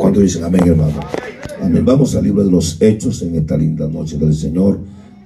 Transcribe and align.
¿Cuánto 0.00 0.20
dicen 0.20 0.44
amén, 0.44 0.62
hermano? 0.66 0.98
Amén. 1.62 1.84
Vamos 1.84 2.16
al 2.16 2.24
libro 2.24 2.42
de 2.42 2.50
los 2.50 2.80
hechos 2.80 3.20
en 3.20 3.34
esta 3.34 3.54
linda 3.54 3.86
noche 3.86 4.16
del 4.16 4.34
Señor. 4.34 4.80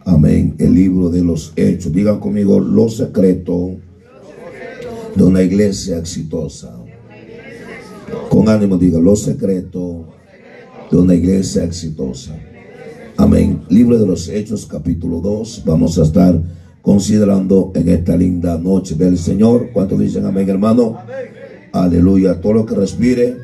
Amén. 0.04 0.56
El 0.58 0.74
libro 0.74 1.10
de 1.10 1.22
los 1.22 1.52
hechos. 1.54 1.92
Digan 1.92 2.18
conmigo 2.18 2.58
los 2.58 2.96
secretos 2.96 3.70
de 5.14 5.22
una 5.22 5.42
iglesia 5.42 5.96
exitosa. 5.98 6.76
Con 8.28 8.48
ánimo 8.48 8.76
diga 8.76 8.98
los 8.98 9.22
secretos 9.22 10.06
de 10.90 10.96
una 10.96 11.14
iglesia 11.14 11.62
exitosa. 11.62 12.36
Amén. 13.16 13.62
Libro 13.68 13.96
de 13.96 14.06
los 14.08 14.28
Hechos, 14.28 14.66
capítulo 14.66 15.20
2. 15.20 15.62
Vamos 15.64 16.00
a 16.00 16.02
estar 16.02 16.42
considerando 16.82 17.70
en 17.76 17.90
esta 17.90 18.16
linda 18.16 18.58
noche 18.58 18.96
del 18.96 19.18
Señor. 19.18 19.70
¿Cuántos 19.72 20.00
dicen 20.00 20.26
amén, 20.26 20.48
hermano? 20.48 20.98
Aleluya. 21.70 22.40
Todo 22.40 22.54
lo 22.54 22.66
que 22.66 22.74
respire, 22.74 23.36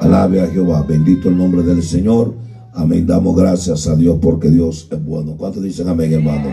alabe 0.00 0.40
a 0.40 0.46
Jehová. 0.46 0.82
Bendito 0.82 1.28
el 1.28 1.36
nombre 1.36 1.62
del 1.62 1.82
Señor. 1.82 2.34
Amén. 2.72 3.06
Damos 3.06 3.36
gracias 3.36 3.86
a 3.86 3.96
Dios 3.96 4.18
porque 4.20 4.50
Dios 4.50 4.88
es 4.90 5.04
bueno. 5.04 5.36
¿Cuántos 5.36 5.62
dicen 5.62 5.88
amén, 5.88 6.12
hermano? 6.12 6.50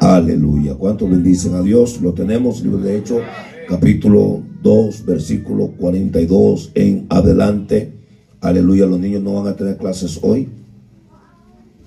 Aleluya. 0.00 0.74
¿Cuántos 0.74 1.08
bendicen 1.08 1.54
a 1.54 1.62
Dios? 1.62 2.00
Lo 2.00 2.12
tenemos, 2.12 2.62
libro 2.62 2.78
de 2.78 2.96
Hechos, 2.96 3.22
capítulo 3.68 4.42
2, 4.62 5.04
versículo 5.06 5.68
42 5.78 6.72
en 6.74 7.06
adelante. 7.08 7.92
Aleluya. 8.40 8.86
Los 8.86 9.00
niños 9.00 9.22
no 9.22 9.34
van 9.34 9.52
a 9.52 9.56
tener 9.56 9.76
clases 9.76 10.20
hoy. 10.22 10.48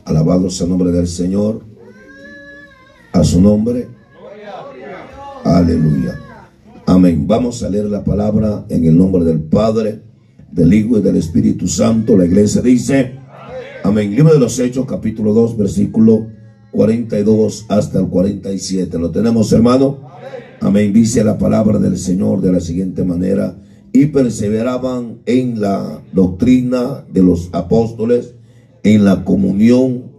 Alabado 0.05 0.49
sea 0.49 0.65
el 0.65 0.71
nombre 0.71 0.91
del 0.91 1.07
Señor. 1.07 1.61
A 3.11 3.23
su 3.23 3.41
nombre. 3.41 3.87
Aleluya. 5.43 6.19
Amén. 6.85 7.27
Vamos 7.27 7.63
a 7.63 7.69
leer 7.69 7.85
la 7.85 8.03
palabra 8.03 8.65
en 8.69 8.85
el 8.85 8.97
nombre 8.97 9.23
del 9.23 9.41
Padre, 9.41 10.01
del 10.51 10.73
Hijo 10.73 10.97
y 10.97 11.01
del 11.01 11.17
Espíritu 11.17 11.67
Santo. 11.67 12.17
La 12.17 12.25
iglesia 12.25 12.61
dice, 12.61 13.15
amén. 13.83 14.15
Libro 14.15 14.33
de 14.33 14.39
los 14.39 14.59
Hechos, 14.59 14.85
capítulo 14.85 15.33
2, 15.33 15.57
versículo 15.57 16.27
42 16.71 17.65
hasta 17.69 17.99
el 17.99 18.07
47. 18.07 18.97
¿Lo 18.99 19.11
tenemos, 19.11 19.51
hermano? 19.51 20.09
Amén. 20.61 20.93
Dice 20.93 21.23
la 21.23 21.37
palabra 21.37 21.79
del 21.79 21.97
Señor 21.97 22.41
de 22.41 22.51
la 22.51 22.59
siguiente 22.59 23.03
manera. 23.03 23.55
Y 23.91 24.07
perseveraban 24.07 25.19
en 25.25 25.61
la 25.61 26.01
doctrina 26.13 27.05
de 27.11 27.23
los 27.23 27.49
apóstoles 27.53 28.35
en 28.83 29.03
la 29.03 29.25
comunión 29.25 30.11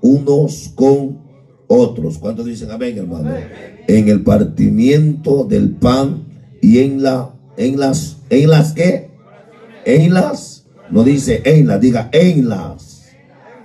unos 0.00 0.72
con 0.74 1.18
otros. 1.66 2.18
¿Cuántos 2.18 2.46
dicen 2.46 2.70
amén, 2.70 2.98
hermano? 2.98 3.30
En 3.86 4.08
el 4.08 4.22
partimiento 4.22 5.44
del 5.44 5.70
pan 5.70 6.24
y 6.60 6.78
en 6.78 7.02
la 7.02 7.34
en 7.56 7.78
las 7.78 8.18
en 8.30 8.48
las 8.48 8.72
que 8.72 9.11
en 9.84 10.14
las 10.14 10.62
no 10.92 11.04
dice 11.04 11.40
en 11.46 11.66
las, 11.68 11.80
diga 11.80 12.10
en 12.12 12.50
las. 12.50 13.06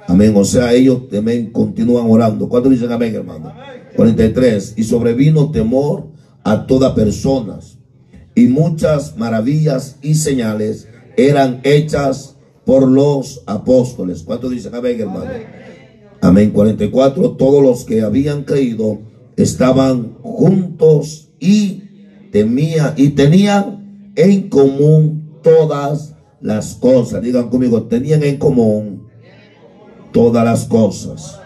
Amén. 0.07 0.31
O 0.35 0.45
sea, 0.45 0.73
ellos 0.73 1.09
también 1.09 1.51
continúan 1.51 2.09
orando. 2.09 2.47
¿Cuántos 2.47 2.71
dicen 2.71 2.89
amén, 2.89 3.13
hermano? 3.13 3.53
43. 3.97 4.75
Y 4.77 4.83
sobrevino 4.85 5.51
temor 5.51 6.07
a 6.45 6.65
toda 6.65 6.95
persona. 6.95 7.59
Y 8.33 8.47
muchas 8.47 9.17
maravillas 9.17 9.97
y 10.01 10.15
señales 10.15 10.88
eran 11.17 11.59
hechas 11.63 12.38
por 12.65 12.88
los 12.88 13.43
apóstoles. 13.45 14.23
¿Cuántos 14.23 14.51
dicen 14.51 14.73
amén, 14.73 15.01
hermano? 15.01 15.31
Amén. 16.21 16.51
44. 16.51 17.31
Todos 17.31 17.61
los 17.61 17.83
que 17.83 18.03
habían 18.03 18.43
creído 18.43 18.99
estaban 19.35 20.13
juntos 20.21 21.27
y 21.41 21.83
temían 22.31 22.93
y 22.95 23.09
tenían 23.09 24.13
en 24.15 24.47
común 24.47 25.27
todas 25.41 26.16
las 26.41 26.75
cosas. 26.75 27.21
Digan 27.21 27.49
conmigo, 27.49 27.83
tenían 27.83 28.23
en 28.23 28.38
común 28.38 29.07
todas 30.11 30.44
las 30.44 30.66
cosas. 30.66 31.39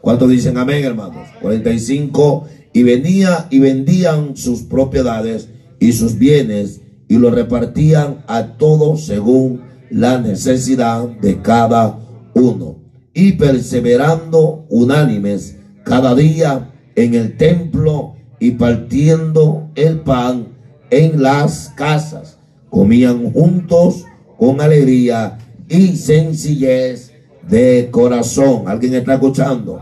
¿Cuántos 0.00 0.28
dicen 0.28 0.56
amén, 0.56 0.84
hermanos? 0.84 1.28
45. 1.42 2.46
Y 2.72 2.82
venía 2.82 3.46
y 3.50 3.58
vendían 3.58 4.36
sus 4.36 4.62
propiedades 4.62 5.48
y 5.80 5.92
sus 5.92 6.18
bienes 6.18 6.80
y 7.08 7.18
lo 7.18 7.30
repartían 7.30 8.24
a 8.26 8.56
todos 8.56 9.06
según 9.06 9.62
la 9.90 10.18
necesidad 10.18 11.08
de 11.08 11.40
cada 11.40 11.98
uno. 12.34 12.78
Y 13.14 13.32
perseverando 13.32 14.66
unánimes 14.68 15.56
cada 15.84 16.14
día 16.14 16.72
en 16.94 17.14
el 17.14 17.36
templo 17.36 18.16
y 18.38 18.52
partiendo 18.52 19.70
el 19.74 20.00
pan 20.00 20.48
en 20.90 21.22
las 21.22 21.72
casas, 21.76 22.35
comían 22.76 23.32
juntos 23.32 24.04
con 24.36 24.60
alegría 24.60 25.38
y 25.66 25.96
sencillez 25.96 27.10
de 27.48 27.88
corazón. 27.90 28.68
¿Alguien 28.68 28.96
está 28.96 29.14
escuchando? 29.14 29.80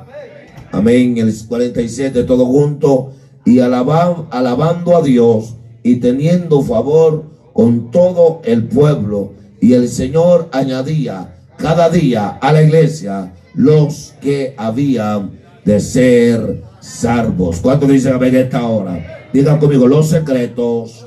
Amén. 0.71 1.19
El 1.19 1.35
47, 1.49 2.23
todo 2.23 2.47
junto 2.47 3.11
y 3.45 3.59
alabando 3.59 4.97
a 4.97 5.03
Dios 5.03 5.57
y 5.83 5.97
teniendo 5.97 6.63
favor 6.63 7.25
con 7.53 7.91
todo 7.91 8.41
el 8.45 8.69
pueblo 8.69 9.33
y 9.61 9.73
el 9.73 9.89
Señor 9.89 10.49
añadía 10.53 11.35
cada 11.57 11.91
día 11.91 12.29
a 12.29 12.53
la 12.53 12.63
iglesia 12.63 13.33
los 13.55 14.15
que 14.21 14.55
habían 14.57 15.33
de 15.65 15.81
ser 15.81 16.63
salvos. 16.79 17.59
¿Cuántos 17.59 17.89
dicen 17.89 18.23
a 18.23 18.25
esta 18.25 18.65
hora? 18.65 19.29
Digan 19.33 19.59
conmigo 19.59 19.89
los 19.89 20.11
secretos 20.11 21.05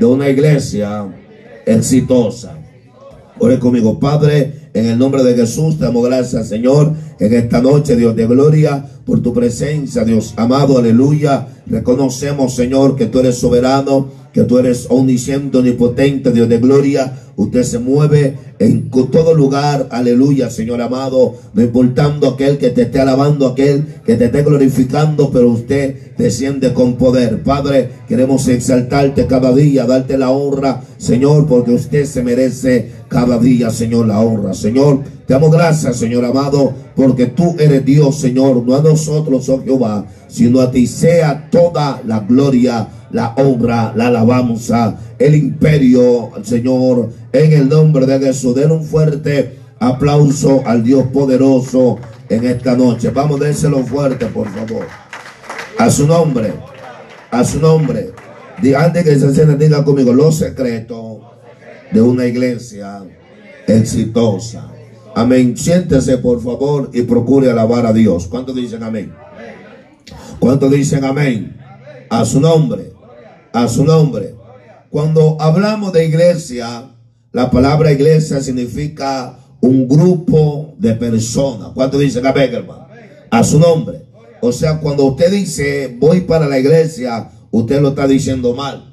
de 0.00 0.04
una 0.04 0.28
iglesia 0.28 1.14
exitosa. 1.74 2.56
Ore 3.38 3.58
conmigo, 3.58 3.98
Padre, 4.00 4.70
en 4.74 4.86
el 4.86 4.98
nombre 4.98 5.22
de 5.22 5.34
Jesús, 5.34 5.78
te 5.78 5.84
damos 5.84 6.04
gracias, 6.04 6.48
Señor, 6.48 6.92
en 7.20 7.34
esta 7.34 7.60
noche, 7.62 7.94
Dios 7.94 8.16
de 8.16 8.26
gloria, 8.26 8.84
por 9.04 9.22
tu 9.22 9.32
presencia, 9.32 10.04
Dios 10.04 10.34
amado, 10.36 10.78
aleluya. 10.78 11.46
Reconocemos, 11.66 12.54
Señor, 12.54 12.96
que 12.96 13.06
tú 13.06 13.20
eres 13.20 13.38
soberano, 13.38 14.08
que 14.32 14.44
tú 14.44 14.58
eres 14.58 14.86
omnisciente, 14.90 15.58
omnipotente, 15.58 16.32
Dios 16.32 16.48
de 16.48 16.58
gloria. 16.58 17.12
Usted 17.36 17.62
se 17.62 17.78
mueve 17.78 18.36
en 18.58 18.90
todo 18.90 19.32
lugar, 19.34 19.86
aleluya, 19.90 20.50
Señor 20.50 20.82
amado, 20.82 21.36
no 21.54 21.62
importando 21.62 22.28
aquel 22.28 22.58
que 22.58 22.70
te 22.70 22.82
esté 22.82 22.98
alabando, 22.98 23.46
aquel 23.46 23.84
que 24.04 24.16
te 24.16 24.24
esté 24.24 24.42
glorificando, 24.42 25.30
pero 25.30 25.48
usted 25.50 26.16
desciende 26.18 26.72
con 26.72 26.96
poder. 26.96 27.44
Padre, 27.44 27.90
queremos 28.08 28.48
exaltarte 28.48 29.26
cada 29.26 29.54
día, 29.54 29.86
darte 29.86 30.18
la 30.18 30.30
honra, 30.30 30.82
Señor, 30.96 31.46
porque 31.46 31.70
usted 31.70 32.04
se 32.06 32.24
merece 32.24 32.90
cada 33.08 33.38
día, 33.38 33.70
Señor, 33.70 34.06
la 34.06 34.20
honra. 34.20 34.54
Señor, 34.54 35.02
te 35.26 35.34
damos 35.34 35.50
gracias, 35.50 35.96
Señor 35.96 36.24
amado, 36.24 36.72
porque 36.94 37.26
tú 37.26 37.56
eres 37.58 37.84
Dios, 37.84 38.20
Señor, 38.20 38.64
no 38.64 38.76
a 38.76 38.82
nosotros, 38.82 39.48
oh 39.48 39.62
Jehová, 39.64 40.06
sino 40.28 40.60
a 40.60 40.70
ti 40.70 40.86
sea 40.86 41.48
toda 41.50 42.02
la 42.06 42.20
gloria 42.20 42.88
la 43.10 43.34
honra, 43.36 43.92
la 43.96 44.08
alabanza, 44.08 44.96
el 45.18 45.34
imperio, 45.34 46.30
Señor, 46.42 47.10
en 47.32 47.52
el 47.52 47.68
nombre 47.68 48.06
de 48.06 48.18
Jesús. 48.18 48.54
Den 48.54 48.70
un 48.70 48.84
fuerte 48.84 49.58
aplauso 49.78 50.62
al 50.66 50.84
Dios 50.84 51.06
poderoso 51.12 51.98
en 52.28 52.46
esta 52.46 52.76
noche. 52.76 53.10
Vamos, 53.10 53.40
déselo 53.40 53.84
fuerte, 53.84 54.26
por 54.26 54.48
favor. 54.48 54.86
A 55.78 55.90
su 55.90 56.06
nombre, 56.06 56.52
a 57.30 57.44
su 57.44 57.60
nombre. 57.60 58.12
Antes 58.76 59.04
que 59.04 59.18
se 59.18 59.56
diga 59.56 59.84
conmigo 59.84 60.12
los 60.12 60.36
secretos 60.36 61.27
de 61.92 62.00
una 62.00 62.26
iglesia 62.26 63.02
exitosa. 63.66 64.70
Amén. 65.14 65.56
Siéntese, 65.56 66.18
por 66.18 66.42
favor, 66.42 66.90
y 66.92 67.02
procure 67.02 67.50
alabar 67.50 67.86
a 67.86 67.92
Dios. 67.92 68.26
¿Cuántos 68.28 68.54
dicen 68.54 68.82
amén? 68.82 69.12
¿Cuántos 70.38 70.70
dicen 70.70 71.04
amén? 71.04 71.56
A 72.10 72.24
su 72.24 72.40
nombre 72.40 72.98
a 73.52 73.68
su 73.68 73.84
nombre. 73.84 74.34
Cuando 74.90 75.36
hablamos 75.40 75.92
de 75.92 76.06
iglesia, 76.06 76.90
la 77.32 77.50
palabra 77.50 77.92
iglesia 77.92 78.40
significa 78.40 79.38
un 79.60 79.88
grupo 79.88 80.74
de 80.78 80.94
personas. 80.94 81.70
¿Cuánto 81.74 81.98
dicen 81.98 82.26
amén, 82.26 82.54
hermano? 82.54 82.86
A 83.30 83.44
su 83.44 83.58
nombre. 83.58 84.06
O 84.40 84.52
sea, 84.52 84.78
cuando 84.78 85.04
usted 85.04 85.30
dice 85.30 85.96
voy 85.98 86.22
para 86.22 86.46
la 86.46 86.58
iglesia, 86.58 87.30
usted 87.50 87.80
lo 87.80 87.88
está 87.88 88.06
diciendo 88.06 88.54
mal. 88.54 88.87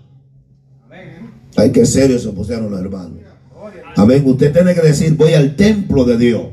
Hay 1.58 1.72
que 1.72 1.86
serio 1.86 2.20
se 2.20 2.30
pusieron 2.30 2.70
los 2.70 2.80
hermanos. 2.80 3.20
Amén. 3.96 4.24
Usted 4.26 4.52
tiene 4.52 4.74
que 4.74 4.82
decir 4.82 5.16
voy 5.16 5.34
al 5.34 5.56
templo 5.56 6.04
de 6.04 6.18
Dios. 6.18 6.48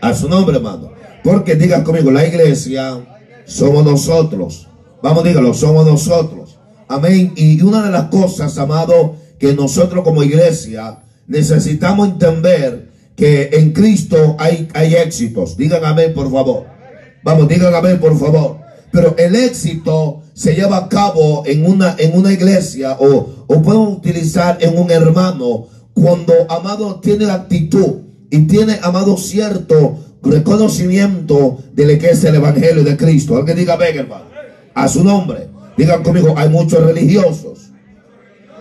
A 0.00 0.14
su 0.14 0.28
nombre, 0.28 0.56
hermano. 0.56 0.92
Porque 1.24 1.56
diga 1.56 1.82
conmigo, 1.82 2.10
la 2.10 2.26
iglesia 2.26 3.04
somos 3.44 3.84
nosotros. 3.84 4.68
Vamos, 5.02 5.24
dígalo, 5.24 5.52
somos 5.54 5.86
nosotros. 5.86 6.58
Amén. 6.88 7.32
Y 7.36 7.60
una 7.62 7.84
de 7.84 7.90
las 7.90 8.04
cosas, 8.04 8.56
amado, 8.58 9.16
que 9.38 9.52
nosotros 9.52 10.04
como 10.04 10.22
iglesia 10.22 11.00
necesitamos 11.26 12.08
entender 12.08 12.88
que 13.16 13.50
en 13.52 13.72
Cristo 13.72 14.36
hay, 14.38 14.68
hay 14.74 14.94
éxitos. 14.94 15.56
Digan 15.56 15.84
amén, 15.84 16.12
por 16.14 16.30
favor. 16.30 16.66
Vamos, 17.24 17.48
digan 17.48 17.74
amén, 17.74 17.98
por 17.98 18.16
favor. 18.18 18.58
Pero 18.92 19.16
el 19.18 19.34
éxito 19.34 20.22
se 20.36 20.54
lleva 20.54 20.76
a 20.76 20.88
cabo 20.90 21.44
en 21.46 21.64
una, 21.64 21.96
en 21.98 22.14
una 22.16 22.30
iglesia 22.30 22.98
o, 23.00 23.46
o 23.46 23.62
podemos 23.62 23.96
utilizar 23.96 24.58
en 24.60 24.78
un 24.78 24.90
hermano 24.90 25.66
cuando, 25.94 26.34
amado, 26.50 27.00
tiene 27.00 27.30
actitud 27.30 28.02
y 28.30 28.40
tiene, 28.40 28.78
amado, 28.82 29.16
cierto 29.16 29.96
reconocimiento 30.22 31.56
de 31.72 31.86
lo 31.86 31.98
que 31.98 32.10
es 32.10 32.22
el 32.24 32.34
Evangelio 32.34 32.84
de 32.84 32.98
Cristo. 32.98 33.34
Alguien 33.34 33.56
diga, 33.56 33.78
hermano, 33.82 34.26
a 34.74 34.88
su 34.88 35.02
nombre. 35.02 35.48
Digan 35.78 36.02
conmigo, 36.02 36.34
hay 36.36 36.50
muchos 36.50 36.84
religiosos. 36.84 37.70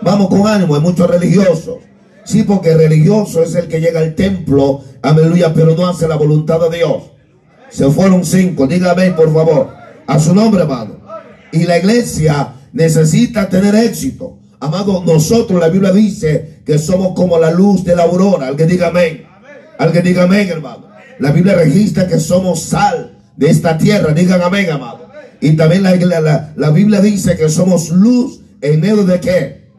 Vamos 0.02 0.30
con 0.30 0.48
ánimo, 0.48 0.76
hay 0.76 0.82
muchos 0.82 1.10
religiosos. 1.10 1.80
Sí, 2.24 2.44
porque 2.44 2.74
religioso 2.74 3.44
es 3.44 3.54
el 3.54 3.68
que 3.68 3.82
llega 3.82 4.00
al 4.00 4.16
templo, 4.16 4.82
aleluya, 5.02 5.54
pero 5.54 5.76
no 5.76 5.88
hace 5.88 6.08
la 6.08 6.16
voluntad 6.16 6.62
de 6.70 6.78
Dios. 6.78 7.04
Se 7.70 7.90
fueron 7.90 8.24
cinco, 8.24 8.66
dígame 8.66 9.12
por 9.12 9.34
favor, 9.34 9.72
a 10.08 10.20
su 10.20 10.34
nombre, 10.34 10.62
hermano. 10.62 11.05
Y 11.56 11.64
la 11.64 11.78
iglesia 11.78 12.54
necesita 12.74 13.48
tener 13.48 13.74
éxito. 13.76 14.38
Amado, 14.60 15.02
nosotros 15.06 15.60
la 15.60 15.70
Biblia 15.70 15.92
dice 15.92 16.60
que 16.66 16.78
somos 16.78 17.14
como 17.16 17.40
la 17.40 17.50
luz 17.52 17.86
de 17.86 17.96
la 17.96 18.04
aurora. 18.04 18.48
Alguien 18.48 18.68
diga 18.68 18.88
amén. 18.88 19.26
Alguien 19.80 20.04
diga 20.04 20.24
amén, 20.24 20.50
hermano. 20.50 20.88
La 21.20 21.32
Biblia 21.32 21.56
registra 21.56 22.08
que 22.08 22.20
somos 22.20 22.62
sal 22.62 23.18
de 23.38 23.50
esta 23.50 23.78
tierra. 23.78 24.14
Digan 24.14 24.42
amén, 24.42 24.70
amado. 24.70 25.10
Y 25.40 25.54
también 25.54 25.84
la, 25.84 25.96
la, 25.96 26.54
la 26.56 26.70
Biblia 26.72 27.00
dice 27.00 27.38
que 27.38 27.48
somos 27.48 27.90
luz 27.90 28.42
en 28.62 28.82
medio 28.82 29.06
de 29.06 29.20
qué. 29.22 29.70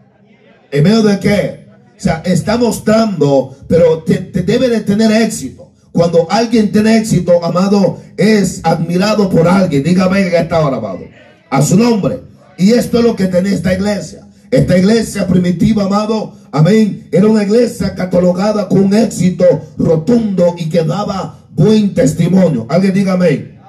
En 0.70 0.82
medio 0.82 1.02
de 1.02 1.18
qué. 1.20 1.66
O 1.96 2.00
sea, 2.00 2.22
está 2.24 2.56
mostrando, 2.56 3.54
pero 3.68 4.02
debe 4.06 4.68
de 4.68 4.80
tener 4.80 5.10
éxito. 5.22 5.72
Cuando 5.92 6.26
alguien 6.30 6.72
tiene 6.72 6.98
éxito, 6.98 7.42
amado, 7.44 8.00
es 8.16 8.60
admirado 8.64 9.28
por 9.28 9.48
alguien. 9.48 9.82
Dígame 9.82 10.26
en 10.26 10.34
esta 10.34 10.60
hora, 10.60 10.76
amado. 10.76 11.00
A 11.50 11.62
su 11.62 11.76
nombre. 11.76 12.20
Y 12.58 12.72
esto 12.72 12.98
es 12.98 13.04
lo 13.04 13.16
que 13.16 13.26
tiene 13.26 13.52
esta 13.52 13.74
iglesia. 13.74 14.26
Esta 14.50 14.78
iglesia 14.78 15.26
primitiva, 15.26 15.84
amado, 15.84 16.32
amén, 16.52 17.08
era 17.10 17.26
una 17.26 17.42
iglesia 17.42 17.94
catalogada 17.94 18.68
con 18.68 18.94
éxito 18.94 19.44
rotundo 19.76 20.54
y 20.56 20.68
que 20.68 20.84
daba 20.84 21.40
buen 21.50 21.94
testimonio. 21.94 22.66
Alguien 22.68 22.94
diga 22.94 23.14
amén. 23.14 23.60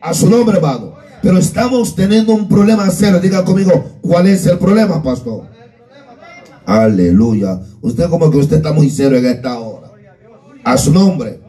A 0.00 0.12
su 0.14 0.28
nombre, 0.28 0.58
amado. 0.58 0.96
Pero 1.22 1.38
estamos 1.38 1.94
teniendo 1.94 2.32
un 2.32 2.48
problema 2.48 2.90
serio. 2.90 3.20
Diga 3.20 3.44
conmigo, 3.44 3.98
¿cuál 4.00 4.26
es 4.26 4.46
el 4.46 4.58
problema, 4.58 5.02
pastor? 5.02 5.46
Aleluya. 6.66 7.60
Usted 7.80 8.08
como 8.08 8.30
que 8.30 8.38
usted 8.38 8.56
está 8.58 8.72
muy 8.72 8.90
serio 8.90 9.18
en 9.18 9.26
esta 9.26 9.58
hora. 9.58 9.90
A 10.64 10.76
su 10.76 10.92
nombre. 10.92 11.40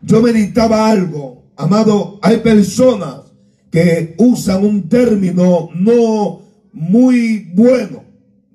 Yo 0.00 0.22
meditaba 0.22 0.88
algo. 0.88 1.44
Amado, 1.56 2.18
hay 2.22 2.38
personas 2.38 3.27
que 3.70 4.14
usan 4.18 4.64
un 4.64 4.88
término 4.88 5.70
no 5.74 6.42
muy 6.72 7.50
bueno. 7.54 8.04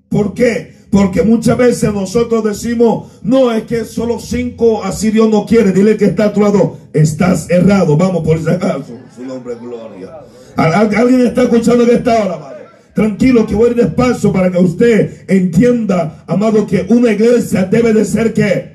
¿Por 0.09 0.33
qué? 0.33 0.73
Porque 0.89 1.23
muchas 1.23 1.57
veces 1.57 1.91
nosotros 1.91 2.43
decimos, 2.43 3.19
no, 3.23 3.51
es 3.51 3.63
que 3.63 3.83
solo 3.83 4.19
cinco 4.19 4.83
así 4.83 5.09
Dios 5.09 5.29
no 5.29 5.45
quiere. 5.45 5.71
Dile 5.71 5.97
que 5.97 6.05
está 6.05 6.25
a 6.25 6.33
tu 6.33 6.41
lado. 6.41 6.77
Estás 6.93 7.49
errado. 7.49 7.97
Vamos 7.97 8.23
por 8.23 8.37
ese 8.37 8.51
acaso. 8.51 8.99
Su 9.15 9.23
nombre 9.23 9.53
es 9.53 9.59
gloria. 9.59 10.19
¿Alguien 10.55 11.21
está 11.25 11.43
escuchando 11.43 11.83
en 11.83 11.97
esta 11.97 12.23
hora, 12.23 12.35
amado? 12.35 12.53
Tranquilo, 12.93 13.47
que 13.47 13.55
voy 13.55 13.69
a 13.69 13.71
ir 13.71 13.75
despacio 13.77 14.31
para 14.31 14.51
que 14.51 14.59
usted 14.59 15.25
entienda, 15.27 16.23
amado, 16.27 16.67
que 16.67 16.85
una 16.89 17.11
iglesia 17.11 17.63
debe 17.63 17.91
de 17.91 18.05
ser 18.05 18.31
qué. 18.35 18.73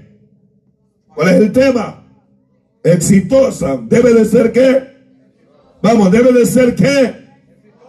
¿Cuál 1.15 1.29
es 1.29 1.35
el 1.37 1.53
tema? 1.53 2.05
Exitosa. 2.83 3.81
Debe 3.89 4.13
de 4.13 4.25
ser 4.25 4.51
qué. 4.51 4.98
Vamos, 5.83 6.11
debe 6.11 6.33
de 6.33 6.47
ser 6.47 6.75
qué 6.75 7.29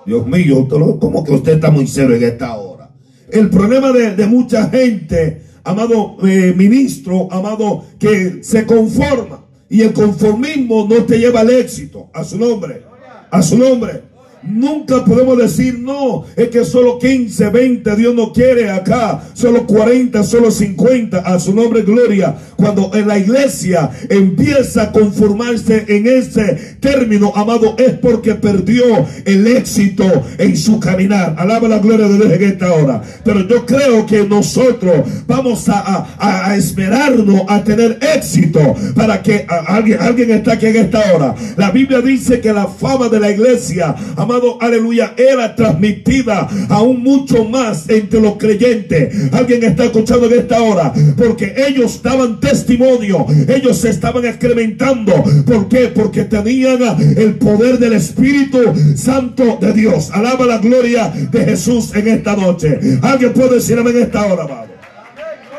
Dios 0.06 0.26
mío, 0.26 0.68
como 1.00 1.24
que 1.24 1.34
usted 1.34 1.54
está 1.54 1.72
muy 1.72 1.88
serio 1.88 2.16
en 2.16 2.24
esta 2.24 2.56
hora. 2.56 2.90
El 3.30 3.50
problema 3.50 3.92
de, 3.92 4.26
mucha 4.26 4.70
gente, 4.70 5.44
amado 5.64 6.18
eh, 6.26 6.54
ministro, 6.56 7.28
amado, 7.32 7.86
que 8.00 8.40
se 8.44 8.66
conforma. 8.66 9.46
Y 9.70 9.82
el 9.82 9.94
conformismo 9.94 10.88
no 10.90 11.04
te 11.06 11.20
lleva 11.20 11.42
al 11.42 11.52
éxito. 11.52 12.10
A 12.14 12.24
su 12.24 12.40
nombre. 12.40 12.84
A 13.30 13.42
su 13.44 13.56
nombre. 13.56 14.09
Nunca 14.42 15.04
podemos 15.04 15.38
decir, 15.38 15.80
no, 15.80 16.24
es 16.38 16.48
que 16.48 16.64
solo 16.64 16.98
15, 16.98 17.50
20, 17.50 17.96
Dios 17.98 18.16
no 18.16 18.32
quiere 18.32 18.70
acá, 18.70 19.22
solo 19.34 19.68
40, 19.68 20.24
solo 20.24 20.50
50, 20.50 21.20
a 21.20 21.40
su 21.40 21.54
nombre 21.54 21.82
gloria. 21.82 22.36
Cuando 22.56 22.92
en 22.94 23.08
la 23.08 23.18
iglesia 23.18 23.90
empieza 24.10 24.84
a 24.84 24.92
conformarse 24.92 25.86
en 25.90 26.08
ese 26.08 26.78
término, 26.80 27.34
amado, 27.36 27.76
es 27.78 27.94
porque 27.94 28.36
perdió 28.36 29.06
el 29.26 29.46
éxito 29.46 30.06
en 30.38 30.56
su 30.56 30.80
caminar. 30.80 31.36
Alaba 31.38 31.68
la 31.68 31.80
gloria 31.80 32.08
de 32.08 32.16
Dios 32.16 32.32
en 32.32 32.44
esta 32.44 32.74
hora. 32.74 33.02
Pero 33.26 33.46
yo 33.48 33.66
creo 33.66 34.06
que 34.06 34.26
nosotros 34.26 35.06
vamos 35.28 35.68
a, 35.68 36.16
a, 36.18 36.56
esperarnos 36.56 37.42
a 37.48 37.64
tener 37.64 38.00
éxito 38.16 38.60
para 38.96 39.22
que 39.22 39.46
alguien, 39.68 40.00
alguien 40.00 40.32
está 40.32 40.54
aquí 40.54 40.68
en 40.68 40.78
esta 40.78 41.14
hora. 41.14 41.36
La 41.58 41.72
Biblia 41.72 42.00
dice 42.00 42.40
que 42.40 42.54
la 42.54 42.68
fama 42.68 43.10
de 43.10 43.20
la 43.20 43.32
iglesia, 43.32 43.96
amado, 44.16 44.29
aleluya, 44.60 45.14
era 45.18 45.56
transmitida 45.56 46.48
aún 46.70 47.02
mucho 47.04 47.46
más 47.46 47.90
entre 47.90 48.22
los 48.22 48.38
creyentes. 48.38 49.34
Alguien 49.34 49.64
está 49.64 49.86
escuchando 49.86 50.28
en 50.28 50.40
esta 50.40 50.62
hora, 50.62 50.94
porque 51.18 51.54
ellos 51.68 52.02
daban 52.02 52.40
testimonio, 52.40 53.26
ellos 53.48 53.78
se 53.78 53.90
estaban 53.90 54.26
excrementando. 54.26 55.14
¿Por 55.46 55.68
qué? 55.68 55.88
Porque 55.88 56.26
tenían 56.26 56.80
el 57.18 57.36
poder 57.36 57.80
del 57.80 57.94
Espíritu 57.94 58.60
Santo 58.96 59.58
de 59.60 59.74
Dios. 59.74 60.10
Alaba 60.12 60.46
la 60.46 60.58
gloria 60.58 61.10
de 61.10 61.46
Jesús 61.46 61.94
en 61.96 62.08
esta 62.08 62.36
noche. 62.36 62.80
Alguien 63.02 63.34
puede 63.34 63.56
decirme 63.56 63.92
en 63.92 64.04
esta 64.04 64.26
hora, 64.26 64.44
amado. 64.44 64.70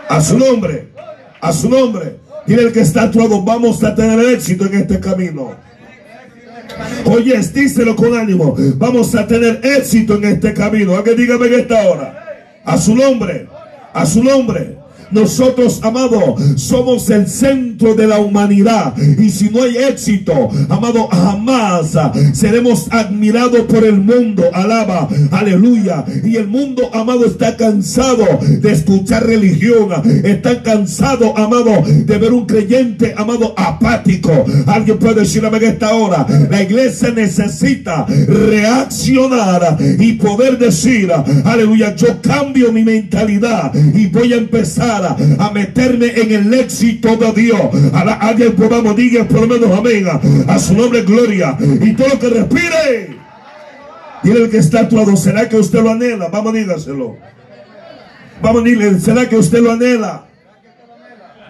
A 0.08 0.20
su 0.20 0.38
nombre, 0.38 0.88
a 1.40 1.52
su 1.52 1.68
nombre. 1.68 2.16
Dile 2.46 2.62
el 2.62 2.72
que 2.72 2.80
está 2.80 3.02
actuado, 3.02 3.42
vamos 3.42 3.84
a 3.84 3.94
tener 3.94 4.18
éxito 4.34 4.66
en 4.66 4.74
este 4.74 4.98
camino. 4.98 5.54
Oye, 7.04 7.38
díselo 7.52 7.96
con 7.96 8.14
ánimo. 8.16 8.56
Vamos 8.76 9.14
a 9.14 9.26
tener 9.26 9.60
éxito 9.62 10.14
en 10.16 10.24
este 10.24 10.54
camino. 10.54 10.96
A 10.96 11.04
que 11.04 11.14
dígame 11.14 11.46
en 11.46 11.60
esta 11.60 11.88
hora. 11.88 12.24
A 12.64 12.76
su 12.78 12.94
nombre. 12.94 13.46
A 13.92 14.06
su 14.06 14.22
nombre. 14.22 14.79
Nosotros, 15.10 15.80
amado, 15.82 16.36
somos 16.56 17.10
el 17.10 17.26
centro 17.28 17.94
de 17.94 18.06
la 18.06 18.18
humanidad. 18.18 18.94
Y 18.96 19.30
si 19.30 19.50
no 19.50 19.62
hay 19.62 19.76
éxito, 19.76 20.50
amado, 20.68 21.08
jamás 21.08 21.96
seremos 22.32 22.86
admirados 22.90 23.62
por 23.62 23.84
el 23.84 23.98
mundo. 24.00 24.44
Alaba, 24.52 25.08
aleluya. 25.30 26.04
Y 26.24 26.36
el 26.36 26.46
mundo, 26.46 26.90
amado, 26.92 27.26
está 27.26 27.56
cansado 27.56 28.26
de 28.42 28.72
escuchar 28.72 29.26
religión. 29.26 29.88
Está 30.24 30.62
cansado, 30.62 31.36
amado, 31.36 31.82
de 31.84 32.18
ver 32.18 32.32
un 32.32 32.46
creyente, 32.46 33.14
amado, 33.16 33.54
apático. 33.56 34.44
Alguien 34.66 34.98
puede 34.98 35.20
decirme 35.20 35.58
en 35.58 35.64
esta 35.64 35.94
hora, 35.94 36.26
la 36.50 36.62
iglesia 36.62 37.10
necesita 37.10 38.06
reaccionar 38.06 39.78
y 39.98 40.12
poder 40.12 40.58
decir, 40.58 41.10
aleluya, 41.44 41.94
yo 41.96 42.20
cambio 42.20 42.72
mi 42.72 42.84
mentalidad 42.84 43.72
y 43.94 44.06
voy 44.06 44.32
a 44.32 44.36
empezar 44.36 44.99
a 45.06 45.50
meterme 45.52 46.06
en 46.06 46.32
el 46.32 46.54
éxito 46.54 47.16
de 47.16 47.32
Dios. 47.32 47.60
A 47.92 48.04
la, 48.04 48.14
alguien 48.14 48.54
podamos 48.54 48.96
diga 48.96 49.24
por 49.24 49.42
lo 49.42 49.46
menos 49.46 49.78
amén. 49.78 50.06
A, 50.46 50.58
su 50.58 50.74
nombre 50.74 51.02
gloria. 51.02 51.56
Y 51.60 51.94
todo 51.94 52.08
lo 52.08 52.18
que 52.18 52.28
respire. 52.28 53.16
Dile 54.22 54.44
el 54.44 54.50
que 54.50 54.58
está 54.58 54.80
actuado, 54.80 55.16
¿será 55.16 55.48
que 55.48 55.56
usted 55.56 55.82
lo 55.82 55.90
anhela? 55.90 56.28
Vamos, 56.28 56.52
dígaselo. 56.52 57.16
Vamos, 58.42 58.64
dile, 58.64 59.00
¿será 59.00 59.28
que 59.28 59.36
usted 59.36 59.60
lo 59.60 59.72
anhela? 59.72 60.26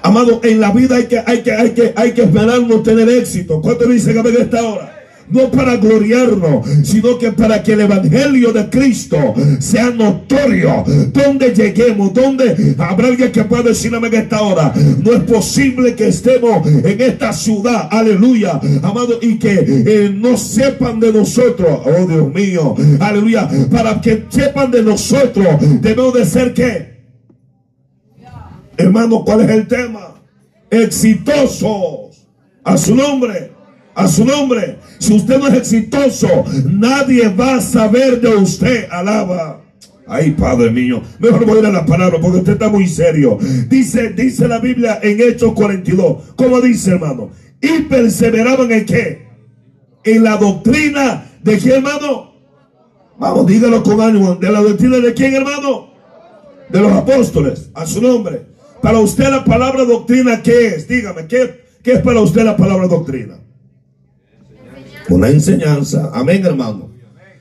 Amado, 0.02 0.40
en 0.44 0.60
la 0.60 0.70
vida 0.70 0.96
hay 0.96 1.06
que, 1.06 1.18
hay 1.18 1.42
que, 1.42 1.52
hay 1.52 1.70
que, 1.70 1.92
hay 1.94 2.12
que 2.12 2.22
esperarnos 2.22 2.82
tener 2.82 3.08
éxito. 3.08 3.60
¿Cuánto 3.60 3.86
dice 3.86 4.12
que 4.12 4.18
a 4.20 4.22
esta 4.22 4.62
hora? 4.62 4.99
No 5.30 5.50
para 5.50 5.76
gloriarnos, 5.76 6.66
sino 6.84 7.18
que 7.18 7.32
para 7.32 7.62
que 7.62 7.72
el 7.72 7.80
Evangelio 7.80 8.52
de 8.52 8.68
Cristo 8.68 9.34
sea 9.58 9.90
notorio. 9.90 10.84
Donde 11.12 11.54
lleguemos, 11.54 12.12
donde 12.12 12.74
habrá 12.78 13.08
alguien 13.08 13.32
que 13.32 13.44
pueda 13.44 13.62
decirme 13.64 14.08
en 14.08 14.14
esta 14.14 14.42
hora, 14.42 14.72
no 15.02 15.12
es 15.12 15.22
posible 15.24 15.94
que 15.94 16.08
estemos 16.08 16.66
en 16.66 17.00
esta 17.00 17.32
ciudad, 17.32 17.88
aleluya, 17.90 18.60
amado, 18.82 19.18
y 19.20 19.38
que 19.38 19.64
eh, 19.66 20.10
no 20.14 20.36
sepan 20.36 21.00
de 21.00 21.12
nosotros, 21.12 21.80
oh 21.84 22.06
Dios 22.06 22.32
mío, 22.34 22.74
aleluya, 22.98 23.48
para 23.70 24.00
que 24.00 24.26
sepan 24.28 24.70
de 24.70 24.82
nosotros, 24.82 25.46
debemos 25.80 26.14
de 26.14 26.24
ser 26.24 26.54
que, 26.54 27.00
hermano, 28.76 29.24
¿cuál 29.24 29.42
es 29.42 29.50
el 29.50 29.66
tema? 29.66 30.14
Exitosos. 30.70 32.08
A 32.62 32.76
su 32.76 32.94
nombre 32.94 33.50
a 33.94 34.08
su 34.08 34.24
nombre. 34.24 34.78
Si 35.00 35.14
usted 35.14 35.38
no 35.38 35.48
es 35.48 35.54
exitoso, 35.54 36.44
nadie 36.66 37.28
va 37.28 37.56
a 37.56 37.60
saber 37.60 38.20
de 38.20 38.28
usted. 38.36 38.86
Alaba. 38.90 39.62
Ay, 40.06 40.32
Padre 40.32 40.70
mío, 40.70 41.02
mejor 41.18 41.46
voy 41.46 41.56
a 41.56 41.60
ir 41.60 41.66
a 41.66 41.70
la 41.70 41.86
palabra 41.86 42.18
porque 42.20 42.38
usted 42.38 42.52
está 42.52 42.68
muy 42.68 42.86
serio. 42.86 43.38
Dice, 43.68 44.10
dice 44.10 44.46
la 44.46 44.58
Biblia 44.58 44.98
en 45.02 45.20
Hechos 45.20 45.54
42. 45.54 46.34
¿Cómo 46.36 46.60
dice, 46.60 46.90
hermano? 46.90 47.30
Y 47.62 47.82
perseveraban 47.82 48.70
en 48.72 48.84
qué? 48.84 49.26
En 50.04 50.22
la 50.22 50.36
doctrina 50.36 51.24
de 51.42 51.58
quién, 51.58 51.76
hermano. 51.76 52.34
Vamos, 53.18 53.46
dígalo 53.46 53.82
con 53.82 54.00
ánimo. 54.02 54.34
¿De 54.34 54.52
la 54.52 54.60
doctrina 54.60 54.98
de 54.98 55.14
quién, 55.14 55.34
hermano? 55.34 55.94
De 56.68 56.78
los 56.80 56.92
apóstoles, 56.92 57.70
a 57.72 57.86
su 57.86 58.02
nombre. 58.02 58.46
Para 58.82 58.98
usted 58.98 59.30
la 59.30 59.44
palabra 59.44 59.84
doctrina, 59.84 60.42
¿qué 60.42 60.66
es? 60.66 60.86
Dígame, 60.88 61.26
¿qué, 61.26 61.64
qué 61.82 61.92
es 61.92 62.02
para 62.02 62.20
usted 62.20 62.44
la 62.44 62.56
palabra 62.56 62.86
doctrina? 62.86 63.40
Una 65.10 65.28
enseñanza. 65.28 66.10
Amén, 66.14 66.46
hermano. 66.46 66.88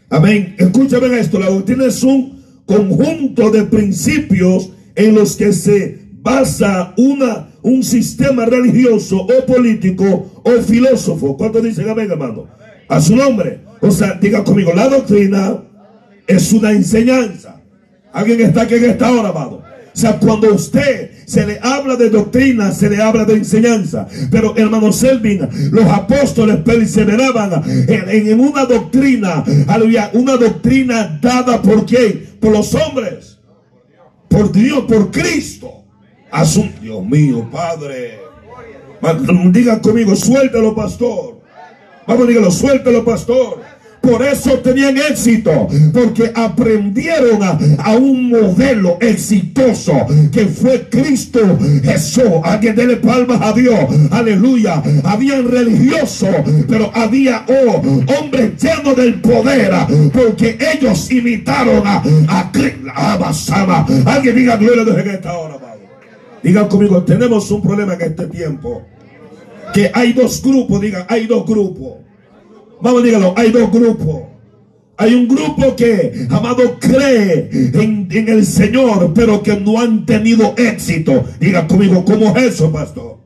Amén. 0.10 0.56
Escúchame 0.58 1.20
esto. 1.20 1.40
La 1.40 1.50
doctrina 1.50 1.86
es 1.86 2.04
un 2.04 2.44
conjunto 2.66 3.52
de 3.52 3.64
principios 3.64 4.72
en 4.96 5.14
los 5.14 5.36
que 5.36 5.54
se 5.54 6.00
basa 6.22 6.94
una, 6.98 7.52
un 7.62 7.84
sistema 7.84 8.46
religioso 8.46 9.22
o 9.22 9.46
político 9.46 10.42
o 10.44 10.52
filósofo. 10.64 11.38
¿Cuántos 11.38 11.64
dicen 11.64 11.90
amén, 11.90 12.10
hermano? 12.10 12.48
A 12.88 13.00
su 13.00 13.16
nombre. 13.16 13.62
O 13.82 13.92
sea, 13.92 14.16
diga 14.20 14.44
conmigo, 14.44 14.74
la 14.74 14.90
doctrina 14.90 15.64
es 16.28 16.52
una 16.52 16.72
enseñanza. 16.72 17.62
¿Alguien 18.12 18.42
está 18.42 18.64
aquí 18.64 18.76
en 18.76 18.86
esta 18.86 19.12
hora, 19.12 19.30
amado? 19.30 19.64
O 19.94 19.98
sea, 19.98 20.18
cuando 20.18 20.54
usted 20.54 21.12
se 21.30 21.46
le 21.46 21.60
habla 21.62 21.96
de 21.96 22.10
doctrina, 22.10 22.72
se 22.72 22.90
le 22.90 23.00
habla 23.00 23.24
de 23.24 23.36
enseñanza. 23.36 24.08
Pero 24.32 24.58
hermano 24.58 24.92
Selvin, 24.92 25.48
los 25.72 25.86
apóstoles 25.86 26.58
perseveraban 26.58 27.62
en, 27.88 28.40
una 28.40 28.66
doctrina, 28.66 29.44
aleluya, 29.68 30.10
una 30.14 30.38
doctrina 30.38 31.20
dada 31.22 31.62
por 31.62 31.86
quién? 31.86 32.38
Por 32.40 32.52
los 32.52 32.74
hombres. 32.74 33.38
Por 34.28 34.52
Dios, 34.52 34.86
por 34.88 35.12
Cristo. 35.12 35.84
A 36.32 36.44
Dios 36.44 37.06
mío, 37.06 37.48
Padre. 37.52 38.22
Diga 39.52 39.80
conmigo, 39.80 40.16
suéltelo, 40.16 40.74
pastor. 40.74 41.42
Vamos, 42.08 42.28
dígalo, 42.28 42.50
suéltelo, 42.50 43.06
pastor. 43.06 43.62
Por 44.02 44.24
eso 44.24 44.60
tenían 44.60 44.98
éxito, 44.98 45.68
porque 45.94 46.32
aprendieron 46.34 47.44
a, 47.44 47.92
un 47.96 48.30
modelo 48.30 48.98
exitoso 49.02 49.94
que 50.32 50.46
fue 50.46 50.88
Cristo 50.90 51.58
Jesús. 51.84 52.24
Alguien 52.44 52.76
dele 52.76 52.96
palmas 52.98 53.42
a 53.42 53.54
Dios. 53.54 53.80
Aleluya. 54.12 54.82
Habían 55.04 55.50
religiosos, 55.50 56.36
pero 56.68 56.92
había 56.94 57.46
oh, 57.48 57.82
hombres 58.20 58.52
llenos 58.62 58.96
del 58.96 59.22
poder, 59.22 59.72
porque 60.14 60.58
ellos 60.74 61.12
imitaron 61.12 61.86
a, 61.86 62.02
a, 62.28 62.52
a 62.96 63.86
Alguien 64.06 64.36
diga 64.36 64.58
gloria 64.58 64.82
a 64.82 64.86
Dios 64.86 64.98
en 64.98 65.10
esta 65.10 65.38
hora, 65.38 65.56
Digan 66.42 66.70
conmigo, 66.70 67.04
tenemos 67.04 67.52
un 67.52 67.62
problema 67.62 67.96
en 67.96 68.02
este 68.02 68.28
tiempo. 68.28 68.82
Que 69.74 69.92
hay 69.94 70.14
dos 70.14 70.42
grupos, 70.42 70.82
digan, 70.82 71.06
hay 71.10 71.28
dos 71.28 71.46
grupos 71.46 72.09
Vamos, 72.82 73.04
dígalo, 73.04 73.34
hay 73.36 73.52
dos 73.52 73.72
grupos. 73.72 74.24
Hay 74.98 75.14
un 75.14 75.28
grupo 75.30 75.76
que, 75.78 76.28
amado, 76.30 76.78
cree 76.78 77.50
en, 77.52 78.10
el 78.12 78.46
Señor, 78.46 79.14
pero 79.14 79.42
que 79.42 79.56
no 79.56 79.80
han 79.80 80.06
tenido 80.06 80.54
éxito. 80.58 81.24
Diga 81.40 81.68
conmigo, 81.68 82.04
¿cómo 82.04 82.36
es 82.36 82.56
eso, 82.56 82.72
pastor? 82.72 83.18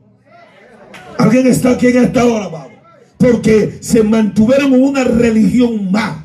Alguien 1.18 1.48
está 1.48 1.70
aquí 1.70 1.88
en 1.88 2.04
esta 2.04 2.24
hora, 2.24 2.44
amado. 2.46 2.70
Porque 3.18 3.78
se 3.80 4.04
mantuvieron 4.04 4.72
en 4.74 4.82
una 4.84 5.02
religión 5.02 5.90
más. 5.90 6.18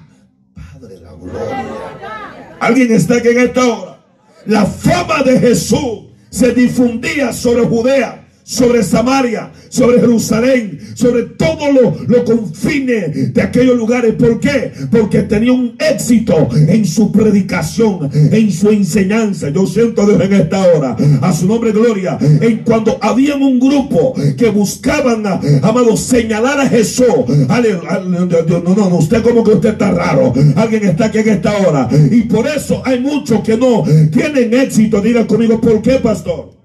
Padre 0.54 0.96
de 0.96 1.00
la 1.02 1.14
gloria. 1.14 2.58
Alguien 2.60 2.92
está 2.92 3.16
aquí 3.16 3.30
en 3.30 3.40
esta 3.40 3.66
hora. 3.66 4.06
La 4.46 4.66
fama 4.66 5.24
de 5.24 5.40
Jesús 5.40 6.10
se 6.30 6.54
difundía 6.54 7.34
sobre 7.34 7.64
Judea 7.64 8.29
sobre 8.50 8.82
Samaria, 8.82 9.52
sobre 9.70 10.00
Jerusalén, 10.00 10.80
sobre 10.96 11.22
todos 11.22 11.70
los 12.08 12.24
confines 12.24 13.32
de 13.32 13.42
aquellos 13.44 13.78
lugares. 13.78 14.16
¿Por 14.16 14.40
qué? 14.40 14.72
Porque 14.90 15.22
tenía 15.22 15.54
un 15.54 15.76
éxito 15.78 16.50
en 16.56 16.84
su 16.84 17.12
predicación, 17.12 18.10
en 18.12 18.52
su 18.52 18.70
enseñanza. 18.70 19.50
Yo 19.50 19.68
siento 19.68 20.02
a 20.02 20.08
Dios 20.08 20.22
en 20.22 20.34
esta 20.34 20.62
hora. 20.64 20.98
A 21.22 21.32
su 21.32 21.46
nombre, 21.46 21.72
gloria. 21.72 22.18
En 22.20 22.64
cuando 22.64 22.98
había 23.02 23.36
un 23.36 23.60
grupo 23.60 24.16
que 24.36 24.50
buscaban, 24.50 25.24
amado, 25.62 25.96
señalar 25.96 26.60
a 26.60 26.68
Jesús. 26.68 27.06
No, 27.28 28.74
no, 28.76 28.90
no, 28.90 28.98
usted 28.98 29.22
como 29.22 29.44
que 29.44 29.52
usted 29.52 29.70
está 29.70 29.92
raro. 29.92 30.34
Alguien 30.56 30.86
está 30.86 31.06
aquí 31.06 31.20
en 31.20 31.30
esta 31.30 31.56
hora. 31.56 31.88
Y 32.12 32.24
por 32.24 32.48
eso 32.48 32.82
hay 32.84 33.00
muchos 33.00 33.42
que 33.42 33.56
no 33.56 33.84
tienen 34.12 34.56
éxito. 34.56 35.02
Diga 35.02 35.28
conmigo, 35.28 35.62
¿por 35.62 35.84
qué, 35.84 36.00
pastor? 36.00 36.59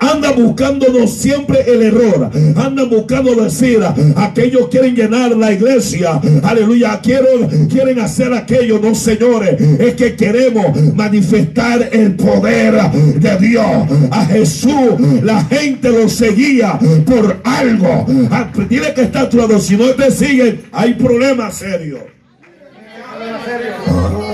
Anda 0.00 0.32
buscándonos 0.32 1.12
siempre 1.12 1.62
el 1.66 1.82
error. 1.82 2.30
Anda 2.56 2.84
buscando 2.84 3.34
decir, 3.34 3.80
aquellos 4.16 4.68
quieren 4.68 4.96
llenar 4.96 5.36
la 5.36 5.52
iglesia. 5.52 6.20
Aleluya. 6.42 7.00
Quieren, 7.02 7.68
quieren 7.68 8.00
hacer 8.00 8.32
aquello. 8.32 8.80
No, 8.82 8.94
señores. 8.94 9.60
Es 9.78 9.94
que 9.94 10.16
queremos 10.16 10.94
manifestar 10.94 11.90
el 11.92 12.16
poder 12.16 12.80
de 12.90 13.38
Dios. 13.38 13.66
A 14.10 14.24
Jesús 14.24 14.98
la 15.22 15.44
gente 15.44 15.90
lo 15.90 16.08
seguía 16.08 16.78
por 17.04 17.40
algo. 17.44 18.06
Ah, 18.30 18.50
dile 18.68 18.94
que 18.94 19.02
está 19.02 19.28
tu 19.28 19.38
Si 19.60 19.76
no 19.76 19.90
te 19.90 20.10
siguen, 20.10 20.62
hay 20.72 20.94
problemas 20.94 21.56
serios. 21.56 22.00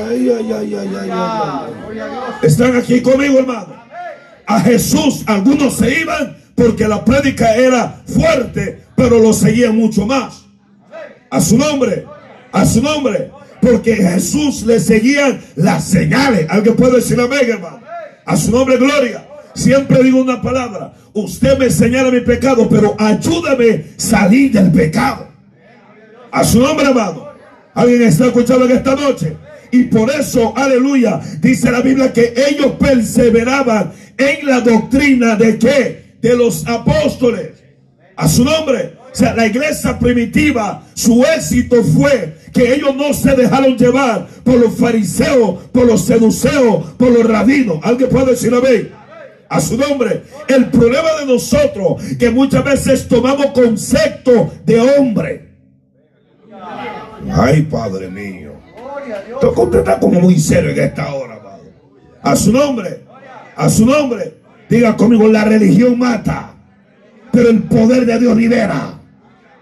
Ay, 0.08 0.30
ay, 0.30 0.52
ay, 0.52 0.74
ay, 0.74 1.10
ay, 1.10 1.10
Están 2.42 2.76
aquí 2.76 3.00
conmigo, 3.00 3.38
hermano 3.38 3.75
a 4.46 4.60
Jesús 4.60 5.24
algunos 5.26 5.76
se 5.76 6.00
iban 6.00 6.36
porque 6.54 6.88
la 6.88 7.04
prédica 7.04 7.54
era 7.54 8.02
fuerte, 8.06 8.80
pero 8.96 9.18
lo 9.18 9.32
seguían 9.32 9.76
mucho 9.76 10.06
más. 10.06 10.46
A 11.30 11.40
su 11.40 11.58
nombre, 11.58 12.06
a 12.52 12.64
su 12.64 12.80
nombre, 12.80 13.30
porque 13.60 13.96
Jesús 13.96 14.62
le 14.62 14.80
seguían 14.80 15.40
las 15.56 15.84
señales. 15.84 16.46
Alguien 16.48 16.76
puede 16.76 16.96
decir 16.96 17.20
amén, 17.20 17.40
hermano. 17.48 17.80
A 18.24 18.36
su 18.36 18.50
nombre, 18.50 18.76
gloria. 18.78 19.26
Siempre 19.54 20.02
digo 20.02 20.20
una 20.20 20.40
palabra. 20.40 20.94
Usted 21.12 21.58
me 21.58 21.70
señala 21.70 22.10
mi 22.10 22.20
pecado, 22.20 22.68
pero 22.68 22.94
ayúdame 22.98 23.70
a 23.70 24.00
salir 24.00 24.52
del 24.52 24.70
pecado. 24.70 25.28
A 26.30 26.44
su 26.44 26.60
nombre, 26.60 26.86
hermano. 26.86 27.26
¿Alguien 27.74 28.02
está 28.02 28.26
escuchando 28.26 28.64
en 28.66 28.72
esta 28.72 28.94
noche? 28.94 29.36
Y 29.70 29.84
por 29.84 30.10
eso, 30.10 30.56
aleluya, 30.56 31.20
dice 31.40 31.70
la 31.70 31.80
Biblia 31.80 32.12
que 32.12 32.32
ellos 32.48 32.72
perseveraban 32.78 33.92
en 34.18 34.46
la 34.46 34.60
doctrina 34.60 35.36
de 35.36 35.58
qué? 35.58 36.16
De 36.20 36.36
los 36.36 36.66
apóstoles. 36.66 37.62
A 38.16 38.28
su 38.28 38.44
nombre. 38.44 38.94
O 39.12 39.18
sea, 39.18 39.34
la 39.34 39.46
iglesia 39.46 39.98
primitiva, 39.98 40.82
su 40.94 41.24
éxito 41.24 41.82
fue 41.82 42.36
que 42.52 42.74
ellos 42.74 42.94
no 42.94 43.14
se 43.14 43.34
dejaron 43.34 43.76
llevar 43.76 44.26
por 44.44 44.56
los 44.56 44.76
fariseos, 44.76 45.64
por 45.72 45.86
los 45.86 46.04
seduceos, 46.04 46.92
por 46.98 47.10
los 47.10 47.24
rabinos. 47.24 47.78
¿Alguien 47.82 48.10
puede 48.10 48.32
decir 48.32 48.54
amén? 48.54 48.92
A 49.48 49.60
su 49.60 49.78
nombre. 49.78 50.24
El 50.48 50.66
problema 50.70 51.14
de 51.20 51.26
nosotros, 51.26 52.02
que 52.18 52.30
muchas 52.30 52.62
veces 52.64 53.08
tomamos 53.08 53.46
concepto 53.52 54.52
de 54.66 54.80
hombre. 54.80 55.48
Ay, 57.32 57.62
Padre 57.62 58.10
mío. 58.10 58.52
Usted 59.56 59.78
está 59.78 59.98
como 59.98 60.20
muy 60.20 60.38
serio 60.38 60.70
en 60.70 60.78
esta 60.78 61.14
hora, 61.14 61.40
A 62.22 62.36
su 62.36 62.52
nombre. 62.52 63.05
A 63.56 63.68
su 63.68 63.86
nombre. 63.86 64.34
Diga 64.68 64.96
conmigo, 64.96 65.28
la 65.28 65.44
religión 65.44 65.98
mata, 65.98 66.54
pero 67.32 67.48
el 67.50 67.62
poder 67.62 68.04
de 68.04 68.18
Dios 68.18 68.36
libera. 68.36 68.98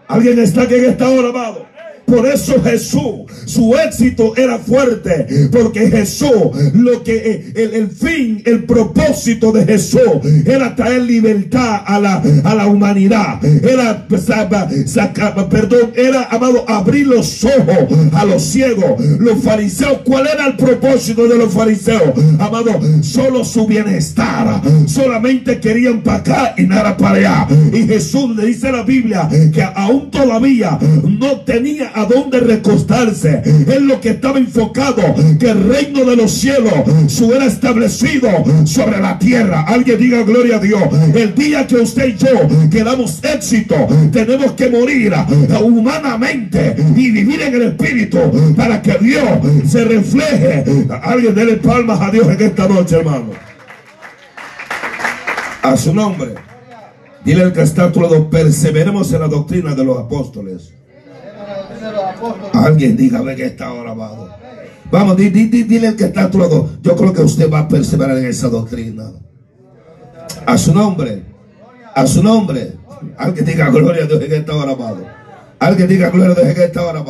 Alguien 0.08 0.38
está 0.38 0.62
aquí 0.62 0.74
en 0.74 0.84
esta 0.86 1.08
hora, 1.08 1.28
amado. 1.28 1.66
Por 2.06 2.26
eso 2.26 2.62
Jesús, 2.62 3.22
su 3.46 3.74
éxito 3.76 4.36
era 4.36 4.58
fuerte, 4.58 5.48
porque 5.50 5.90
Jesús, 5.90 6.30
lo 6.74 7.02
que 7.02 7.16
eh, 7.56 7.70
el, 7.74 7.88
fin, 7.88 8.42
el 8.44 8.64
propósito 8.64 9.52
de 9.52 9.64
Jesús 9.64 10.00
era 10.44 10.74
traer 10.76 11.02
libertad 11.02 11.82
a 11.84 11.98
la, 11.98 12.22
a 12.44 12.54
la 12.54 12.66
humanidad. 12.66 13.44
Era, 13.44 14.06
perdón, 14.06 15.92
era, 15.94 16.24
amado, 16.24 16.64
abrir 16.68 17.06
los 17.06 17.44
ojos 17.44 18.12
a 18.12 18.24
los 18.24 18.42
ciegos. 18.42 19.00
Los 19.18 19.42
fariseos, 19.42 19.98
¿cuál 20.04 20.26
era 20.26 20.46
el 20.46 20.56
propósito 20.56 21.26
de 21.26 21.38
los 21.38 21.52
fariseos? 21.52 22.12
Amado, 22.38 22.80
solo 23.02 23.44
su 23.44 23.66
bienestar. 23.66 24.62
Solamente 24.86 25.60
querían 25.60 26.02
para 26.02 26.18
acá 26.18 26.54
y 26.56 26.62
nada 26.64 26.96
para 26.96 27.16
allá. 27.16 27.48
Y 27.72 27.86
Jesús 27.86 28.36
le 28.36 28.46
dice 28.46 28.68
a 28.68 28.72
la 28.72 28.82
Biblia 28.82 29.28
que 29.52 29.62
aún 29.62 30.10
todavía 30.10 30.78
no 31.04 31.40
tenía 31.40 31.88
a 31.94 32.04
dónde 32.06 32.40
recostarse. 32.40 33.42
En 33.44 33.86
lo 33.86 34.00
que 34.00 34.10
estaba 34.10 34.38
enfocado, 34.38 35.02
que 35.38 35.50
el 35.50 35.68
reino 35.68 36.04
de 36.04 36.16
los 36.16 36.32
cielos 36.32 36.74
fuera 37.08 37.46
establecido 37.46 38.28
sobre 38.64 39.00
la 39.00 39.18
tierra. 39.18 39.62
Alguien 39.62 39.98
diga 39.98 40.22
gloria 40.22 40.56
a 40.56 40.60
Dios. 40.60 40.82
El 41.14 41.34
día 41.34 41.66
que 41.66 41.76
usted 41.76 42.08
y 42.08 42.16
yo 42.16 42.70
quedamos 42.70 43.22
éxito, 43.22 43.74
tenemos 44.12 44.52
que 44.52 44.68
morir 44.68 45.14
humanamente 45.62 46.74
y 46.96 47.10
vivir 47.10 47.42
en 47.42 47.54
el 47.54 47.62
espíritu 47.62 48.18
para 48.56 48.82
que 48.82 48.96
Dios 49.00 49.24
se 49.68 49.84
refleje. 49.84 50.64
Alguien 51.02 51.34
déle 51.34 51.56
palmas 51.56 52.00
a 52.00 52.10
Dios 52.10 52.26
en 52.28 52.40
esta 52.40 52.68
noche, 52.68 52.96
hermano. 52.96 53.30
A 55.62 55.76
su 55.76 55.94
nombre. 55.94 56.34
Dile 57.24 57.42
al 57.42 57.52
que 57.52 57.62
está 57.62 57.84
a 57.84 57.92
tu 57.92 58.28
perseveremos 58.28 59.10
en 59.12 59.20
la 59.20 59.28
doctrina 59.28 59.74
de 59.74 59.84
los 59.84 59.98
apóstoles. 59.98 60.74
Alguien 62.52 62.96
dígame 62.96 63.34
que 63.36 63.46
está 63.46 63.66
ahora. 63.66 63.94
Vamos, 64.90 65.16
dile 65.16 65.88
al 65.88 65.96
que 65.96 66.04
está 66.04 66.24
a 66.24 66.30
tu 66.30 66.38
lado. 66.38 66.70
Yo 66.82 66.96
creo 66.96 67.12
que 67.12 67.22
usted 67.22 67.50
va 67.50 67.60
a 67.60 67.68
perseverar 67.68 68.18
en 68.18 68.26
esa 68.26 68.48
doctrina. 68.48 69.12
A 70.46 70.58
su 70.58 70.74
nombre. 70.74 71.24
A 71.94 72.06
su 72.06 72.22
nombre. 72.22 72.74
Al 73.16 73.34
que 73.34 73.42
diga 73.42 73.70
gloria 73.70 74.04
a 74.04 74.06
Dios 74.06 74.22
en 74.22 74.32
esta 74.32 74.54
hora, 74.54 74.72
amado. 74.72 75.06
Al 75.58 75.76
que 75.76 75.86
diga 75.86 76.10
gloria 76.10 76.32
a 76.32 76.40
Dios 76.40 76.56
en 76.56 76.62
esta 76.62 76.82
hora. 76.82 77.04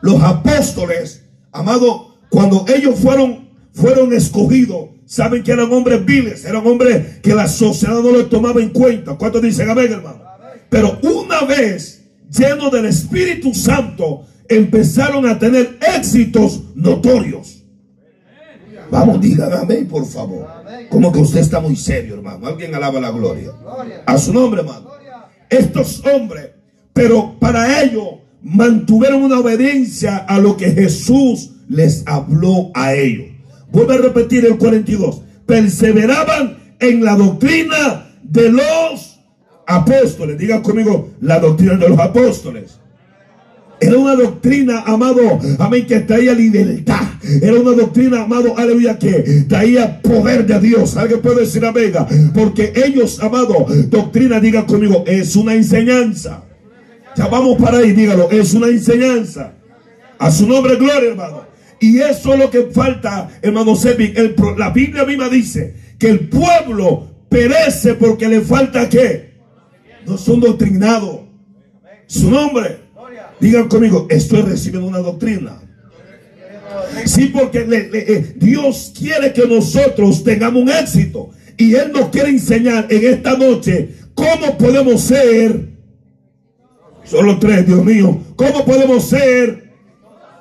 Los 0.00 0.22
apóstoles, 0.22 1.24
amado, 1.52 2.18
cuando 2.28 2.64
ellos 2.68 2.98
fueron, 2.98 3.48
fueron 3.72 4.12
escogidos, 4.12 4.90
saben 5.06 5.42
que 5.42 5.52
eran 5.52 5.72
hombres 5.72 6.04
viles, 6.04 6.44
eran 6.44 6.66
hombres 6.66 7.18
que 7.22 7.34
la 7.34 7.48
sociedad 7.48 8.00
no 8.00 8.12
les 8.12 8.28
tomaba 8.28 8.60
en 8.60 8.70
cuenta. 8.70 9.14
¿Cuántos 9.14 9.42
dicen 9.42 9.70
amén, 9.70 9.92
hermano? 9.92 10.22
Pero 10.68 10.98
una 11.02 11.42
vez 11.42 12.05
llenos 12.30 12.70
del 12.72 12.86
Espíritu 12.86 13.54
Santo, 13.54 14.26
empezaron 14.48 15.26
a 15.28 15.38
tener 15.38 15.78
éxitos 15.96 16.62
notorios. 16.74 17.64
Vamos, 18.90 19.20
digan 19.20 19.52
amén, 19.52 19.88
por 19.88 20.06
favor. 20.06 20.46
Como 20.90 21.12
que 21.12 21.18
usted 21.18 21.40
está 21.40 21.60
muy 21.60 21.76
serio, 21.76 22.14
hermano. 22.14 22.46
Alguien 22.46 22.74
alaba 22.74 23.00
la 23.00 23.10
gloria. 23.10 23.52
A 24.06 24.18
su 24.18 24.32
nombre, 24.32 24.60
hermano. 24.60 24.90
Estos 25.48 26.02
hombres, 26.06 26.50
pero 26.92 27.38
para 27.38 27.82
ello 27.82 28.20
mantuvieron 28.42 29.22
una 29.22 29.40
obediencia 29.40 30.18
a 30.18 30.38
lo 30.38 30.56
que 30.56 30.70
Jesús 30.70 31.50
les 31.68 32.04
habló 32.06 32.70
a 32.74 32.94
ellos. 32.94 33.26
Vuelvo 33.70 33.92
a 33.92 33.98
repetir 33.98 34.44
el 34.44 34.56
42. 34.56 35.22
Perseveraban 35.46 36.74
en 36.78 37.04
la 37.04 37.16
doctrina 37.16 38.10
de 38.22 38.50
los 38.50 39.15
apóstoles. 39.66 40.38
Digan 40.38 40.62
conmigo, 40.62 41.10
la 41.20 41.38
doctrina 41.38 41.74
de 41.74 41.88
los 41.88 41.98
apóstoles. 41.98 42.78
Era 43.78 43.98
una 43.98 44.14
doctrina, 44.14 44.80
amado, 44.86 45.38
amén, 45.58 45.86
que 45.86 46.00
traía 46.00 46.32
libertad. 46.32 47.02
Era 47.42 47.60
una 47.60 47.72
doctrina, 47.72 48.22
amado, 48.22 48.56
aleluya, 48.56 48.98
que 48.98 49.44
traía 49.48 50.00
poder 50.00 50.46
de 50.46 50.58
Dios. 50.60 50.96
Alguien 50.96 51.20
puede 51.20 51.40
decir 51.40 51.64
amén. 51.64 51.92
Porque 52.32 52.72
ellos, 52.74 53.20
amado, 53.22 53.66
doctrina, 53.88 54.40
diga 54.40 54.64
conmigo, 54.64 55.04
es 55.06 55.36
una 55.36 55.54
enseñanza. 55.54 56.44
Ya 57.16 57.26
vamos 57.28 57.60
para 57.60 57.78
ahí, 57.78 57.92
dígalo, 57.92 58.30
es 58.30 58.54
una 58.54 58.68
enseñanza. 58.68 59.52
A 60.18 60.30
su 60.30 60.46
nombre, 60.46 60.76
gloria, 60.76 61.10
hermano. 61.10 61.44
Y 61.78 61.98
eso 61.98 62.32
es 62.32 62.38
lo 62.38 62.50
que 62.50 62.68
falta, 62.72 63.28
hermano 63.42 63.76
Sevin. 63.76 64.14
La 64.56 64.70
Biblia 64.70 65.04
misma 65.04 65.28
dice 65.28 65.74
que 65.98 66.08
el 66.08 66.28
pueblo 66.28 67.08
perece 67.28 67.94
porque 67.94 68.28
le 68.28 68.40
falta 68.40 68.88
qué? 68.88 69.35
No 70.06 70.16
son 70.16 70.40
doctrinados. 70.40 71.20
Su 72.06 72.30
nombre. 72.30 72.86
Digan 73.40 73.68
conmigo, 73.68 74.06
estoy 74.08 74.42
recibiendo 74.42 74.88
una 74.88 74.98
doctrina. 74.98 75.60
Sí, 77.04 77.26
porque 77.26 77.66
eh, 77.70 78.34
Dios 78.36 78.92
quiere 78.96 79.32
que 79.32 79.46
nosotros 79.46 80.24
tengamos 80.24 80.62
un 80.62 80.70
éxito. 80.70 81.30
Y 81.56 81.74
Él 81.74 81.92
nos 81.92 82.08
quiere 82.08 82.30
enseñar 82.30 82.86
en 82.90 83.14
esta 83.14 83.36
noche 83.36 83.94
cómo 84.14 84.56
podemos 84.58 85.00
ser. 85.02 85.76
Solo 87.04 87.38
tres, 87.38 87.66
Dios 87.66 87.84
mío. 87.84 88.18
¿Cómo 88.34 88.64
podemos 88.64 89.04
ser? 89.04 89.72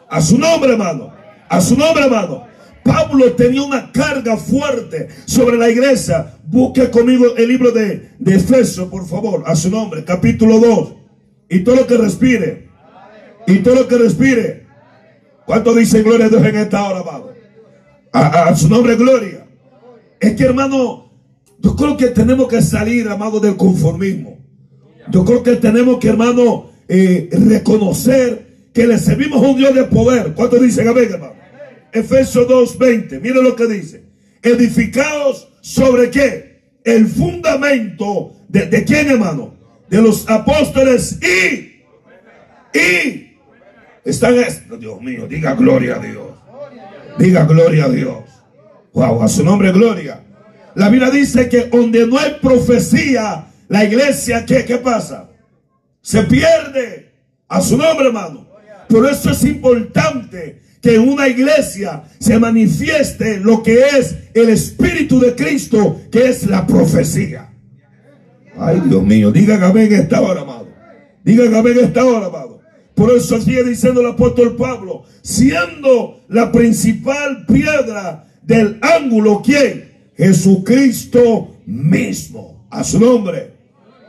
A 0.09 0.21
su 0.21 0.37
nombre, 0.37 0.71
hermano. 0.71 1.13
A 1.47 1.61
su 1.61 1.77
nombre, 1.77 2.05
hermano. 2.05 2.44
Pablo 2.85 3.33
tenía 3.33 3.63
una 3.63 3.91
carga 3.91 4.37
fuerte 4.37 5.07
sobre 5.25 5.57
la 5.57 5.71
iglesia. 5.71 6.35
Busque 6.45 6.91
conmigo 6.91 7.35
el 7.35 7.47
libro 7.47 7.71
de, 7.71 8.11
de 8.19 8.35
Efesios, 8.35 8.87
por 8.89 9.07
favor. 9.07 9.41
A 9.47 9.55
su 9.55 9.71
nombre, 9.71 10.05
capítulo 10.05 10.59
2. 10.59 10.93
Y 11.49 11.61
todo 11.61 11.77
lo 11.77 11.87
que 11.87 11.97
respire. 11.97 12.69
Y 13.47 13.57
todo 13.57 13.73
lo 13.73 13.87
que 13.87 13.97
respire. 13.97 14.67
¿Cuánto 15.47 15.73
dice 15.73 16.03
gloria 16.03 16.27
a 16.27 16.29
Dios 16.29 16.45
en 16.45 16.57
esta 16.57 16.87
hora, 16.87 16.99
amado? 16.99 17.33
A, 18.13 18.55
su 18.55 18.69
nombre, 18.69 18.95
gloria. 18.95 19.47
Es 20.19 20.35
que, 20.35 20.43
hermano, 20.43 21.11
yo 21.57 21.75
creo 21.75 21.97
que 21.97 22.07
tenemos 22.09 22.47
que 22.47 22.61
salir, 22.61 23.09
amado, 23.09 23.39
del 23.39 23.57
conformismo. 23.57 24.45
Yo 25.09 25.25
creo 25.25 25.41
que 25.41 25.55
tenemos 25.55 25.97
que, 25.97 26.09
hermano, 26.09 26.69
eh, 26.87 27.29
reconocer 27.31 28.69
que 28.71 28.85
le 28.85 28.99
servimos 28.99 29.43
a 29.43 29.47
un 29.47 29.57
Dios 29.57 29.73
de 29.73 29.85
poder. 29.85 30.35
¿Cuánto 30.35 30.57
dicen 30.57 30.87
amén, 30.87 31.09
hermano? 31.11 31.34
Efesios 31.95 32.45
2:20. 32.47 33.21
Mire 33.21 33.41
lo 33.41 33.55
que 33.55 33.67
dice. 33.67 34.03
Edificados 34.41 35.47
sobre 35.61 36.11
qué? 36.11 36.61
El 36.83 37.07
fundamento 37.07 38.35
de, 38.49 38.65
de 38.67 38.83
quién, 38.83 39.09
hermano? 39.09 39.55
De 39.89 40.01
los 40.01 40.29
apóstoles 40.29 41.17
y, 41.21 41.83
y 42.77 43.37
están, 44.03 44.35
Dios 44.77 45.01
mío, 45.01 45.25
diga 45.27 45.55
gloria 45.55 45.95
a 45.95 45.99
Dios. 45.99 46.27
Diga 47.17 47.45
gloria 47.45 47.85
a 47.85 47.89
Dios. 47.89 48.23
Wow, 48.93 49.23
a 49.23 49.27
su 49.29 49.43
nombre 49.43 49.71
gloria. 49.71 50.21
La 50.75 50.89
Biblia 50.89 51.09
dice 51.09 51.47
que 51.47 51.65
donde 51.65 52.05
no 52.05 52.19
hay 52.19 52.35
profecía, 52.41 53.47
la 53.69 53.85
iglesia, 53.85 54.45
¿qué, 54.45 54.65
qué 54.65 54.77
pasa? 54.77 55.29
Se 56.01 56.23
pierde. 56.23 57.13
A 57.47 57.61
su 57.61 57.77
nombre, 57.77 58.07
hermano. 58.07 58.47
Por 58.89 59.09
eso 59.09 59.29
es 59.31 59.43
importante 59.43 60.64
que 60.85 60.93
en 60.93 61.09
una 61.09 61.27
iglesia 61.27 62.03
se 62.19 62.37
manifieste 62.37 63.39
lo 63.39 63.63
que 63.63 63.79
es 63.97 64.17
el 64.35 64.49
Espíritu 64.49 65.19
de 65.19 65.33
Cristo, 65.33 65.99
que 66.11 66.29
es 66.29 66.45
la 66.45 66.67
profecía. 66.67 67.49
Ay, 68.55 68.83
Dios 68.87 69.01
mío, 69.01 69.31
diga 69.31 69.55
amén 69.65 69.91
esta 69.91 70.21
hora, 70.21 70.41
amado. 70.41 70.67
Diga 71.23 71.45
amén 71.57 71.77
esta 71.81 72.05
hora, 72.05 72.27
amado. 72.27 72.61
Por 72.93 73.11
eso 73.17 73.41
sigue 73.41 73.63
diciendo 73.63 74.01
el 74.01 74.09
apóstol 74.09 74.55
Pablo, 74.57 75.05
siendo 75.23 76.23
la 76.27 76.51
principal 76.51 77.47
piedra 77.47 78.27
del 78.43 78.77
ángulo, 78.83 79.41
¿quién? 79.43 79.91
Jesucristo 80.15 81.57
mismo. 81.65 82.67
A 82.69 82.83
su 82.83 82.99
nombre. 82.99 83.53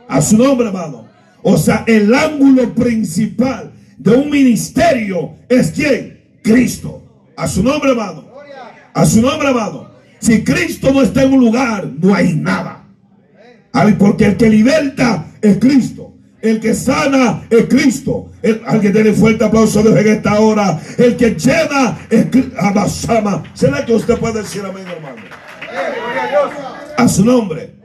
A 0.07 0.21
su 0.21 0.37
nombre, 0.37 0.67
hermano. 0.67 1.07
O 1.41 1.57
sea, 1.57 1.85
el 1.87 2.13
ángulo 2.13 2.75
principal 2.75 3.71
de 3.97 4.11
un 4.11 4.29
ministerio 4.29 5.37
es 5.49 5.71
quién? 5.71 6.16
Cristo. 6.41 7.03
A 7.35 7.47
su 7.47 7.63
nombre, 7.63 7.91
hermano. 7.91 8.25
A 8.93 9.05
su 9.05 9.21
nombre, 9.21 9.47
hermano. 9.47 9.89
Si 10.19 10.43
Cristo 10.43 10.91
no 10.91 11.01
está 11.01 11.23
en 11.23 11.33
un 11.33 11.39
lugar, 11.39 11.87
no 11.99 12.13
hay 12.13 12.33
nada. 12.33 12.85
Porque 13.99 14.25
el 14.25 14.37
que 14.37 14.49
liberta 14.49 15.27
es 15.41 15.57
Cristo. 15.57 16.13
El 16.41 16.59
que 16.59 16.73
sana 16.73 17.45
es 17.49 17.65
Cristo. 17.65 18.31
El, 18.41 18.61
alguien 18.65 18.93
tiene 18.93 19.13
fuerte 19.13 19.43
aplauso 19.43 19.79
en 19.81 20.07
esta 20.07 20.39
hora. 20.39 20.79
El 20.97 21.15
que 21.15 21.35
llena 21.35 21.97
es 22.09 22.27
Abasama. 22.57 23.43
¿Será 23.53 23.85
que 23.85 23.93
usted 23.93 24.17
puede 24.17 24.41
decir 24.41 24.63
amén, 24.65 24.85
hermano? 24.87 25.21
A 26.97 27.07
su 27.07 27.25
nombre. 27.25 27.75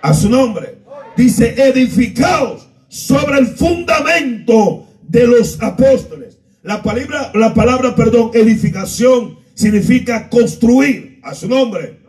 A 0.00 0.14
su 0.14 0.28
nombre. 0.28 0.78
Dice, 1.16 1.54
edificados 1.56 2.68
sobre 2.88 3.38
el 3.38 3.46
fundamento 3.48 4.86
de 5.02 5.26
los 5.26 5.60
apóstoles. 5.62 6.23
La 6.64 6.82
palabra, 6.82 7.30
la 7.34 7.52
palabra, 7.52 7.94
perdón, 7.94 8.30
edificación 8.32 9.38
significa 9.54 10.28
construir. 10.30 11.14
A 11.22 11.34
su 11.34 11.48
nombre. 11.48 12.00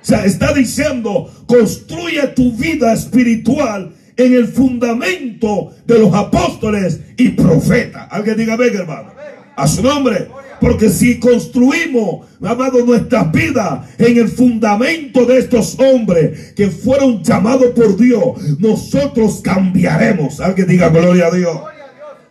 O 0.00 0.04
sea, 0.04 0.24
está 0.24 0.52
diciendo, 0.52 1.28
construye 1.46 2.24
tu 2.28 2.52
vida 2.52 2.92
espiritual 2.92 3.92
en 4.16 4.34
el 4.34 4.46
fundamento 4.46 5.72
de 5.86 5.98
los 5.98 6.14
apóstoles 6.14 7.00
y 7.16 7.30
profetas. 7.30 8.06
Alguien 8.10 8.36
diga, 8.36 8.56
venga 8.56 8.80
hermano, 8.80 9.12
a 9.56 9.66
su 9.66 9.82
nombre. 9.82 10.28
Porque 10.60 10.88
si 10.88 11.18
construimos, 11.18 12.26
amado, 12.42 12.84
nuestras 12.84 13.32
vidas 13.32 13.88
en 13.98 14.18
el 14.18 14.28
fundamento 14.28 15.24
de 15.24 15.38
estos 15.38 15.76
hombres 15.80 16.52
que 16.52 16.68
fueron 16.68 17.24
llamados 17.24 17.72
por 17.74 17.96
Dios, 17.96 18.60
nosotros 18.60 19.40
cambiaremos. 19.42 20.38
Alguien 20.38 20.68
diga 20.68 20.90
gloria 20.90 21.26
a 21.26 21.30
Dios. 21.30 21.60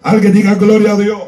Alguien 0.02 0.34
diga 0.34 0.56
gloria 0.56 0.94
a 0.94 0.98
Dios. 0.98 1.20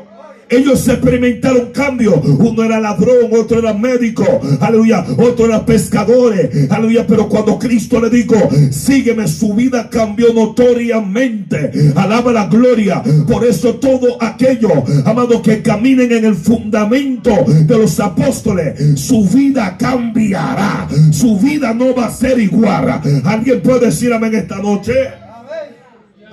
Ellos 0.51 0.85
experimentaron 0.85 1.71
cambio. 1.71 2.15
Uno 2.19 2.63
era 2.63 2.77
ladrón, 2.79 3.31
otro 3.31 3.59
era 3.59 3.73
médico, 3.73 4.25
aleluya, 4.59 5.05
otro 5.17 5.45
era 5.45 5.65
pescadores, 5.65 6.69
aleluya. 6.69 7.07
Pero 7.07 7.29
cuando 7.29 7.57
Cristo 7.57 8.01
le 8.01 8.09
dijo, 8.09 8.35
sígueme, 8.69 9.29
su 9.29 9.53
vida 9.53 9.89
cambió 9.89 10.33
notoriamente. 10.33 11.71
Alaba 11.95 12.33
la 12.33 12.47
gloria. 12.47 13.01
Por 13.27 13.45
eso 13.45 13.75
todo 13.75 14.21
aquello, 14.21 14.83
amado, 15.05 15.41
que 15.41 15.61
caminen 15.61 16.11
en 16.11 16.25
el 16.25 16.35
fundamento 16.35 17.31
de 17.47 17.77
los 17.77 17.97
apóstoles, 18.01 18.99
su 18.99 19.25
vida 19.29 19.77
cambiará. 19.77 20.89
Su 21.11 21.39
vida 21.39 21.73
no 21.73 21.95
va 21.95 22.07
a 22.07 22.11
ser 22.11 22.37
igual. 22.39 23.01
¿Alguien 23.23 23.61
puede 23.61 23.85
decir 23.85 24.11
amén 24.11 24.35
esta 24.35 24.57
noche? 24.57 24.93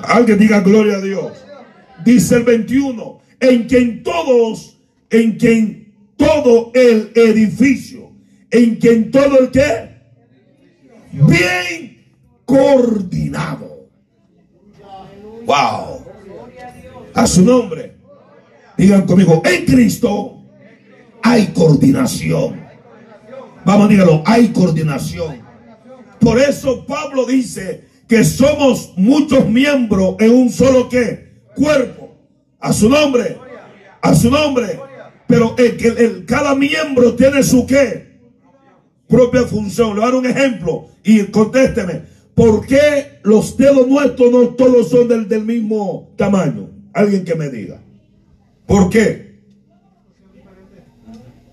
Alguien 0.02 0.38
diga 0.38 0.60
gloria 0.60 0.96
a 0.96 1.00
Dios. 1.00 1.32
Dice 2.04 2.34
el 2.34 2.42
21 2.42 3.27
en 3.40 3.64
quien 3.64 4.02
todos, 4.02 4.78
en 5.10 5.32
quien 5.36 5.94
todo 6.16 6.70
el 6.74 7.12
edificio, 7.14 8.12
en 8.50 8.76
quien 8.76 9.10
todo 9.10 9.38
el 9.38 9.50
que, 9.50 9.98
bien 11.12 12.04
coordinado. 12.44 13.88
Wow. 15.44 16.04
A 17.14 17.26
su 17.26 17.42
nombre. 17.42 17.96
Digan 18.76 19.06
conmigo, 19.06 19.42
en 19.44 19.64
Cristo 19.64 20.44
hay 21.22 21.48
coordinación. 21.48 22.60
Vamos, 23.64 23.88
dígalo, 23.88 24.22
hay 24.24 24.48
coordinación. 24.48 25.42
Por 26.20 26.38
eso 26.38 26.86
Pablo 26.86 27.26
dice 27.26 27.84
que 28.08 28.24
somos 28.24 28.92
muchos 28.96 29.48
miembros 29.48 30.16
en 30.20 30.32
un 30.32 30.50
solo 30.50 30.88
qué? 30.88 31.42
Cuerpo. 31.54 31.97
A 32.60 32.72
su 32.72 32.88
nombre. 32.88 33.36
A 34.00 34.14
su 34.14 34.30
nombre. 34.30 34.78
Pero 35.26 35.54
el, 35.58 35.98
el, 35.98 36.24
cada 36.26 36.54
miembro 36.54 37.14
tiene 37.14 37.42
su 37.42 37.66
qué? 37.66 38.18
Propia 39.06 39.42
función. 39.42 39.90
Le 39.90 40.00
voy 40.00 40.02
a 40.02 40.06
dar 40.06 40.14
un 40.14 40.26
ejemplo 40.26 40.86
y 41.04 41.24
contésteme. 41.24 42.02
¿Por 42.34 42.66
qué 42.66 43.20
los 43.24 43.56
dedos 43.56 43.88
nuestros 43.88 44.30
no 44.30 44.48
todos 44.50 44.90
son 44.90 45.08
del, 45.08 45.28
del 45.28 45.44
mismo 45.44 46.12
tamaño? 46.16 46.70
Alguien 46.92 47.24
que 47.24 47.34
me 47.34 47.48
diga. 47.48 47.80
¿Por 48.66 48.88
qué? 48.90 49.40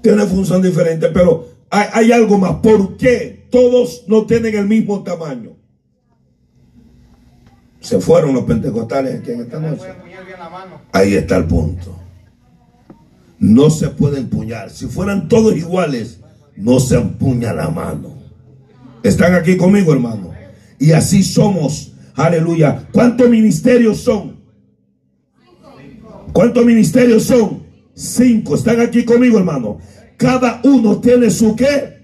Tiene 0.01 0.25
función 0.27 0.61
diferente, 0.61 1.09
pero 1.09 1.47
hay, 1.69 1.87
hay 1.91 2.11
algo 2.11 2.37
más. 2.37 2.57
¿Por 2.57 2.97
qué 2.97 3.47
todos 3.49 4.03
no 4.07 4.25
tienen 4.25 4.55
el 4.55 4.67
mismo 4.67 5.03
tamaño? 5.03 5.55
Se 7.85 7.99
fueron 7.99 8.33
los 8.33 8.45
pentecostales 8.45 9.19
aquí 9.19 9.29
en 9.29 9.41
esta 9.41 9.59
noche. 9.59 9.85
Ahí 10.91 11.13
está 11.13 11.37
el 11.37 11.45
punto. 11.45 11.95
No 13.37 13.69
se 13.69 13.89
puede 13.89 14.17
empuñar. 14.17 14.71
Si 14.71 14.87
fueran 14.87 15.27
todos 15.27 15.55
iguales, 15.55 16.19
no 16.55 16.79
se 16.79 16.95
empuña 16.95 17.53
la 17.53 17.69
mano. 17.69 18.15
¿Están 19.03 19.35
aquí 19.35 19.55
conmigo, 19.55 19.93
hermano? 19.93 20.33
Y 20.79 20.93
así 20.93 21.21
somos. 21.23 21.93
Aleluya. 22.15 22.87
¿Cuántos 22.91 23.29
ministerios 23.29 23.99
son? 23.99 24.37
¿Cuántos 26.33 26.65
ministerios 26.65 27.25
son? 27.25 27.67
Cinco. 27.93 28.55
¿Están 28.55 28.81
aquí 28.81 29.05
conmigo, 29.05 29.37
hermano? 29.37 29.77
Cada 30.17 30.59
uno 30.63 30.99
tiene 30.99 31.29
su 31.29 31.55
qué. 31.55 32.03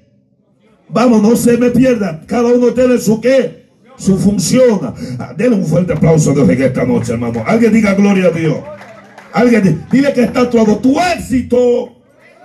Vamos, 0.89 1.23
no 1.23 1.35
se 1.35 1.57
me 1.57 1.71
pierda. 1.71 2.21
Cada 2.27 2.53
uno 2.53 2.67
tiene 2.71 2.99
su 2.99 3.19
qué 3.19 3.60
su 4.01 4.17
función. 4.17 4.95
Ah, 5.19 5.33
denle 5.37 5.57
un 5.57 5.65
fuerte 5.65 5.93
aplauso 5.93 6.31
a 6.31 6.33
Dios 6.33 6.49
en 6.49 6.61
esta 6.61 6.83
noche, 6.83 7.13
hermano. 7.13 7.43
Alguien 7.45 7.71
diga 7.71 7.93
gloria 7.93 8.27
a 8.27 8.31
Dios. 8.31 8.57
Alguien 9.31 9.85
dile 9.91 10.11
que 10.13 10.23
está 10.23 10.49
todo. 10.49 10.77
Tu 10.77 10.99
éxito 10.99 11.93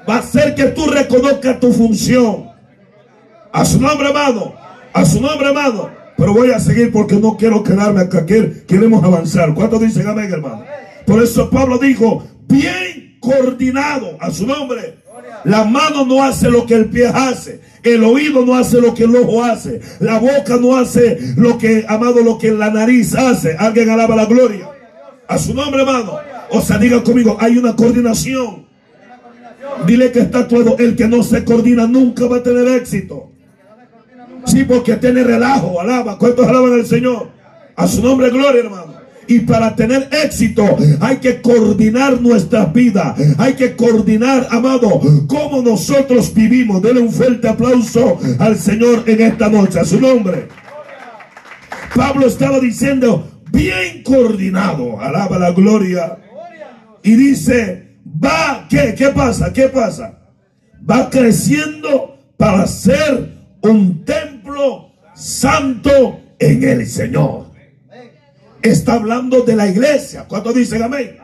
va 0.09 0.19
a 0.19 0.23
ser 0.23 0.55
que 0.55 0.65
tú 0.67 0.87
reconozcas 0.87 1.59
tu 1.59 1.73
función. 1.73 2.51
A 3.53 3.65
su 3.65 3.81
nombre, 3.81 4.09
hermano. 4.09 4.55
A 4.93 5.05
su 5.05 5.21
nombre, 5.21 5.49
hermano. 5.49 5.91
Pero 6.17 6.35
voy 6.35 6.51
a 6.51 6.61
seguir 6.61 6.93
porque 6.93 7.17
no 7.17 7.37
quiero 7.37 7.63
quedarme 7.63 8.03
acá. 8.03 8.27
Queremos 8.27 9.03
avanzar. 9.03 9.55
¿Cuántos 9.55 9.81
dicen 9.81 10.07
amén, 10.07 10.31
hermano? 10.31 10.65
Por 11.07 11.23
eso 11.23 11.49
Pablo 11.49 11.79
dijo, 11.79 12.23
bien 12.49 13.19
coordinado. 13.21 14.19
A 14.21 14.31
su 14.31 14.47
nombre. 14.47 15.06
La 15.47 15.63
mano 15.65 16.05
no 16.05 16.25
hace 16.25 16.51
lo 16.51 16.67
que 16.67 16.75
el 16.75 16.87
pie 16.87 17.07
hace. 17.07 17.61
El 17.85 18.03
oído 18.03 18.45
no 18.45 18.57
hace 18.57 18.81
lo 18.81 18.93
que 18.93 19.05
el 19.05 19.15
ojo 19.15 19.45
hace. 19.45 19.81
La 20.01 20.19
boca 20.19 20.57
no 20.61 20.77
hace 20.77 21.19
lo 21.37 21.57
que, 21.57 21.85
amado, 21.89 22.21
lo 22.21 22.37
que 22.37 22.51
la 22.51 22.69
nariz 22.69 23.15
hace. 23.15 23.55
Alguien 23.57 23.89
alaba 23.91 24.17
la 24.17 24.25
gloria. 24.25 24.69
A 25.29 25.39
su 25.39 25.55
nombre, 25.55 25.83
hermano. 25.83 26.19
O 26.51 26.61
sea, 26.61 26.79
digan 26.79 27.03
conmigo, 27.03 27.37
hay 27.39 27.59
una 27.59 27.77
coordinación. 27.77 28.67
Dile 29.87 30.11
que 30.11 30.19
está 30.19 30.49
todo. 30.49 30.77
El 30.79 30.97
que 30.97 31.07
no 31.07 31.23
se 31.23 31.45
coordina 31.45 31.87
nunca 31.87 32.27
va 32.27 32.39
a 32.39 32.43
tener 32.43 32.67
éxito. 32.67 33.31
Sí, 34.47 34.65
porque 34.65 34.97
tiene 34.97 35.23
relajo. 35.23 35.81
Alaba. 35.81 36.19
¿Cuántos 36.19 36.45
alaban 36.45 36.73
al 36.73 36.87
Señor? 36.87 37.29
A 37.77 37.87
su 37.87 38.03
nombre, 38.03 38.31
gloria, 38.31 38.63
hermano. 38.63 38.96
Y 39.29 39.41
para 39.41 39.75
tener 39.75 40.09
éxito 40.25 40.77
hay 41.01 41.17
que 41.17 41.41
coordinar 41.43 42.21
nuestras 42.21 42.73
vidas. 42.73 43.19
Hay 43.39 43.55
que 43.55 43.75
coordinar, 43.75 44.47
amado, 44.51 45.01
cómo 45.27 45.63
nosotros 45.63 46.33
vivimos. 46.33 46.83
Denle 46.83 47.01
un 47.01 47.13
fuerte 47.13 47.49
aplauso 47.49 48.19
al 48.39 48.57
Señor 48.57 49.05
en 49.07 49.21
esta 49.21 49.49
noche. 49.49 49.81
A 49.81 49.85
su 49.85 50.01
nombre. 50.01 50.49
Pablo 51.95 52.27
estaba 52.27 52.61
diciendo, 52.61 53.43
bien 53.51 54.03
coordinado. 54.03 55.01
Alaba 55.01 55.39
la 55.39 55.51
gloria. 55.51 56.19
Y 57.03 57.15
dice, 57.15 57.99
va, 58.23 58.67
¿qué? 58.69 58.95
¿Qué 58.97 59.09
pasa? 59.09 59.53
¿Qué 59.53 59.69
pasa? 59.69 60.19
Va 60.89 61.11
creciendo 61.11 62.17
para 62.37 62.67
ser 62.67 63.33
un 63.63 64.05
templo 64.05 64.93
santo 65.15 66.21
en 66.39 66.63
el 66.63 66.87
Señor 66.87 67.46
está 68.69 68.95
hablando 68.95 69.43
de 69.43 69.57
la 69.57 69.69
iglesia. 69.69 70.25
¿Cuántos 70.29 70.55
dicen 70.55 70.83
amén? 70.83 71.17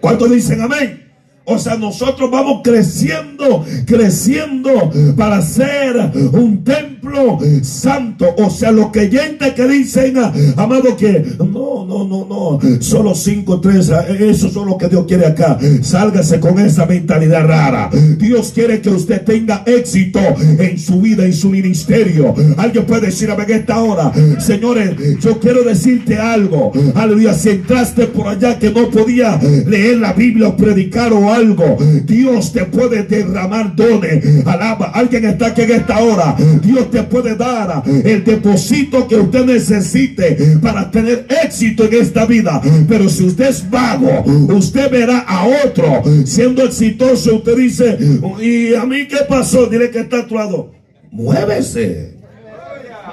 ¿Cuántos 0.00 0.30
dicen 0.30 0.60
amén? 0.60 1.03
O 1.46 1.58
sea, 1.58 1.76
nosotros 1.76 2.30
vamos 2.30 2.60
creciendo, 2.64 3.64
creciendo 3.86 4.90
para 5.16 5.42
ser 5.42 6.10
un 6.32 6.64
templo 6.64 7.38
santo. 7.62 8.34
O 8.38 8.48
sea, 8.48 8.70
los 8.72 8.90
creyentes 8.90 9.52
que 9.52 9.68
dicen, 9.68 10.16
amado, 10.56 10.96
que 10.96 11.24
no, 11.38 11.84
no, 11.86 12.04
no, 12.06 12.26
no, 12.26 12.80
solo 12.80 13.14
cinco, 13.14 13.60
tres, 13.60 13.90
eso 14.18 14.46
es 14.46 14.54
lo 14.54 14.78
que 14.78 14.88
Dios 14.88 15.04
quiere 15.06 15.26
acá. 15.26 15.58
Sálgase 15.82 16.40
con 16.40 16.58
esa 16.58 16.86
mentalidad 16.86 17.46
rara. 17.46 17.90
Dios 18.18 18.52
quiere 18.54 18.80
que 18.80 18.90
usted 18.90 19.22
tenga 19.22 19.62
éxito 19.66 20.20
en 20.40 20.78
su 20.78 21.00
vida, 21.02 21.26
en 21.26 21.34
su 21.34 21.50
ministerio. 21.50 22.34
Alguien 22.56 22.86
puede 22.86 23.06
decir 23.06 23.30
a 23.30 23.34
esta 23.44 23.80
hora, 23.80 24.12
señores, 24.38 25.20
yo 25.20 25.38
quiero 25.38 25.62
decirte 25.62 26.16
algo. 26.16 26.72
Aleluya, 26.94 27.34
si 27.34 27.50
entraste 27.50 28.06
por 28.06 28.28
allá 28.28 28.58
que 28.58 28.70
no 28.70 28.88
podía 28.88 29.38
leer 29.66 29.98
la 29.98 30.14
Biblia 30.14 30.48
o 30.48 30.56
predicar 30.56 31.12
o 31.12 31.33
algo, 31.34 31.76
Dios 32.04 32.52
te 32.52 32.64
puede 32.64 33.02
derramar 33.02 33.74
dones. 33.74 34.46
Alaba, 34.46 34.86
alguien 34.94 35.24
está 35.26 35.48
aquí 35.48 35.62
en 35.62 35.72
esta 35.72 35.98
hora. 35.98 36.36
Dios 36.62 36.90
te 36.90 37.02
puede 37.02 37.36
dar 37.36 37.82
el 37.86 38.24
depósito 38.24 39.06
que 39.08 39.16
usted 39.16 39.44
necesite 39.44 40.58
para 40.62 40.90
tener 40.90 41.26
éxito 41.44 41.84
en 41.84 41.94
esta 41.94 42.26
vida. 42.26 42.60
Pero 42.88 43.08
si 43.08 43.24
usted 43.24 43.48
es 43.48 43.68
vago, 43.68 44.24
usted 44.54 44.90
verá 44.90 45.20
a 45.20 45.46
otro 45.64 46.02
siendo 46.24 46.62
exitoso. 46.62 47.36
Usted 47.36 47.56
dice, 47.56 47.98
¿y 48.40 48.74
a 48.74 48.84
mí 48.84 49.06
qué 49.08 49.18
pasó? 49.28 49.66
Dile 49.66 49.90
que 49.90 50.00
está 50.00 50.18
actuado. 50.18 50.72
Muévese. 51.10 52.14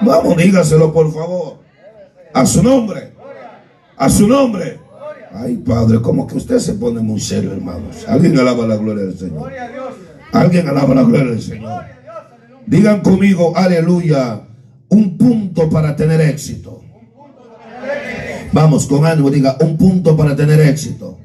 Vamos, 0.01 0.35
dígaselo 0.37 0.91
por 0.91 1.13
favor. 1.13 1.59
A 2.33 2.45
su 2.45 2.63
nombre. 2.63 3.11
A 3.97 4.09
su 4.09 4.27
nombre. 4.27 4.80
Ay, 5.33 5.57
Padre, 5.57 6.01
como 6.01 6.27
que 6.27 6.37
usted 6.37 6.59
se 6.59 6.73
pone 6.73 6.99
muy 7.01 7.19
serio, 7.19 7.53
hermanos. 7.53 8.05
Alguien 8.07 8.37
alaba 8.37 8.67
la 8.67 8.75
gloria 8.75 9.05
del 9.05 9.17
Señor. 9.17 9.51
Alguien 10.31 10.67
alaba 10.67 10.93
la 10.93 11.03
gloria 11.03 11.31
del 11.31 11.41
Señor. 11.41 11.83
Digan 12.67 13.01
conmigo, 13.01 13.55
aleluya, 13.55 14.41
un 14.89 15.17
punto 15.17 15.69
para 15.69 15.95
tener 15.95 16.21
éxito. 16.21 16.81
Vamos, 18.53 18.85
con 18.87 19.05
ánimo, 19.05 19.29
diga, 19.29 19.57
un 19.61 19.77
punto 19.77 20.15
para 20.17 20.35
tener 20.35 20.59
éxito. 20.59 21.17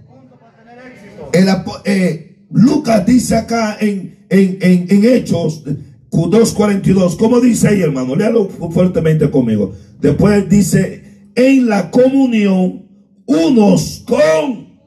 Eh, 1.85 2.45
Lucas 2.51 3.05
dice 3.05 3.37
acá 3.37 3.77
en, 3.81 4.27
en, 4.31 4.59
en, 4.61 4.87
en 4.89 5.05
Hechos 5.05 5.65
2.42, 6.11 7.17
¿cómo 7.17 7.41
dice 7.41 7.69
ahí, 7.69 7.83
hermano? 7.83 8.17
Léalo 8.17 8.49
fuertemente 8.49 9.31
conmigo. 9.31 9.73
Después 10.01 10.49
dice, 10.49 11.31
en 11.35 11.69
la 11.69 11.91
comunión 11.91 12.86
unos 13.27 14.05
con 14.07 14.79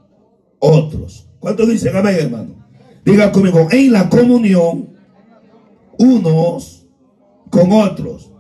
otros. 0.60 1.28
¿Cuántos 1.40 1.68
dicen 1.70 1.96
amén, 1.96 2.16
hermano? 2.20 2.66
Diga 3.06 3.32
conmigo, 3.32 3.68
en 3.72 3.92
la 3.92 4.10
comunión, 4.10 4.90
unos 5.98 6.88
con 7.50 7.72
otros. 7.72 8.32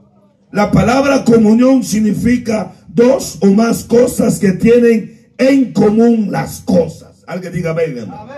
La 0.51 0.71
palabra 0.71 1.23
comunión 1.23 1.83
significa 1.83 2.73
dos 2.87 3.37
o 3.41 3.47
más 3.47 3.83
cosas 3.83 4.39
que 4.39 4.53
tienen 4.53 5.33
en 5.37 5.73
común 5.73 6.29
las 6.31 6.61
cosas. 6.61 7.23
Alguien 7.27 7.53
diga 7.53 7.71
amén, 7.71 7.97
hermano. 7.97 8.29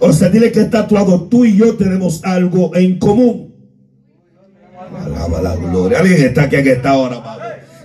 O 0.00 0.12
sea, 0.12 0.28
dile 0.28 0.52
que 0.52 0.60
está 0.60 0.80
actuado, 0.80 1.24
tú 1.24 1.44
y 1.44 1.56
yo 1.56 1.76
tenemos 1.76 2.24
algo 2.24 2.74
en 2.74 2.98
común. 2.98 3.54
Alaba 4.96 5.42
la 5.42 5.56
gloria. 5.56 5.98
Alguien 5.98 6.20
está 6.22 6.44
aquí 6.44 6.56
en 6.56 6.68
esta 6.68 6.96
hora, 6.96 7.22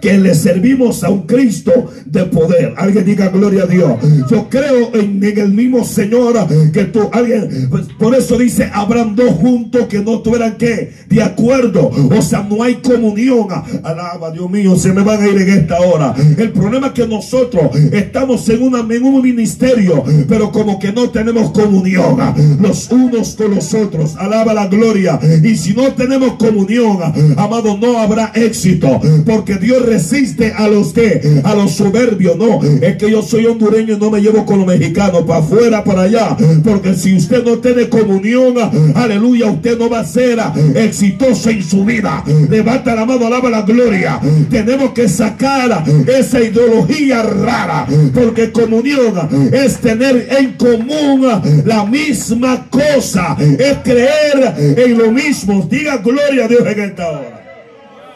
que 0.03 0.17
le 0.17 0.35
servimos 0.35 1.01
a 1.05 1.09
un 1.09 1.21
Cristo 1.21 1.71
de 2.05 2.25
poder. 2.25 2.73
Alguien 2.75 3.05
diga 3.05 3.29
gloria 3.29 3.63
a 3.63 3.67
Dios. 3.67 3.93
Yo 4.29 4.49
creo 4.49 4.93
en, 4.93 5.23
el 5.23 5.53
mismo 5.53 5.85
Señor 5.85 6.35
que 6.73 6.83
tú. 6.83 7.07
Alguien, 7.13 7.69
pues, 7.69 7.85
por 7.97 8.13
eso 8.13 8.37
dice, 8.37 8.69
habrán 8.73 9.15
dos 9.15 9.31
juntos 9.35 9.87
que 9.87 9.99
no 9.99 10.19
tuvieran 10.19 10.57
que 10.57 10.91
de 11.07 11.23
acuerdo. 11.23 11.89
O 11.89 12.21
sea, 12.21 12.43
no 12.43 12.63
hay 12.63 12.75
comunión. 12.81 13.47
Alaba, 13.81 14.29
Dios 14.31 14.51
mío, 14.51 14.75
se 14.75 14.91
me 14.91 15.03
van 15.03 15.21
a 15.21 15.27
ir 15.29 15.41
en 15.41 15.49
esta 15.49 15.79
hora. 15.79 16.13
El 16.37 16.51
problema 16.51 16.87
es 16.87 16.93
que 16.93 17.07
nosotros 17.07 17.73
estamos 17.93 18.49
en, 18.49 18.61
una, 18.61 18.79
en 18.79 19.03
un 19.05 19.21
ministerio, 19.21 20.03
pero 20.27 20.51
como 20.51 20.79
que 20.79 20.91
no 20.91 21.11
tenemos 21.11 21.51
comunión 21.51 22.17
los 22.59 22.91
unos 22.91 23.35
con 23.35 23.55
los 23.55 23.73
otros. 23.73 24.17
Alaba 24.17 24.53
la 24.53 24.67
gloria. 24.67 25.17
Y 25.41 25.55
si 25.55 25.73
no 25.73 25.93
tenemos 25.93 26.33
comunión, 26.33 26.97
amado, 27.37 27.77
no 27.77 27.99
habrá 27.99 28.33
éxito. 28.35 28.99
Porque 29.25 29.55
Dios 29.55 29.92
resiste 29.93 30.53
a 30.55 30.67
los 30.67 30.91
que, 30.91 31.41
a 31.43 31.53
los 31.53 31.75
soberbios. 31.75 32.35
No, 32.37 32.61
es 32.63 32.97
que 32.97 33.11
yo 33.11 33.21
soy 33.21 33.45
hondureño 33.45 33.93
y 33.93 33.97
no 33.97 34.09
me 34.09 34.21
llevo 34.21 34.45
con 34.45 34.57
los 34.59 34.67
mexicanos 34.67 35.23
para 35.23 35.39
afuera, 35.39 35.83
para 35.83 36.03
allá. 36.03 36.35
Porque 36.63 36.95
si 36.95 37.15
usted 37.15 37.43
no 37.43 37.59
tiene 37.59 37.89
comunión, 37.89 38.55
aleluya, 38.95 39.47
usted 39.47 39.77
no 39.77 39.89
va 39.89 39.99
a 39.99 40.05
ser 40.05 40.39
exitoso 40.75 41.49
en 41.49 41.63
su 41.63 41.85
vida. 41.85 42.23
Levanta 42.49 42.95
la 42.95 43.05
mano, 43.05 43.27
alaba 43.27 43.49
la 43.49 43.61
gloria. 43.61 44.19
Tenemos 44.49 44.91
que 44.91 45.07
sacar 45.07 45.83
esa 46.07 46.41
ideología 46.41 47.23
rara. 47.23 47.85
Porque 48.13 48.51
comunión 48.51 49.13
es 49.51 49.77
tener 49.77 50.27
en 50.39 50.53
común 50.53 51.27
la 51.65 51.85
misma 51.85 52.65
cosa. 52.69 53.37
Es 53.39 53.77
creer 53.83 54.55
en 54.77 54.97
lo 54.97 55.11
mismo. 55.11 55.67
Diga 55.69 55.97
gloria 55.97 56.45
a 56.45 56.47
Dios 56.47 56.65
en 56.65 56.79
esta 56.79 57.09
hora. 57.09 57.39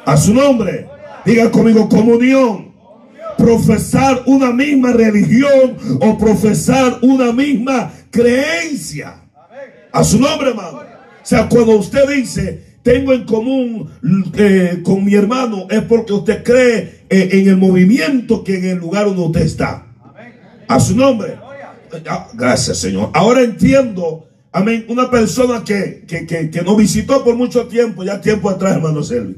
A 0.05 0.17
su 0.17 0.33
nombre. 0.33 0.86
Diga 1.27 1.51
conmigo 1.51 1.89
comunión. 1.89 2.71
Profesar 3.37 4.23
una 4.27 4.53
misma 4.53 4.93
religión 4.93 5.77
o 5.99 6.17
profesar 6.17 6.99
una 7.01 7.33
misma 7.33 7.91
creencia. 8.09 9.21
A 9.91 10.03
su 10.05 10.19
nombre, 10.19 10.51
hermano. 10.51 10.79
O 10.79 11.25
sea, 11.25 11.49
cuando 11.49 11.73
usted 11.73 12.07
dice, 12.07 12.77
tengo 12.81 13.11
en 13.11 13.25
común 13.25 13.91
eh, 14.37 14.79
con 14.85 15.03
mi 15.03 15.15
hermano, 15.15 15.67
es 15.69 15.81
porque 15.81 16.13
usted 16.13 16.41
cree 16.43 17.01
eh, 17.09 17.29
en 17.33 17.49
el 17.49 17.57
movimiento 17.57 18.41
que 18.41 18.59
en 18.59 18.65
el 18.65 18.77
lugar 18.77 19.05
donde 19.05 19.23
usted 19.23 19.41
está. 19.41 19.85
A 20.69 20.79
su 20.79 20.95
nombre. 20.95 21.35
Ah, 22.09 22.29
gracias, 22.33 22.77
Señor. 22.77 23.09
Ahora 23.13 23.41
entiendo, 23.41 24.29
amén, 24.53 24.85
una 24.87 25.11
persona 25.11 25.61
que, 25.65 26.05
que, 26.07 26.25
que, 26.25 26.49
que 26.49 26.61
nos 26.61 26.77
visitó 26.77 27.21
por 27.25 27.35
mucho 27.35 27.67
tiempo, 27.67 28.05
ya 28.05 28.21
tiempo 28.21 28.49
atrás, 28.49 28.77
hermano 28.77 29.03
Selvi. 29.03 29.35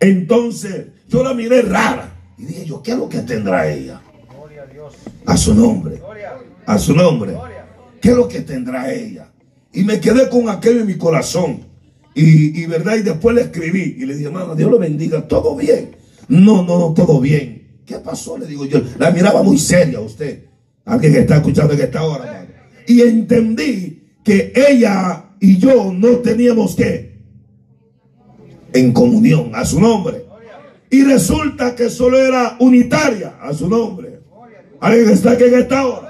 Entonces, 0.00 0.86
yo 1.08 1.22
la 1.22 1.34
miré 1.34 1.62
rara. 1.62 2.16
Y 2.38 2.46
dije 2.46 2.64
yo, 2.64 2.82
¿qué 2.82 2.92
es 2.92 2.96
lo 2.96 3.08
que 3.08 3.20
tendrá 3.20 3.70
ella? 3.70 4.00
A 5.26 5.36
su 5.36 5.54
nombre. 5.54 6.00
A 6.66 6.78
su 6.78 6.94
nombre. 6.94 7.36
¿Qué 8.00 8.08
es 8.08 8.16
lo 8.16 8.26
que 8.26 8.40
tendrá 8.40 8.90
ella? 8.92 9.30
Y 9.72 9.84
me 9.84 10.00
quedé 10.00 10.28
con 10.30 10.48
aquello 10.48 10.80
en 10.80 10.86
mi 10.86 10.96
corazón. 10.96 11.68
Y, 12.14 12.66
verdad, 12.66 12.96
y 12.96 13.02
después 13.02 13.34
le 13.36 13.42
escribí 13.42 13.96
y 13.98 14.04
le 14.04 14.14
dije, 14.14 14.26
hermano, 14.26 14.54
Dios 14.54 14.70
lo 14.70 14.78
bendiga, 14.78 15.28
todo 15.28 15.54
bien. 15.54 15.96
No, 16.28 16.64
no, 16.64 16.78
no, 16.78 16.94
todo 16.94 17.20
bien. 17.20 17.82
¿Qué 17.86 17.96
pasó? 17.98 18.36
Le 18.36 18.46
digo 18.46 18.64
yo. 18.66 18.80
La 18.98 19.10
miraba 19.10 19.42
muy 19.42 19.58
seria 19.58 20.00
usted. 20.00 20.44
Alguien 20.84 21.12
que 21.12 21.20
está 21.20 21.36
escuchando 21.36 21.76
que 21.76 21.84
está 21.84 22.00
ahora, 22.00 22.46
Y 22.86 23.02
entendí 23.02 24.02
que 24.24 24.52
ella 24.54 25.30
y 25.38 25.58
yo 25.58 25.92
no 25.92 26.16
teníamos 26.18 26.74
que 26.74 27.09
en 28.72 28.92
comunión 28.92 29.50
a 29.54 29.64
su 29.64 29.80
nombre. 29.80 30.24
Y 30.90 31.04
resulta 31.04 31.74
que 31.74 31.88
solo 31.88 32.18
era 32.18 32.56
unitaria 32.58 33.34
a 33.40 33.52
su 33.52 33.68
nombre. 33.68 34.20
Alguien 34.80 35.10
está 35.10 35.32
aquí 35.32 35.44
en 35.44 35.54
esta 35.54 35.86
hora. 35.86 36.08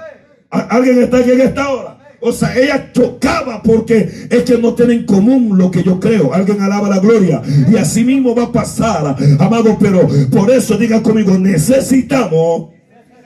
Alguien 0.49 1.03
está 1.03 1.17
aquí 1.17 1.31
en 1.31 1.41
esta 1.41 1.69
hora. 1.69 1.97
O 2.23 2.31
sea, 2.31 2.55
ella 2.55 2.91
chocaba 2.93 3.63
porque 3.63 4.27
es 4.29 4.43
que 4.43 4.57
no 4.57 4.75
tienen 4.75 4.99
en 4.99 5.05
común 5.05 5.57
lo 5.57 5.71
que 5.71 5.83
yo 5.83 5.99
creo. 5.99 6.33
Alguien 6.33 6.61
alaba 6.61 6.87
la 6.87 6.99
gloria. 6.99 7.41
Y 7.71 7.75
así 7.77 8.03
mismo 8.03 8.35
va 8.35 8.43
a 8.43 8.51
pasar, 8.51 9.15
amado. 9.39 9.77
Pero 9.79 10.07
por 10.31 10.51
eso 10.51 10.77
diga 10.77 11.01
conmigo, 11.01 11.37
necesitamos 11.37 12.69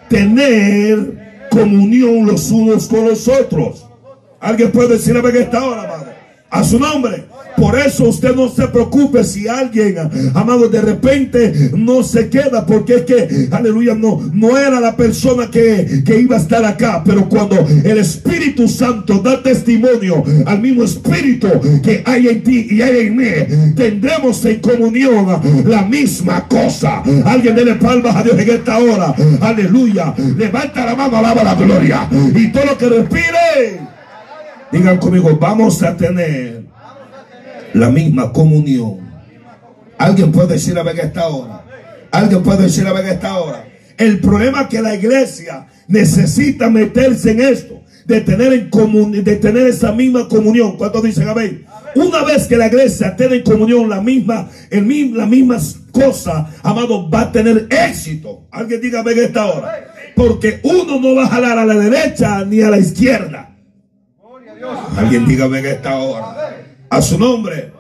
tener 0.10 1.48
comunión 1.50 2.26
los 2.26 2.52
unos 2.52 2.88
con 2.88 3.06
los 3.06 3.28
otros. 3.28 3.86
Alguien 4.40 4.72
puede 4.72 4.90
decir 4.96 5.16
a 5.16 5.30
esta 5.30 5.64
hora, 5.64 5.84
amado. 5.84 6.06
A 6.50 6.64
su 6.64 6.80
nombre. 6.80 7.26
Por 7.58 7.80
eso 7.80 8.10
usted 8.10 8.36
no 8.36 8.50
se 8.50 8.68
preocupe 8.68 9.24
si 9.24 9.48
alguien, 9.48 9.96
amado, 10.34 10.68
de 10.68 10.82
repente 10.82 11.72
no 11.76 12.04
se 12.04 12.30
queda, 12.30 12.66
porque 12.66 12.96
es 12.96 13.02
que, 13.04 13.48
aleluya, 13.52 13.96
no, 13.96 14.22
no 14.34 14.58
era 14.58 14.80
la 14.80 14.96
persona 14.96 15.50
que, 15.50 16.04
que 16.06 16.20
iba 16.20 16.36
a 16.36 16.40
estar 16.40 16.64
acá. 16.66 17.02
Pero 17.06 17.30
cuando 17.30 17.66
el 17.84 17.98
Espíritu 17.98 18.68
Santo 18.68 19.20
da 19.20 19.42
testimonio 19.42 20.24
al 20.46 20.62
mismo 20.62 20.84
Espíritu 20.84 21.48
que 21.82 22.04
hay 22.06 22.28
en 22.28 22.44
ti 22.44 22.68
y 22.70 22.82
hay 22.82 23.08
en 23.08 23.16
mí, 23.16 23.74
tendremos 23.76 24.44
en 24.46 24.60
comunión 24.60 25.28
la 25.66 25.84
misma 25.84 26.48
cosa. 26.48 27.04
Alguien 27.26 27.56
dele 27.56 27.76
palmas 27.76 28.16
a 28.16 28.24
Dios 28.24 28.38
en 28.40 28.50
esta 28.50 28.78
hora. 28.78 29.16
Aleluya. 29.42 30.14
Levanta 30.38 30.86
la 30.86 30.96
mano, 30.96 31.18
alaba 31.18 31.44
la 31.44 31.56
gloria. 31.56 32.10
Y 32.36 32.52
todo 32.52 32.66
lo 32.66 32.78
que 32.78 32.90
respire, 32.90 33.80
digan 34.72 34.98
conmigo, 34.98 35.38
vamos 35.40 35.82
a 35.84 35.96
tener 35.96 36.65
la 37.76 37.90
misma 37.90 38.32
comunión. 38.32 39.00
Alguien 39.98 40.32
puede 40.32 40.54
decir 40.54 40.78
a 40.80 40.84
ver 40.84 40.98
esta 40.98 41.28
hora. 41.28 41.66
Alguien 42.12 42.42
puede 42.42 42.64
decir 42.64 42.88
a 42.88 42.94
ver 42.94 43.06
esta 43.06 43.38
hora. 43.38 43.68
El 43.98 44.20
problema 44.20 44.62
es 44.62 44.68
que 44.68 44.82
la 44.82 44.96
iglesia 44.96 45.68
necesita 45.88 46.70
meterse 46.70 47.32
en 47.32 47.42
esto, 47.42 47.82
de 48.06 48.22
tener 48.22 48.54
en 48.54 48.70
común, 48.70 49.12
de 49.12 49.36
tener 49.36 49.68
esa 49.68 49.92
misma 49.92 50.28
comunión. 50.30 50.78
¿Cuántos 50.78 51.04
dicen 51.04 51.28
amén? 51.28 51.66
Una 51.96 52.24
vez 52.24 52.48
que 52.48 52.56
la 52.56 52.68
iglesia 52.68 53.16
tiene 53.16 53.38
en 53.38 53.44
comunión 53.44 53.90
la 53.90 54.02
misma, 54.02 54.50
el 54.70 54.86
mismo, 54.86 55.18
las 55.18 55.28
mismas 55.28 55.78
cosas, 55.92 56.46
amado, 56.64 57.10
va 57.10 57.22
a 57.22 57.32
tener 57.32 57.68
éxito. 57.70 58.48
Alguien 58.52 58.80
diga 58.80 59.02
amén 59.02 59.18
esta 59.20 59.46
hora. 59.48 59.86
Porque 60.16 60.62
uno 60.64 61.00
no 61.00 61.16
va 61.16 61.26
a 61.26 61.28
jalar 61.28 61.58
a 61.58 61.66
la 61.66 61.76
derecha 61.76 62.46
ni 62.46 62.62
a 62.62 62.70
la 62.70 62.78
izquierda. 62.78 63.54
Alguien 64.96 65.28
diga 65.28 65.46
amén 65.46 65.66
esta 65.66 65.98
hora 65.98 66.45
a 66.96 67.02
su 67.02 67.20
nombre. 67.20 67.76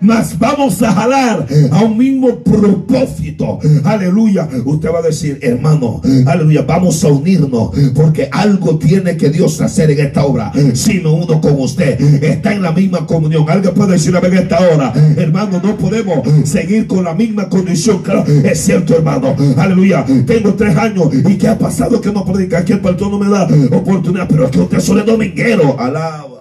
Mas 0.00 0.38
vamos 0.38 0.82
a 0.82 0.92
jalar 0.92 1.46
a 1.70 1.82
un 1.82 1.96
mismo 1.96 2.40
propósito. 2.40 3.58
Aleluya. 3.84 4.46
Usted 4.66 4.90
va 4.92 4.98
a 4.98 5.02
decir, 5.02 5.38
hermano, 5.40 6.02
aleluya, 6.26 6.62
vamos 6.62 7.02
a 7.04 7.08
unirnos 7.08 7.70
porque 7.94 8.28
algo 8.30 8.76
tiene 8.76 9.16
que 9.16 9.30
Dios 9.30 9.62
hacer 9.62 9.90
en 9.92 10.00
esta 10.00 10.26
obra. 10.26 10.52
Sino 10.74 11.14
uno 11.14 11.40
con 11.40 11.58
usted 11.58 11.98
está 12.22 12.52
en 12.52 12.60
la 12.60 12.72
misma 12.72 13.06
comunión. 13.06 13.46
Alguien 13.48 13.72
puede 13.72 13.92
decir 13.92 14.14
en 14.14 14.34
esta 14.36 14.58
hora, 14.60 14.92
hermano, 15.16 15.60
no 15.62 15.76
podemos 15.78 16.18
seguir 16.44 16.86
con 16.86 17.04
la 17.04 17.14
misma 17.14 17.48
condición. 17.48 18.02
Claro, 18.02 18.24
es 18.26 18.60
cierto, 18.60 18.94
hermano. 18.94 19.34
Aleluya. 19.56 20.04
Tengo 20.26 20.52
tres 20.52 20.76
años 20.76 21.08
y 21.14 21.36
¿qué 21.36 21.48
ha 21.48 21.58
pasado 21.58 22.00
que 22.00 22.12
no 22.12 22.26
predica? 22.26 22.58
Aquí 22.58 22.74
el 22.74 22.80
pastor 22.80 23.10
no 23.10 23.18
me 23.18 23.30
da 23.30 23.48
oportunidad, 23.72 24.28
pero 24.28 24.44
es 24.44 24.50
que 24.50 24.60
usted 24.60 24.80
solo 24.80 25.00
es 25.00 25.06
dominguero. 25.06 25.80
Alaba. 25.80 26.33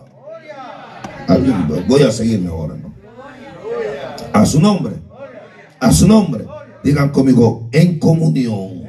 Voy 1.88 2.02
a 2.02 2.12
seguirme 2.12 2.50
ahora. 2.50 2.76
A 4.34 4.46
su 4.46 4.60
nombre. 4.60 4.96
A 5.80 5.92
su 5.92 6.08
nombre. 6.08 6.46
Digan 6.84 7.10
conmigo, 7.10 7.70
en 7.72 8.00
comunión. 8.00 8.84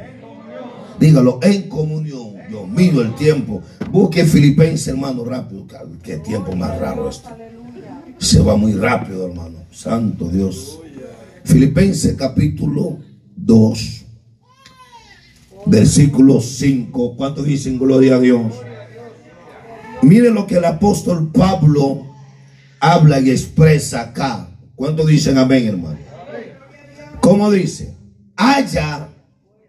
Dígalo, 0.98 1.38
en 1.42 1.68
comunión. 1.68 2.34
Dios 2.48 2.68
mío, 2.68 3.02
el 3.02 3.14
tiempo. 3.14 3.62
Busque 3.90 4.24
Filipenses, 4.24 4.88
hermano, 4.88 5.24
rápido. 5.24 5.66
Qué 6.02 6.18
tiempo 6.18 6.54
más 6.54 6.78
raro 6.78 7.08
esto. 7.08 7.28
Se 8.18 8.40
va 8.40 8.56
muy 8.56 8.72
rápido, 8.72 9.26
hermano. 9.26 9.58
Santo 9.70 10.28
Dios. 10.28 10.80
Filipenses 11.44 12.14
capítulo 12.14 12.98
2. 13.36 14.04
Versículo 15.66 16.40
5. 16.40 17.16
¿Cuánto 17.16 17.42
dicen 17.42 17.78
gloria 17.78 18.16
a 18.16 18.20
Dios? 18.20 18.52
Miren 20.02 20.34
lo 20.34 20.46
que 20.46 20.56
el 20.56 20.64
apóstol 20.64 21.30
Pablo 21.32 22.13
habla 22.92 23.20
y 23.20 23.30
expresa 23.30 24.02
acá. 24.02 24.48
¿Cuánto 24.74 25.06
dicen 25.06 25.38
amén, 25.38 25.66
hermano? 25.66 25.98
¿Cómo 27.20 27.50
dice? 27.50 27.96
Haya 28.36 29.08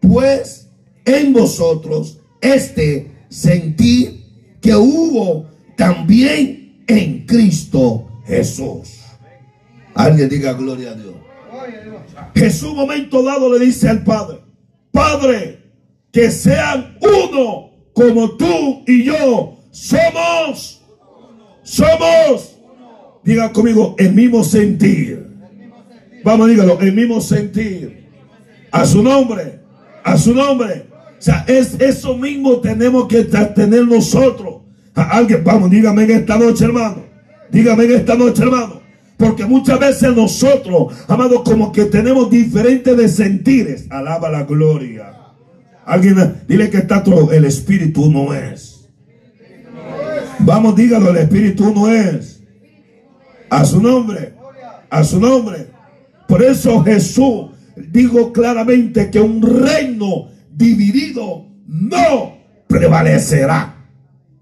pues 0.01 0.69
en 1.05 1.31
vosotros 1.31 2.19
este 2.41 3.11
sentir 3.29 4.57
que 4.61 4.75
hubo 4.75 5.49
también 5.77 6.83
en 6.87 7.25
Cristo 7.25 8.21
Jesús. 8.25 8.99
Alguien 9.93 10.27
diga 10.27 10.53
gloria 10.53 10.91
a 10.91 10.95
Dios. 10.95 11.15
Jesús 12.35 12.71
un 12.71 12.75
momento 12.75 13.23
dado 13.23 13.57
le 13.57 13.65
dice 13.65 13.87
al 13.87 14.03
Padre, 14.03 14.41
Padre, 14.91 15.71
que 16.11 16.29
sean 16.31 16.97
uno 17.01 17.71
como 17.93 18.31
tú 18.31 18.83
y 18.85 19.05
yo 19.05 19.57
somos, 19.71 20.81
somos 21.63 22.54
Diga 23.25 23.51
conmigo, 23.51 23.95
el 23.97 24.13
mismo 24.13 24.43
sentir. 24.43 25.25
Vamos, 26.23 26.47
dígalo, 26.47 26.79
el 26.79 26.93
mismo 26.93 27.19
sentir. 27.19 28.05
A 28.71 28.85
su 28.85 29.01
nombre, 29.01 29.59
a 30.03 30.15
su 30.17 30.33
nombre. 30.33 30.85
O 31.17 31.21
sea, 31.21 31.43
es 31.47 31.75
eso 31.79 32.15
mismo 32.17 32.59
tenemos 32.59 33.07
que 33.07 33.23
tener 33.23 33.87
nosotros. 33.87 34.57
A 34.93 35.17
alguien, 35.17 35.43
vamos, 35.43 35.71
dígame 35.71 36.03
en 36.03 36.11
esta 36.11 36.37
noche, 36.37 36.65
hermano. 36.65 37.03
Dígame 37.51 37.85
en 37.85 37.91
esta 37.93 38.15
noche, 38.15 38.43
hermano. 38.43 38.81
Porque 39.17 39.45
muchas 39.45 39.79
veces 39.79 40.15
nosotros, 40.15 40.93
amados, 41.07 41.41
como 41.43 41.71
que 41.71 41.85
tenemos 41.85 42.29
diferentes 42.29 42.95
de 42.95 43.07
sentires. 43.07 43.87
Alaba 43.89 44.29
la 44.29 44.43
gloria. 44.43 45.13
Alguien, 45.85 46.43
dile 46.47 46.69
que 46.69 46.77
está 46.77 47.01
todo. 47.01 47.31
El 47.31 47.45
espíritu 47.45 48.11
no 48.11 48.33
es. 48.35 48.87
Vamos, 50.39 50.75
dígalo, 50.75 51.09
el 51.09 51.17
espíritu 51.17 51.73
no 51.73 51.89
es. 51.89 52.34
A 53.49 53.65
su 53.65 53.81
nombre. 53.81 54.33
A 54.89 55.03
su 55.03 55.19
nombre. 55.19 55.67
Por 56.27 56.43
eso 56.43 56.83
Jesús 56.83 57.51
digo 57.75 58.31
claramente 58.31 59.09
que 59.11 59.19
un 59.19 59.41
reino 59.41 60.29
dividido 60.51 61.45
no 61.67 62.37
prevalecerá. 62.67 63.75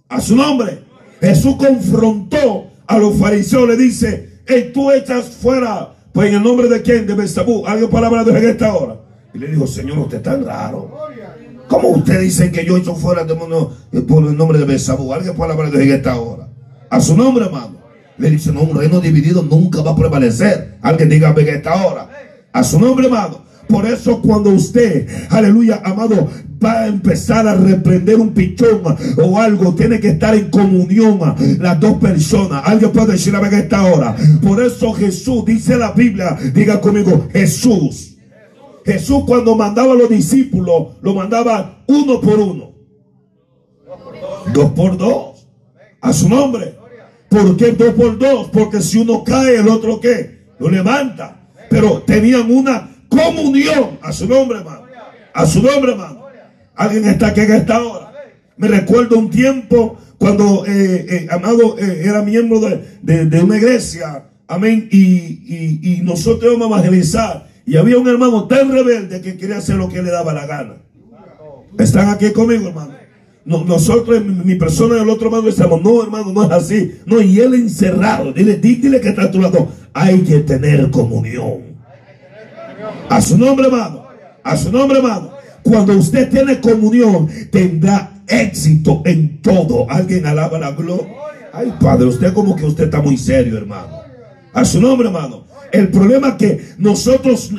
A 0.10 0.22
su 0.22 0.36
nombre, 0.36 0.84
Jesús 1.20 1.56
confrontó 1.56 2.68
a 2.86 2.98
los 2.98 3.18
fariseos, 3.18 3.68
le 3.68 3.78
dice, 3.78 4.42
hey, 4.46 4.72
tú 4.74 4.92
echas 4.92 5.26
fuera, 5.26 5.94
pues 6.12 6.30
en 6.30 6.36
el 6.36 6.44
nombre 6.44 6.68
de 6.70 6.82
quién, 6.82 7.08
de 7.08 7.16
Besabú, 7.16 7.66
alguien 7.66 7.90
palabra 7.90 8.24
de 8.24 8.38
en 8.38 8.50
esta 8.50 8.74
hora. 8.74 8.98
Y 9.34 9.40
le 9.40 9.48
dijo, 9.48 9.66
Señor, 9.66 9.98
usted 10.00 10.18
es 10.18 10.24
tan 10.24 10.46
raro. 10.46 10.92
¿Cómo 11.68 11.90
usted 11.90 12.20
dice 12.20 12.52
que 12.52 12.66
yo 12.66 12.78
echo 12.78 12.94
fuera 12.94 13.24
demonio 13.24 13.72
por 14.08 14.24
el 14.26 14.38
nombre 14.38 14.60
de 14.60 14.66
Besabú? 14.66 15.12
Alguien 15.12 15.36
palabra 15.36 15.72
de 15.72 15.84
en 15.84 15.92
esta 15.92 16.20
hora. 16.20 16.48
A 16.90 17.00
su 17.00 17.18
nombre, 17.18 17.46
hermano. 17.46 17.83
Le 18.18 18.30
dice, 18.30 18.52
no, 18.52 18.62
un 18.62 18.78
reino 18.78 19.00
dividido 19.00 19.44
nunca 19.44 19.82
va 19.82 19.92
a 19.92 19.96
prevalecer. 19.96 20.78
Alguien 20.82 21.10
diga 21.10 21.34
en 21.36 21.48
esta 21.48 21.86
hora. 21.86 22.10
A 22.52 22.64
su 22.64 22.80
nombre, 22.80 23.08
amado. 23.08 23.44
Por 23.68 23.86
eso 23.86 24.22
cuando 24.22 24.50
usted, 24.52 25.08
aleluya, 25.30 25.82
amado, 25.84 26.30
va 26.64 26.82
a 26.82 26.88
empezar 26.88 27.48
a 27.48 27.56
reprender 27.56 28.18
un 28.18 28.34
pichón 28.34 28.82
o 29.18 29.40
algo, 29.40 29.74
tiene 29.74 30.00
que 30.00 30.10
estar 30.10 30.36
en 30.36 30.50
comunión 30.50 31.20
las 31.60 31.80
dos 31.80 31.96
personas. 31.96 32.62
Alguien 32.66 32.92
puede 32.92 33.14
decir 33.14 33.36
a 33.36 33.48
esta 33.48 33.84
hora. 33.84 34.16
Por 34.42 34.62
eso 34.62 34.94
Jesús, 34.94 35.46
dice 35.46 35.78
la 35.78 35.92
Biblia, 35.92 36.38
diga 36.54 36.80
conmigo, 36.80 37.28
Jesús. 37.32 38.18
Jesús 38.86 39.24
cuando 39.26 39.56
mandaba 39.56 39.94
a 39.94 39.96
los 39.96 40.10
discípulos, 40.10 40.98
lo 41.02 41.14
mandaba 41.14 41.84
uno 41.88 42.20
por 42.20 42.40
uno. 42.40 42.74
Dos 44.54 44.72
por 44.72 44.98
dos. 44.98 45.48
A 46.02 46.12
su 46.12 46.28
nombre. 46.28 46.83
¿Por 47.34 47.58
qué 47.58 47.72
dos 47.72 47.96
por 47.96 48.20
dos? 48.20 48.50
Porque 48.54 48.80
si 48.80 49.00
uno 49.00 49.24
cae, 49.24 49.56
el 49.56 49.68
otro 49.68 50.00
qué? 50.00 50.44
Lo 50.60 50.70
levanta. 50.70 51.48
Pero 51.68 52.04
tenían 52.04 52.52
una 52.52 52.90
comunión. 53.10 53.98
A 54.04 54.14
su 54.14 54.28
nombre, 54.28 54.60
hermano. 54.60 54.84
A 55.34 55.46
su 55.48 55.64
nombre, 55.64 55.94
hermano. 55.94 56.28
Alguien 56.76 57.06
está 57.06 57.28
aquí 57.28 57.42
en 57.42 57.54
esta 57.54 57.82
hora. 57.82 58.14
Me 58.56 58.68
recuerdo 58.68 59.18
un 59.18 59.32
tiempo 59.32 59.98
cuando 60.20 60.64
eh, 60.68 61.06
eh, 61.10 61.28
Amado 61.32 61.76
eh, 61.80 62.04
era 62.06 62.22
miembro 62.22 62.60
de, 62.60 63.42
una 63.42 63.58
iglesia. 63.58 64.26
Amén. 64.48 64.88
Y, 64.92 66.02
nosotros 66.04 66.54
íbamos 66.54 66.68
a 66.68 66.82
evangelizar. 66.82 67.48
Y 67.66 67.78
había 67.78 67.98
un 67.98 68.08
hermano 68.08 68.48
tan 68.48 68.72
rebelde 68.72 69.22
que 69.22 69.38
quería 69.38 69.58
hacer 69.58 69.78
lo 69.78 69.90
que 69.90 70.04
le 70.04 70.12
daba 70.12 70.34
la 70.34 70.46
gana. 70.46 70.76
¿Están 71.80 72.10
aquí 72.10 72.32
conmigo, 72.32 72.68
hermano? 72.68 73.03
Nosotros, 73.46 74.24
mi 74.24 74.56
persona 74.56 74.98
y 74.98 75.02
el 75.02 75.10
otro 75.10 75.28
hermano 75.28 75.44
decíamos, 75.44 75.82
no, 75.82 76.02
hermano, 76.02 76.32
no 76.32 76.44
es 76.44 76.52
así. 76.52 77.00
No, 77.06 77.22
y 77.22 77.40
él 77.40 77.54
encerrado. 77.54 78.32
Dile, 78.32 78.56
dile 78.56 79.02
que 79.02 79.10
está 79.10 79.24
a 79.24 79.32
tu 79.32 79.42
lado. 79.42 79.68
Hay 79.94 80.22
que 80.22 80.40
tener 80.40 80.90
comunión. 80.92 81.74
A 83.10 83.22
su 83.22 83.38
nombre, 83.38 83.66
hermano. 83.66 84.06
A 84.44 84.58
su 84.58 84.72
nombre, 84.72 84.98
hermano. 84.98 85.32
Cuando 85.62 85.94
usted 85.98 86.30
tiene 86.30 86.60
comunión, 86.60 87.30
tendrá 87.52 88.14
éxito 88.28 89.02
en 89.06 89.42
todo. 89.42 89.90
Alguien 89.90 90.26
alaba 90.26 90.58
la 90.60 90.72
gloria. 90.72 91.08
Ay, 91.52 91.74
Padre, 91.80 92.08
usted 92.08 92.34
como 92.34 92.56
que 92.56 92.66
usted 92.66 92.86
está 92.86 93.02
muy 93.02 93.18
serio, 93.18 93.58
hermano. 93.58 94.00
A 94.54 94.66
su 94.66 94.82
nombre, 94.82 95.08
hermano. 95.08 95.46
El 95.74 95.90
problema 95.90 96.30
es 96.30 96.34
que 96.36 96.66
nosotros 96.78 97.52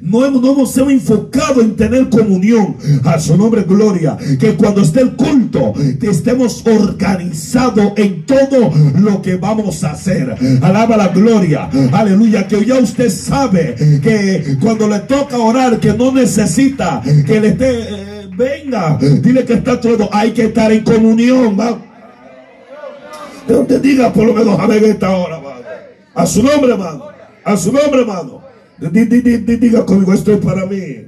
no 0.00 0.24
hemos, 0.24 0.40
no 0.40 0.52
hemos 0.52 0.78
enfocado 0.78 1.60
en 1.60 1.74
tener 1.74 2.08
comunión. 2.08 2.76
A 3.02 3.18
su 3.18 3.36
nombre, 3.36 3.64
gloria. 3.64 4.16
Que 4.38 4.54
cuando 4.54 4.82
esté 4.82 5.00
el 5.00 5.16
culto, 5.16 5.74
estemos 6.00 6.64
organizados 6.64 7.92
en 7.96 8.24
todo 8.24 8.72
lo 9.00 9.20
que 9.20 9.34
vamos 9.34 9.82
a 9.82 9.90
hacer. 9.90 10.36
Alaba 10.62 10.96
la 10.96 11.08
gloria. 11.08 11.68
Aleluya. 11.90 12.46
Que 12.46 12.64
ya 12.64 12.78
usted 12.78 13.10
sabe 13.10 13.74
que 14.00 14.56
cuando 14.60 14.86
le 14.88 15.00
toca 15.00 15.36
orar, 15.36 15.80
que 15.80 15.92
no 15.92 16.12
necesita 16.12 17.02
que 17.26 17.40
le 17.40 17.48
esté. 17.48 17.70
Eh, 17.80 18.28
venga, 18.36 18.96
dile 19.00 19.44
que 19.44 19.54
está 19.54 19.80
todo. 19.80 20.08
Hay 20.12 20.30
que 20.30 20.44
estar 20.44 20.70
en 20.70 20.84
comunión. 20.84 21.58
¿va? 21.58 21.76
te 23.66 23.80
diga 23.80 24.12
por 24.12 24.24
lo 24.24 24.34
menos 24.34 24.56
a 24.56 24.66
ver 24.68 24.84
esta 24.84 25.16
hora, 25.16 25.40
A 26.14 26.26
su 26.26 26.44
nombre, 26.44 26.70
hermano. 26.70 27.15
A 27.46 27.56
su 27.56 27.72
nombre, 27.72 28.00
hermano. 28.00 28.42
Diga 28.80 29.86
conmigo, 29.86 30.12
esto 30.12 30.32
es 30.32 30.44
para 30.44 30.66
mí. 30.66 31.06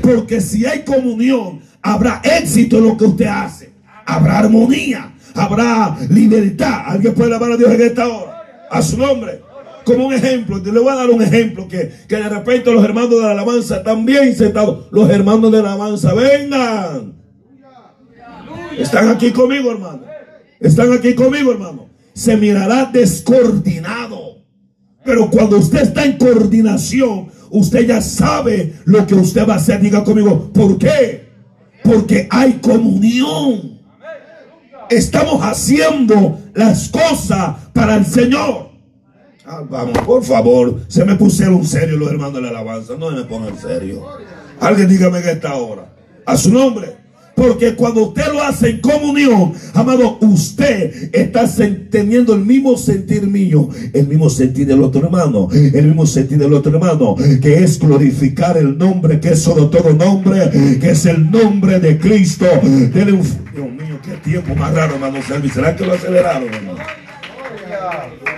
Porque 0.00 0.40
si 0.40 0.64
hay 0.64 0.84
comunión, 0.84 1.60
habrá 1.82 2.22
éxito 2.22 2.78
en 2.78 2.84
lo 2.84 2.96
que 2.96 3.06
usted 3.06 3.26
hace. 3.26 3.72
Habrá 4.06 4.38
armonía. 4.38 5.12
Habrá 5.34 5.96
libertad. 6.08 6.84
Alguien 6.86 7.14
puede 7.14 7.30
alabar 7.30 7.50
a 7.50 7.56
Dios 7.56 7.72
en 7.72 7.80
esta 7.80 8.06
hora. 8.06 8.44
A 8.70 8.80
su 8.80 8.96
nombre. 8.96 9.40
Como 9.84 10.06
un 10.06 10.14
ejemplo. 10.14 10.58
Le 10.58 10.78
voy 10.78 10.92
a 10.92 10.96
dar 10.96 11.10
un 11.10 11.20
ejemplo. 11.20 11.66
Que, 11.66 11.90
que 12.08 12.16
de 12.16 12.28
repente 12.28 12.72
los 12.72 12.84
hermanos 12.84 13.10
de 13.10 13.22
la 13.22 13.32
alabanza 13.32 13.82
bien 14.04 14.36
sentados. 14.36 14.86
Los 14.92 15.10
hermanos 15.10 15.50
de 15.50 15.62
la 15.62 15.72
alabanza, 15.72 16.14
vengan. 16.14 17.14
Están 18.78 19.08
aquí 19.08 19.32
conmigo, 19.32 19.72
hermano. 19.72 20.02
Están 20.60 20.92
aquí 20.92 21.12
conmigo, 21.16 21.50
hermano. 21.50 21.88
Se 22.14 22.36
mirará 22.36 22.84
descoordinado. 22.84 24.21
Pero 25.04 25.30
cuando 25.30 25.58
usted 25.58 25.82
está 25.82 26.04
en 26.04 26.16
coordinación, 26.16 27.28
usted 27.50 27.86
ya 27.86 28.00
sabe 28.00 28.74
lo 28.84 29.06
que 29.06 29.14
usted 29.14 29.46
va 29.48 29.54
a 29.54 29.56
hacer. 29.56 29.80
Diga 29.80 30.04
conmigo, 30.04 30.50
¿por 30.52 30.78
qué? 30.78 31.28
Porque 31.82 32.28
hay 32.30 32.54
comunión. 32.54 33.80
Estamos 34.88 35.42
haciendo 35.42 36.38
las 36.54 36.88
cosas 36.88 37.56
para 37.72 37.96
el 37.96 38.06
Señor. 38.06 38.70
Ah, 39.44 39.62
vamos, 39.68 39.98
por 39.98 40.22
favor, 40.22 40.82
se 40.86 41.04
me 41.04 41.16
pusieron 41.16 41.66
serio 41.66 41.96
los 41.96 42.10
hermanos 42.10 42.34
de 42.34 42.42
la 42.42 42.48
alabanza. 42.50 42.94
No 42.96 43.10
me 43.10 43.24
pongan 43.24 43.58
serio. 43.58 44.06
Alguien 44.60 44.88
dígame 44.88 45.18
en 45.18 45.28
esta 45.28 45.54
hora. 45.56 45.92
A 46.24 46.36
su 46.36 46.52
nombre. 46.52 47.01
Porque 47.34 47.74
cuando 47.74 48.08
usted 48.08 48.32
lo 48.32 48.42
hace 48.42 48.70
en 48.70 48.80
comunión, 48.80 49.52
amado, 49.74 50.18
usted 50.20 51.10
está 51.12 51.46
teniendo 51.90 52.34
el 52.34 52.44
mismo 52.44 52.76
sentir 52.76 53.26
mío, 53.26 53.68
el 53.92 54.06
mismo 54.06 54.28
sentir 54.28 54.66
del 54.66 54.82
otro 54.82 55.02
hermano, 55.02 55.48
el 55.52 55.86
mismo 55.86 56.06
sentir 56.06 56.38
del 56.38 56.52
otro 56.52 56.72
hermano, 56.72 57.16
que 57.40 57.64
es 57.64 57.78
glorificar 57.78 58.56
el 58.56 58.76
nombre 58.76 59.20
que 59.20 59.30
es 59.30 59.42
sobre 59.42 59.66
todo 59.66 59.92
nombre, 59.92 60.50
que 60.80 60.90
es 60.90 61.06
el 61.06 61.30
nombre 61.30 61.80
de 61.80 61.98
Cristo. 61.98 62.46
Dios 62.62 63.04
mío, 63.04 63.98
qué 64.02 64.12
tiempo 64.22 64.54
más 64.54 64.74
raro, 64.74 64.94
hermano 64.94 65.18
¿Será 65.52 65.76
que 65.76 65.86
lo 65.86 65.94
aceleraron, 65.94 66.52
hermano? 66.52 66.78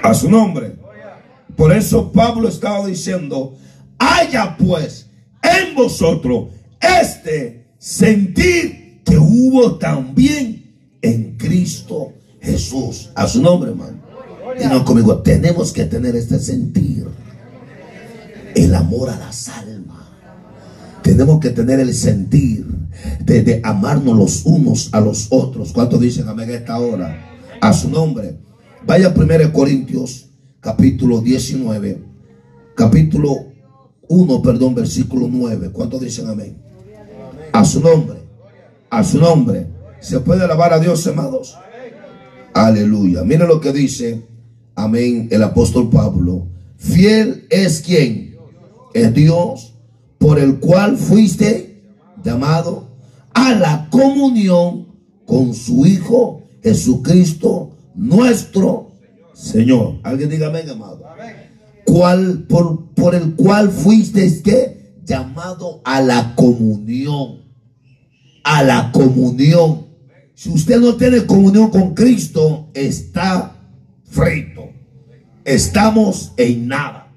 A 0.02 0.14
su 0.14 0.30
nombre. 0.30 0.72
Por 1.56 1.72
eso 1.72 2.12
Pablo 2.12 2.48
estaba 2.48 2.86
diciendo, 2.86 3.56
haya 3.98 4.56
pues 4.56 5.08
en 5.42 5.74
vosotros 5.74 6.48
este 6.80 7.66
sentir 7.78 8.83
que 9.04 9.18
hubo 9.18 9.76
también 9.76 10.64
en 11.02 11.36
Cristo 11.36 12.12
Jesús. 12.40 13.10
A 13.14 13.26
su 13.26 13.42
nombre, 13.42 13.70
hermano. 13.70 13.98
no 14.70 14.84
conmigo, 14.84 15.18
tenemos 15.18 15.72
que 15.72 15.84
tener 15.84 16.16
este 16.16 16.38
sentir. 16.38 17.06
El 18.54 18.74
amor 18.74 19.10
a 19.10 19.18
las 19.18 19.48
almas. 19.48 20.04
Tenemos 21.02 21.40
que 21.40 21.50
tener 21.50 21.80
el 21.80 21.92
sentir 21.92 22.66
de, 23.20 23.60
amarnos 23.62 24.16
los 24.16 24.46
unos 24.46 24.88
a 24.92 25.00
los 25.00 25.26
otros. 25.30 25.72
¿Cuántos 25.72 26.00
dicen 26.00 26.28
amén 26.28 26.50
a 26.50 26.54
esta 26.54 26.78
hora? 26.78 27.36
A 27.60 27.72
su 27.72 27.90
nombre. 27.90 28.38
Vaya 28.86 29.08
a 29.08 29.14
1 29.14 29.52
Corintios, 29.52 30.28
capítulo 30.60 31.20
19, 31.20 32.02
capítulo 32.74 33.46
1, 34.08 34.42
perdón, 34.42 34.74
versículo 34.74 35.28
9. 35.30 35.70
¿Cuántos 35.72 36.00
dicen 36.00 36.28
amén? 36.28 36.56
A 37.52 37.64
su 37.64 37.80
nombre 37.80 38.23
a 38.98 39.04
su 39.04 39.18
nombre. 39.18 39.66
¿Se 40.00 40.20
puede 40.20 40.44
alabar 40.44 40.72
a 40.72 40.78
Dios, 40.78 41.06
amados? 41.06 41.56
Aleluya. 42.52 43.24
Mira 43.24 43.46
lo 43.46 43.60
que 43.60 43.72
dice, 43.72 44.22
amén, 44.74 45.28
el 45.30 45.42
apóstol 45.42 45.90
Pablo. 45.90 46.46
Fiel 46.76 47.46
es 47.50 47.80
quien, 47.80 48.36
es 48.92 49.14
Dios, 49.14 49.74
por 50.18 50.38
el 50.38 50.60
cual 50.60 50.96
fuiste 50.96 51.82
llamado 52.22 52.88
a 53.32 53.54
la 53.54 53.88
comunión 53.90 54.86
con 55.26 55.54
su 55.54 55.86
Hijo 55.86 56.42
Jesucristo, 56.62 57.72
nuestro 57.94 58.92
Señor. 59.32 59.98
Alguien 60.02 60.30
diga 60.30 60.46
amén, 60.48 60.68
amado. 60.70 61.02
¿Cuál, 61.84 62.44
por, 62.48 62.94
por 62.94 63.14
el 63.14 63.34
cual 63.34 63.70
fuiste 63.70 64.42
que 64.42 64.94
llamado 65.04 65.80
a 65.84 66.00
la 66.00 66.34
comunión 66.34 67.43
a 68.44 68.62
la 68.62 68.92
comunión. 68.92 69.86
Si 70.34 70.50
usted 70.50 70.78
no 70.78 70.94
tiene 70.96 71.26
comunión 71.26 71.70
con 71.70 71.94
Cristo, 71.94 72.68
está 72.74 73.56
frito. 74.04 74.70
Estamos 75.44 76.32
en 76.36 76.68
nada. 76.68 77.12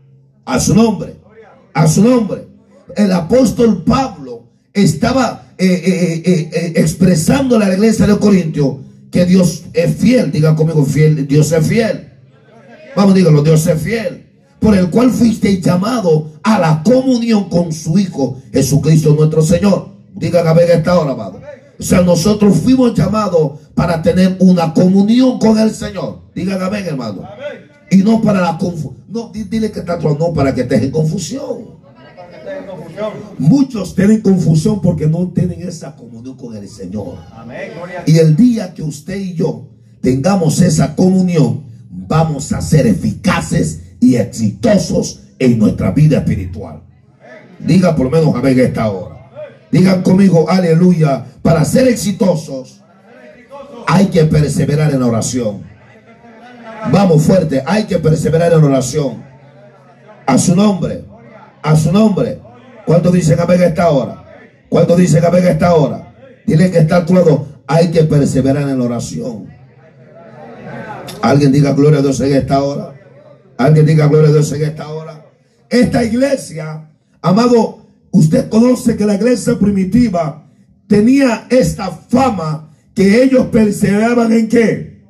A 0.46 0.60
su 0.60 0.74
nombre. 0.74 1.16
A 1.74 1.88
su 1.88 2.04
nombre. 2.04 2.48
El 2.96 3.12
apóstol 3.12 3.84
Pablo 3.84 4.50
estaba 4.74 5.54
eh, 5.58 5.66
eh, 5.66 6.22
eh, 6.26 6.74
expresando 6.76 7.56
a 7.56 7.60
la 7.60 7.74
iglesia 7.74 8.08
de 8.08 8.18
Corintio 8.18 8.82
que 9.12 9.26
Dios 9.26 9.66
es 9.74 9.96
fiel. 9.96 10.32
Diga 10.32 10.56
conmigo, 10.56 10.86
fiel. 10.86 11.28
Dios 11.28 11.52
es 11.52 11.68
fiel. 11.68 12.14
Vamos, 12.96 13.14
dígalo, 13.14 13.44
Dios 13.44 13.68
es 13.68 13.82
fiel. 13.82 14.26
Por 14.60 14.76
el 14.76 14.90
cual 14.90 15.12
fuiste 15.12 15.62
llamado 15.62 16.40
a 16.44 16.60
la 16.60 16.82
comunión 16.84 17.50
con 17.50 17.72
su 17.72 18.00
Hijo 18.00 18.42
Jesucristo 18.52 19.14
nuestro 19.14 19.42
Señor. 19.42 19.97
Digan 20.18 20.48
a 20.48 20.54
ver 20.54 20.70
esta 20.72 21.00
hora, 21.00 21.12
amado. 21.12 21.40
O 21.80 21.84
sea, 21.84 22.02
nosotros 22.02 22.58
fuimos 22.58 22.94
llamados 22.96 23.60
para 23.76 24.02
tener 24.02 24.36
una 24.40 24.74
comunión 24.74 25.38
con 25.38 25.60
el 25.60 25.72
Señor. 25.72 26.22
Digan 26.34 26.62
amén, 26.62 26.86
hermano. 26.88 27.24
Y 27.92 27.98
no 27.98 28.22
para 28.22 28.42
la 28.42 28.58
confusión. 28.58 29.04
No, 29.08 29.32
dile 29.32 29.72
que 29.72 29.80
está 29.80 29.98
no 29.98 30.34
para 30.34 30.54
que 30.54 30.62
estés 30.62 30.82
en 30.82 30.92
confusión. 30.92 31.78
Muchos 33.38 33.94
tienen 33.94 34.22
confusión 34.22 34.82
porque 34.82 35.08
no 35.08 35.28
tienen 35.30 35.62
esa 35.62 35.96
comunión 35.96 36.36
con 36.36 36.56
el 36.56 36.68
Señor. 36.68 37.18
Y 38.08 38.18
el 38.18 38.36
día 38.36 38.74
que 38.74 38.82
usted 38.82 39.18
y 39.18 39.36
yo 39.36 39.70
tengamos 40.02 40.60
esa 40.62 40.96
comunión, 40.96 41.64
vamos 41.90 42.52
a 42.54 42.62
ser 42.62 42.88
eficaces 42.88 43.82
y 44.00 44.16
exitosos 44.16 45.22
en 45.38 45.60
nuestra 45.60 45.92
vida 45.92 46.18
espiritual. 46.20 46.82
Diga 47.60 47.96
por 47.96 48.06
lo 48.06 48.12
menos 48.12 48.36
a 48.36 48.42
ver 48.42 48.60
esta 48.60 48.90
hora. 48.90 49.17
Digan 49.72 50.02
conmigo, 50.02 50.50
aleluya. 50.50 51.26
Para 51.42 51.66
ser 51.66 51.88
exitosos 51.88 52.82
hay 53.88 54.08
que 54.08 54.26
perseverar 54.26 54.94
en 54.94 55.02
oración. 55.02 55.64
Vamos 56.92 57.24
fuerte, 57.24 57.64
hay 57.66 57.86
que 57.86 58.00
perseverar 58.00 58.54
en 58.54 58.64
oración. 58.64 59.24
A 60.26 60.38
su 60.38 60.56
nombre, 60.56 61.06
a 61.62 61.76
su 61.76 61.92
nombre. 61.92 62.40
¿Cuánto 62.86 63.12
dicen 63.12 63.40
amén 63.40 63.62
a 63.62 63.66
esta 63.66 63.90
hora? 63.90 64.24
¿Cuánto 64.70 64.96
dicen 64.96 65.24
amén 65.26 65.46
a 65.46 65.52
esta 65.52 65.74
hora? 65.74 66.14
Dile 66.46 66.72
que 66.72 66.80
está 66.80 67.06
todo. 67.06 67.48
Hay 67.68 67.92
que 67.92 68.04
perseverar 68.04 68.70
en 68.70 68.80
oración. 68.80 69.48
Alguien 71.22 71.52
diga 71.52 71.74
gloria 71.74 72.00
a 72.00 72.02
Dios 72.02 72.20
en 72.22 72.36
esta 72.36 72.64
hora. 72.64 72.94
Alguien 73.58 73.86
diga 73.86 74.08
gloria 74.08 74.30
a 74.30 74.34
Dios 74.34 74.52
en 74.52 74.64
esta 74.64 74.88
hora. 74.90 75.26
Esta 75.70 76.04
iglesia, 76.04 76.90
amado, 77.22 77.77
usted 78.18 78.50
conoce 78.50 78.98
que 78.98 79.06
la 79.06 79.16
iglesia 79.16 79.58
primitiva 79.60 80.50
tenía 80.88 81.48
esta 81.50 81.92
fama 81.92 82.72
que 82.94 83.24
ellos 83.24 83.48
perseveraban 83.48 84.32
en 84.32 84.50
qué? 84.50 85.04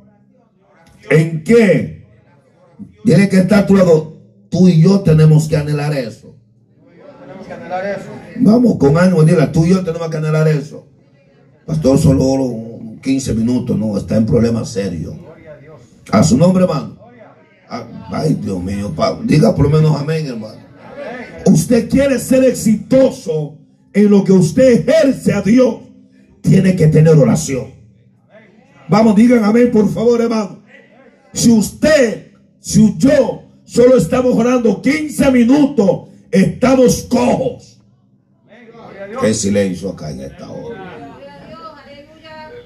¿En 1.10 1.44
qué? 1.44 2.06
Tiene 3.06 3.30
que 3.30 3.38
estar 3.38 3.66
todo. 3.66 4.18
Tú 4.50 4.68
y 4.68 4.82
yo 4.82 5.02
tenemos 5.02 5.48
que 5.48 5.56
anhelar 5.56 5.94
eso. 5.94 6.36
Vamos 8.40 8.78
con 8.78 8.98
ánimo, 8.98 9.24
dile, 9.24 9.48
tú 9.48 9.66
y 9.66 9.70
yo 9.70 9.84
tenemos 9.84 10.10
que 10.10 10.18
anhelar 10.18 10.48
eso. 10.48 10.88
Pastor, 11.66 11.98
solo 11.98 13.00
15 13.02 13.34
minutos, 13.34 13.78
no, 13.78 13.98
está 13.98 14.18
en 14.18 14.26
problemas 14.26 14.70
serios. 14.70 15.16
A 16.12 16.24
su 16.24 16.38
nombre, 16.38 16.64
hermano. 16.64 16.98
Ay, 18.10 18.34
Dios 18.42 18.62
mío, 18.62 18.94
diga 19.24 19.54
por 19.56 19.70
lo 19.70 19.78
menos 19.78 20.00
amén, 20.00 20.28
hermano. 20.28 20.67
Usted 21.52 21.90
quiere 21.90 22.20
ser 22.20 22.44
exitoso 22.44 23.58
en 23.94 24.10
lo 24.10 24.24
que 24.24 24.32
usted 24.32 24.88
ejerce 24.88 25.34
a 25.34 25.42
Dios, 25.42 25.78
tiene 26.42 26.76
que 26.76 26.88
tener 26.88 27.16
oración. 27.16 27.74
Vamos, 28.90 29.16
digan 29.16 29.44
amén, 29.44 29.72
por 29.72 29.92
favor, 29.92 30.22
hermano. 30.22 30.64
Si 31.34 31.52
usted, 31.52 32.32
si 32.60 32.98
yo, 32.98 33.44
solo 33.64 33.98
estamos 33.98 34.36
orando 34.36 34.82
15 34.82 35.32
minutos, 35.32 36.10
estamos 36.32 37.04
cojos. 37.04 37.82
Qué 39.22 39.34
silencio 39.34 39.90
acá 39.90 40.12
en 40.12 40.22
esta 40.22 40.50
hora. 40.50 41.18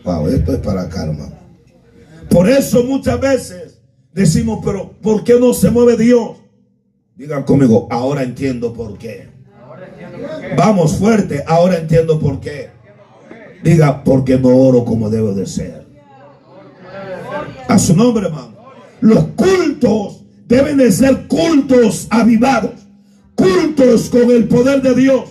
Wow, 0.04 0.28
esto 0.28 0.54
es 0.54 0.60
para 0.60 0.90
calma. 0.90 1.30
Por 2.30 2.50
eso 2.50 2.84
muchas 2.84 3.20
veces 3.20 3.80
decimos, 4.14 4.60
pero 4.64 4.94
¿por 5.02 5.24
qué 5.24 5.40
no 5.40 5.54
se 5.54 5.70
mueve 5.70 5.98
Dios? 5.98 6.41
Digan 7.22 7.44
conmigo, 7.44 7.88
ahora 7.92 8.24
entiendo 8.24 8.74
por 8.74 8.98
qué. 8.98 9.30
Vamos 10.58 10.98
fuerte, 10.98 11.44
ahora 11.46 11.78
entiendo 11.78 12.20
por 12.20 12.40
qué. 12.40 12.72
Diga, 13.64 14.04
porque 14.04 14.40
no 14.40 14.50
oro 14.50 14.84
como 14.84 15.08
debo 15.08 15.32
de 15.32 15.46
ser. 15.46 15.86
A 17.68 17.78
su 17.78 17.96
nombre, 17.96 18.26
hermano. 18.26 18.56
Los 19.02 19.24
cultos 19.36 20.24
deben 20.48 20.78
de 20.78 20.92
ser 20.92 21.28
cultos 21.28 22.08
avivados, 22.10 22.72
cultos 23.36 24.10
con 24.10 24.32
el 24.32 24.48
poder 24.48 24.82
de 24.82 24.96
Dios. 24.96 25.26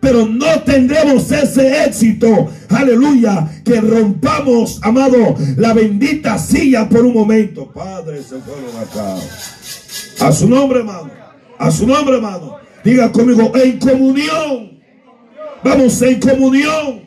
Pero 0.00 0.24
no 0.24 0.62
tendremos 0.62 1.30
ese 1.30 1.84
éxito, 1.84 2.48
aleluya, 2.70 3.62
que 3.62 3.82
rompamos, 3.82 4.80
amado, 4.82 5.34
la 5.58 5.74
bendita 5.74 6.38
silla 6.38 6.88
por 6.88 7.04
un 7.04 7.12
momento. 7.12 7.70
Padre, 7.70 8.22
se 8.22 8.38
fueron 8.38 8.74
acá. 8.80 9.16
A 10.26 10.32
su 10.32 10.48
nombre, 10.48 10.78
hermano. 10.78 11.23
A 11.58 11.70
su 11.70 11.86
nombre, 11.86 12.16
hermano. 12.16 12.56
Diga 12.84 13.10
conmigo, 13.10 13.52
en 13.54 13.78
comunión. 13.78 14.80
Vamos 15.62 16.02
en 16.02 16.20
comunión. 16.20 17.03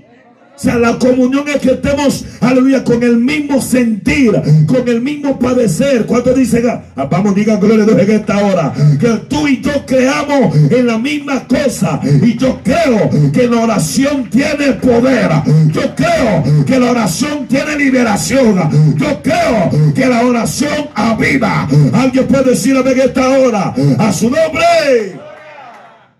O 0.57 0.59
sea, 0.59 0.79
la 0.79 0.97
comunión 0.97 1.47
es 1.47 1.57
que 1.57 1.73
estemos, 1.73 2.25
aleluya, 2.41 2.83
con 2.83 3.03
el 3.03 3.17
mismo 3.17 3.61
sentir, 3.61 4.31
con 4.65 4.87
el 4.87 5.01
mismo 5.01 5.37
padecer. 5.37 6.07
¿Cuántos 6.07 6.35
dicen? 6.35 6.63
Ah, 6.67 7.05
vamos, 7.05 7.35
diga 7.35 7.57
gloria 7.57 7.83
a 7.83 7.85
Dios 7.85 7.99
en 7.99 8.11
esta 8.11 8.43
hora. 8.43 8.73
Que 8.99 9.07
tú 9.29 9.47
y 9.47 9.61
yo 9.61 9.85
creamos 9.85 10.55
en 10.55 10.87
la 10.87 10.97
misma 10.97 11.47
cosa. 11.47 11.99
Y 12.03 12.35
yo 12.37 12.59
creo 12.63 13.07
que 13.31 13.47
la 13.47 13.61
oración 13.61 14.27
tiene 14.31 14.73
poder. 14.73 15.29
Yo 15.71 15.93
creo 15.95 16.65
que 16.65 16.79
la 16.79 16.89
oración 16.89 17.45
tiene 17.47 17.75
liberación. 17.75 18.95
Yo 18.97 19.21
creo 19.21 19.93
que 19.93 20.07
la 20.07 20.25
oración 20.25 20.89
aviva. 20.95 21.67
Alguien 21.93 22.25
puede 22.25 22.51
decirlo 22.51 22.83
en 22.89 22.99
esta 22.99 23.29
hora. 23.29 23.75
A 23.99 24.11
su 24.11 24.27
nombre. 24.31 25.19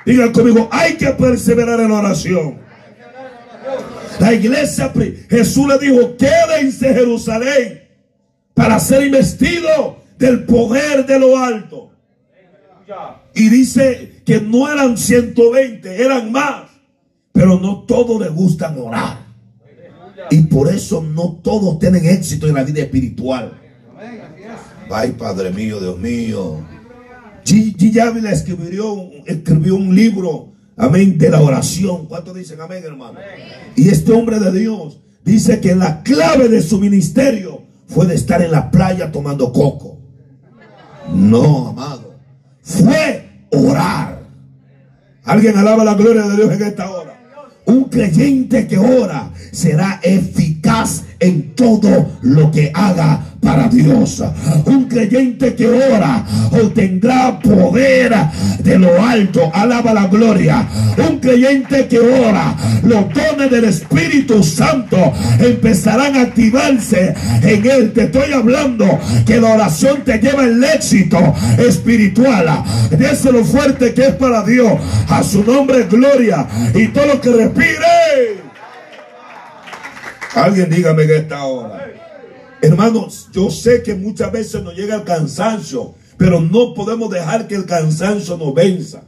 Digan 0.06 0.32
conmigo, 0.32 0.70
hay 0.72 0.94
que 0.94 1.08
perseverar 1.08 1.80
en 1.80 1.90
la 1.90 1.96
oración. 1.96 2.67
La 4.20 4.34
iglesia, 4.34 4.92
Jesús 5.30 5.68
le 5.68 5.78
dijo, 5.78 6.18
quédense 6.18 6.90
en 6.90 6.96
Jerusalén 6.96 7.84
para 8.54 8.80
ser 8.80 9.06
investido 9.06 10.02
del 10.18 10.46
poder 10.46 11.06
de 11.06 11.20
lo 11.20 11.38
alto. 11.38 11.92
Y 13.36 13.50
dice 13.50 14.22
que 14.26 14.42
no 14.42 14.72
eran 14.72 14.98
120, 14.98 16.02
eran 16.04 16.32
más. 16.32 16.72
Pero 17.32 17.60
no 17.60 17.84
todos 17.84 18.20
les 18.20 18.32
gustan 18.32 18.78
orar. 18.80 19.28
Y 20.32 20.42
por 20.44 20.68
eso 20.70 21.04
no 21.04 21.40
todos 21.44 21.78
tienen 21.78 22.06
éxito 22.06 22.48
en 22.48 22.56
la 22.56 22.64
vida 22.64 22.82
espiritual. 22.82 23.60
Ay, 24.90 25.12
Padre 25.12 25.52
mío, 25.52 25.80
Dios 25.80 26.00
mío. 26.00 26.66
G. 27.46 28.02
Ávila 28.02 28.32
escribió, 28.32 29.10
escribió 29.26 29.76
un 29.76 29.96
libro, 29.96 30.54
amén, 30.78 31.18
de 31.18 31.30
la 31.30 31.42
oración. 31.42 32.06
¿Cuántos 32.06 32.36
dicen 32.36 32.62
amén, 32.62 32.84
hermano? 32.86 33.20
Y 33.76 33.90
este 33.90 34.14
hombre 34.14 34.40
de 34.40 34.52
Dios 34.58 35.00
dice 35.26 35.60
que 35.60 35.76
la 35.76 36.04
clave 36.04 36.48
de 36.48 36.62
su 36.62 36.80
ministerio 36.80 37.64
fue 37.88 38.06
de 38.06 38.16
estar 38.16 38.42
en 38.42 38.52
la 38.52 38.72
playa 38.72 39.12
tomando 39.12 39.52
coco. 39.52 39.98
No, 41.14 41.70
amado. 41.70 42.16
Fue 42.62 43.46
orar. 43.52 44.22
Alguien 45.24 45.58
alaba 45.58 45.84
la 45.84 45.96
gloria 45.96 46.24
de 46.24 46.36
Dios 46.36 46.54
en 46.54 46.64
esta 46.64 46.90
hora. 46.90 47.14
Un 47.66 47.86
creyente 47.86 48.68
que 48.68 48.78
ora 48.78 49.32
será 49.52 50.00
eficaz 50.04 51.04
en 51.20 51.56
todo 51.56 52.18
lo 52.22 52.52
que 52.52 52.72
haga 52.74 53.22
para 53.42 53.68
Dios. 53.68 54.24
Un 54.66 54.86
creyente 54.86 55.56
que 55.56 55.68
ora 55.68 56.26
obtendrá 56.52 57.40
poder 57.40 58.14
de 58.60 58.78
lo 58.78 59.02
alto. 59.02 59.50
Alaba 59.54 59.94
la 59.94 60.08
gloria. 60.08 60.68
Un 60.98 61.20
creyente 61.20 61.88
que 61.88 62.00
ora, 62.00 62.56
los 62.84 63.06
dones 63.14 63.50
del 63.50 63.66
Espíritu 63.66 64.44
Santo 64.44 64.98
empezarán 65.40 66.16
a 66.16 66.22
activarse 66.22 67.14
en 67.42 67.66
él. 67.66 67.94
Te 67.94 68.04
estoy 68.04 68.32
hablando 68.34 69.00
que 69.26 69.40
la 69.40 69.54
oración 69.54 70.04
te 70.04 70.20
lleva 70.20 70.44
el 70.44 70.64
éxito 70.64 71.18
espiritual. 71.58 72.64
lo 73.32 73.46
fuerte 73.46 73.94
que 73.94 74.08
es 74.08 74.16
para 74.16 74.44
Dios. 74.44 74.74
A 75.10 75.24
su 75.24 75.44
nombre 75.44 75.84
gloria. 75.90 76.48
Y 76.74 76.88
todo 76.88 77.06
lo 77.06 77.22
que 77.22 77.30
respire. 77.30 78.47
Alguien 80.38 80.70
dígame 80.70 81.08
que 81.08 81.18
esta 81.18 81.44
hora. 81.46 81.92
Hermanos, 82.62 83.30
yo 83.34 83.50
sé 83.50 83.84
que 83.84 83.96
muchas 83.96 84.32
veces 84.32 84.64
nos 84.64 84.76
llega 84.76 84.96
el 84.96 85.04
cansancio, 85.04 85.96
pero 86.18 86.40
no 86.40 86.74
podemos 86.74 87.10
dejar 87.10 87.48
que 87.48 87.56
el 87.56 87.66
cansancio 87.66 88.38
nos 88.38 88.54
venza. 88.54 89.04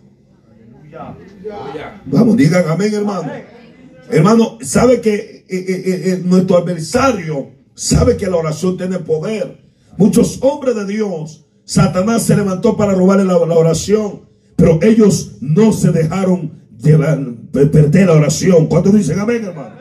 Vamos, 2.05 2.37
digan 2.37 2.65
amén, 2.67 2.93
hermano. 2.93 3.31
Hermano, 4.09 4.57
sabe 4.61 5.01
que 5.01 5.13
eh, 5.13 5.45
eh, 5.49 5.83
eh, 6.05 6.21
nuestro 6.25 6.57
adversario 6.57 7.51
sabe 7.75 8.17
que 8.17 8.27
la 8.27 8.37
oración 8.37 8.77
tiene 8.77 8.99
poder. 8.99 9.59
Muchos 9.97 10.39
hombres 10.41 10.75
de 10.75 10.85
Dios, 10.85 11.45
Satanás 11.63 12.23
se 12.23 12.35
levantó 12.35 12.75
para 12.75 12.93
robarle 12.93 13.25
la, 13.25 13.33
la 13.33 13.55
oración, 13.55 14.21
pero 14.55 14.79
ellos 14.81 15.33
no 15.41 15.73
se 15.73 15.91
dejaron 15.91 16.59
llevar, 16.77 17.19
perder 17.51 18.07
la 18.07 18.13
oración. 18.13 18.67
¿Cuántos 18.67 18.93
dicen 18.93 19.19
amén, 19.19 19.45
hermano? 19.45 19.75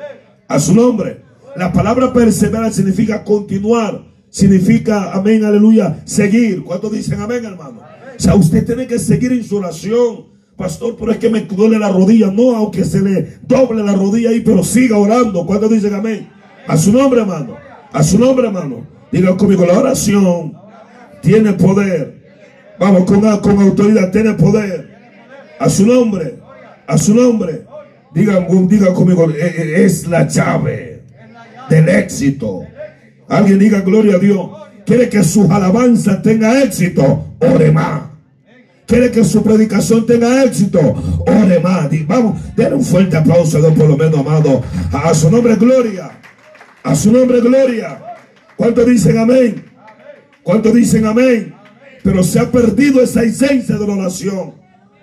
A 0.46 0.60
su 0.60 0.74
nombre. 0.74 1.27
La 1.56 1.72
palabra 1.72 2.12
perseverar 2.12 2.72
significa 2.72 3.24
continuar. 3.24 4.02
Significa, 4.30 5.12
amén, 5.12 5.44
aleluya, 5.44 6.02
seguir. 6.04 6.62
¿Cuántos 6.62 6.92
dicen 6.92 7.20
amén, 7.20 7.44
hermano? 7.44 7.80
O 8.16 8.20
sea, 8.20 8.34
usted 8.34 8.64
tiene 8.66 8.86
que 8.86 8.98
seguir 8.98 9.32
en 9.32 9.44
su 9.44 9.56
oración. 9.56 10.26
pastor, 10.56 10.96
pero 10.98 11.12
es 11.12 11.18
que 11.18 11.30
me 11.30 11.42
duele 11.42 11.78
la 11.78 11.88
rodilla. 11.88 12.30
No, 12.30 12.54
aunque 12.54 12.84
se 12.84 13.00
le 13.00 13.38
doble 13.42 13.82
la 13.82 13.94
rodilla 13.94 14.30
ahí, 14.30 14.40
pero 14.40 14.62
siga 14.62 14.98
orando. 14.98 15.46
¿Cuántos 15.46 15.70
dicen 15.70 15.94
amén? 15.94 16.28
A 16.66 16.76
su 16.76 16.92
nombre, 16.92 17.20
hermano. 17.20 17.56
A 17.92 18.02
su 18.02 18.18
nombre, 18.18 18.48
hermano. 18.48 18.86
Diga 19.10 19.36
conmigo, 19.36 19.64
la 19.64 19.78
oración 19.78 20.54
tiene 21.22 21.54
poder. 21.54 22.18
Vamos, 22.78 23.04
con, 23.04 23.20
con 23.40 23.58
autoridad, 23.60 24.10
tiene 24.10 24.34
poder. 24.34 24.88
A 25.58 25.70
su 25.70 25.86
nombre. 25.86 26.38
A 26.86 26.98
su 26.98 27.14
nombre. 27.14 27.64
Diga, 28.12 28.46
diga 28.68 28.92
conmigo, 28.94 29.30
e, 29.30 29.46
e, 29.46 29.84
es 29.84 30.06
la 30.06 30.26
llave 30.26 30.97
del 31.68 31.88
éxito. 31.88 32.62
Alguien 33.28 33.58
diga 33.58 33.80
gloria 33.80 34.16
a 34.16 34.18
Dios. 34.18 34.50
Quiere 34.86 35.08
que 35.08 35.22
sus 35.22 35.50
alabanzas 35.50 36.22
tenga 36.22 36.62
éxito. 36.62 37.34
Ore 37.40 37.70
más. 37.70 38.02
Quiere 38.86 39.10
que 39.10 39.22
su 39.22 39.42
predicación 39.42 40.06
tenga 40.06 40.42
éxito. 40.44 40.80
Ore 41.26 41.60
más. 41.60 41.88
Vamos, 42.06 42.40
denle 42.56 42.76
un 42.76 42.84
fuerte 42.84 43.16
aplauso 43.16 43.58
a 43.58 43.60
Dios 43.60 43.74
por 43.74 43.88
lo 43.88 43.96
menos, 43.96 44.18
amado. 44.18 44.62
A 44.92 45.12
su 45.12 45.30
nombre, 45.30 45.56
gloria. 45.56 46.10
A 46.82 46.94
su 46.94 47.12
nombre, 47.12 47.40
gloria. 47.40 48.00
¿Cuántos 48.56 48.86
dicen 48.86 49.18
amén? 49.18 49.64
¿Cuántos 50.42 50.72
dicen 50.72 51.04
amén? 51.04 51.54
Pero 52.02 52.22
se 52.22 52.40
ha 52.40 52.50
perdido 52.50 53.02
esa 53.02 53.22
esencia 53.22 53.76
de 53.76 53.86
la 53.86 53.92
oración. 53.92 54.54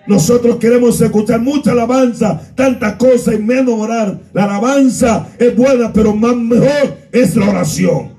Nosotros 0.08 0.58
queremos 0.58 1.02
escuchar 1.02 1.42
mucha 1.42 1.72
alabanza, 1.72 2.40
tantas 2.54 2.96
cosas 2.96 3.36
y 3.36 3.40
menos 3.40 3.74
orar. 3.80 4.20
La 4.34 4.44
alabanza 4.44 5.28
es 5.40 5.56
buena, 5.56 5.92
pero 5.92 6.16
más 6.16 6.36
mejor 6.36 6.98
es 7.12 7.36
la 7.36 7.50
oración. 7.50 8.14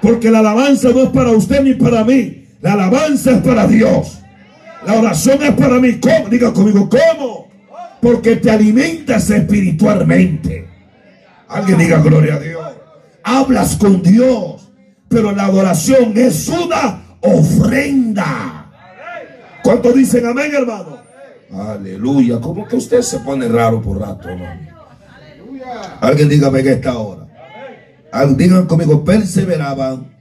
Porque 0.00 0.30
la 0.30 0.38
alabanza 0.38 0.90
no 0.90 1.02
es 1.02 1.10
para 1.10 1.30
usted 1.32 1.62
ni 1.62 1.74
para 1.74 2.04
mí. 2.04 2.44
La 2.60 2.72
alabanza 2.72 3.32
es 3.32 3.38
para 3.38 3.66
Dios. 3.66 4.20
La 4.86 4.94
oración 4.94 5.42
es 5.42 5.52
para 5.52 5.78
mí. 5.78 5.98
¿Cómo? 6.00 6.28
Diga 6.28 6.52
conmigo, 6.52 6.88
¿cómo? 6.88 7.48
Porque 8.00 8.36
te 8.36 8.50
alimentas 8.50 9.28
espiritualmente. 9.30 10.68
Alguien 11.48 11.78
diga 11.78 11.98
gloria 11.98 12.34
a 12.36 12.38
Dios. 12.38 12.66
Hablas 13.22 13.76
con 13.76 14.02
Dios. 14.02 14.72
Pero 15.08 15.32
la 15.32 15.46
adoración 15.46 16.12
es 16.16 16.48
una 16.48 17.18
ofrenda. 17.20 18.70
¿Cuántos 19.62 19.94
dicen 19.94 20.26
amén, 20.26 20.52
hermano? 20.54 20.95
Aleluya. 21.52 22.40
¿Cómo 22.40 22.66
que 22.66 22.76
usted 22.76 23.02
se 23.02 23.20
pone 23.20 23.48
raro 23.48 23.80
por 23.80 24.00
rato, 24.00 24.28
hermano? 24.28 24.68
Alguien 26.00 26.28
dígame 26.28 26.62
que 26.62 26.72
esta 26.72 26.98
hora. 26.98 27.26
Digan 28.36 28.66
conmigo, 28.66 29.04
perseveraban 29.04 30.16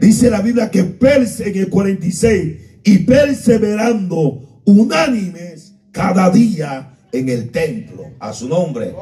Dice 0.00 0.30
la 0.30 0.40
Biblia 0.40 0.70
que 0.70 0.84
perse 0.84 1.50
en 1.50 1.58
el 1.58 1.68
46 1.68 2.80
y 2.84 2.98
perseverando 2.98 4.62
unánimes 4.64 5.74
cada 5.92 6.30
día 6.30 6.94
en 7.12 7.28
el 7.28 7.50
templo. 7.50 8.04
A 8.18 8.32
su 8.32 8.48
nombre. 8.48 8.94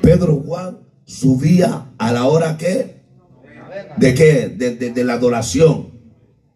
Pedro 0.00 0.36
Juan 0.36 0.78
subía 1.04 1.92
a 1.98 2.12
la 2.12 2.24
hora 2.24 2.56
que 2.56 2.95
¿De 3.96 4.14
qué? 4.14 4.48
De, 4.48 5.04
la 5.04 5.14
adoración. 5.14 5.90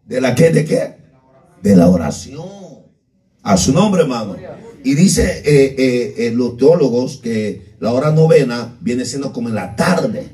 ¿De 0.05 0.21
la 0.21 0.35
qué? 0.35 0.51
¿De 0.51 0.65
qué? 0.65 0.95
De 1.61 1.75
la 1.75 1.89
oración. 1.89 2.45
A 3.43 3.57
su 3.57 3.73
nombre, 3.73 4.01
hermano. 4.01 4.35
Y 4.83 4.95
dice 4.95 5.41
eh, 5.45 5.75
eh, 5.77 6.13
eh, 6.17 6.31
los 6.31 6.57
teólogos 6.57 7.17
que 7.17 7.75
la 7.79 7.93
hora 7.93 8.11
novena 8.11 8.77
viene 8.81 9.05
siendo 9.05 9.31
como 9.31 9.49
en 9.49 9.55
la 9.55 9.75
tarde. 9.75 10.29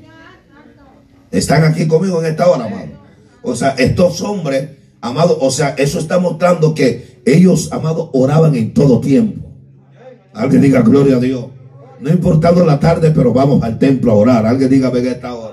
Están 1.30 1.64
aquí 1.64 1.86
conmigo 1.86 2.20
en 2.20 2.30
esta 2.30 2.48
hora, 2.48 2.64
amado. 2.64 2.98
O 3.42 3.54
sea, 3.54 3.70
estos 3.78 4.20
hombres, 4.22 4.70
amado, 5.00 5.38
o 5.40 5.50
sea, 5.50 5.74
eso 5.76 5.98
está 5.98 6.18
mostrando 6.18 6.74
que 6.74 7.20
ellos, 7.26 7.72
amado, 7.72 8.10
oraban 8.14 8.54
en 8.54 8.72
todo 8.72 9.00
tiempo. 9.00 9.46
Alguien 10.32 10.62
diga 10.62 10.82
gloria 10.82 11.16
a 11.16 11.20
Dios. 11.20 11.46
No 12.00 12.10
importando 12.10 12.64
la 12.64 12.78
tarde, 12.78 13.10
pero 13.10 13.32
vamos 13.32 13.62
al 13.62 13.78
templo 13.78 14.12
a 14.12 14.14
orar. 14.14 14.46
Alguien 14.46 14.70
diga, 14.70 14.88
venga 14.90 15.10
esta 15.10 15.34
hora. 15.34 15.47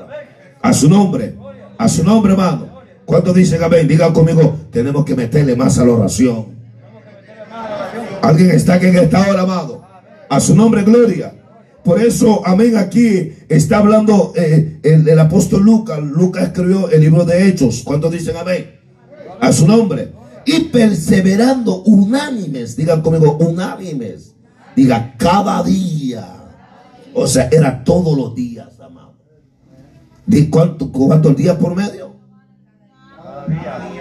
A 0.66 0.74
su 0.74 0.90
nombre. 0.90 1.36
A 1.78 1.88
su 1.88 2.04
nombre, 2.04 2.32
hermano. 2.32 2.82
¿Cuántos 3.06 3.36
dicen 3.36 3.64
amén? 3.64 3.88
Digan 3.88 4.12
conmigo, 4.12 4.62
tenemos 4.72 5.06
que 5.06 5.14
meterle 5.14 5.56
más 5.56 5.78
a 5.78 5.86
la 5.86 5.92
oración. 5.92 6.56
Alguien 8.24 8.50
está 8.50 8.74
aquí 8.74 8.88
en 8.88 8.98
esta 8.98 9.30
hora, 9.30 9.44
amado. 9.44 9.86
A 10.28 10.40
su 10.40 10.56
nombre, 10.56 10.82
gloria. 10.82 11.36
Por 11.84 12.02
eso, 12.02 12.42
amén, 12.48 12.78
aquí 12.78 13.32
está 13.48 13.78
hablando 13.78 14.34
eh, 14.36 14.80
el, 14.82 15.20
apóstol 15.20 15.62
Lucas. 15.62 16.00
Lucas 16.02 16.46
escribió 16.46 16.90
el 16.90 17.00
libro 17.00 17.26
de 17.26 17.48
Hechos. 17.48 17.84
¿Cuántos 17.84 18.12
dicen 18.12 18.36
amén? 18.36 18.80
A 19.40 19.52
su 19.52 19.68
nombre. 19.68 20.14
Y 20.48 20.62
perseverando 20.62 21.84
unánimes, 21.84 22.76
digan 22.76 23.04
conmigo, 23.04 23.38
unánimes. 23.40 24.34
Diga, 24.76 25.14
cada 25.16 25.62
día. 25.62 26.26
O 27.14 27.28
sea, 27.28 27.50
era 27.52 27.84
todos 27.84 28.18
los 28.18 28.34
días. 28.34 28.75
¿De 30.26 30.50
cuánto, 30.50 30.92
cuántos 30.92 31.36
días 31.36 31.58
por 31.58 31.76
medio? 31.76 32.16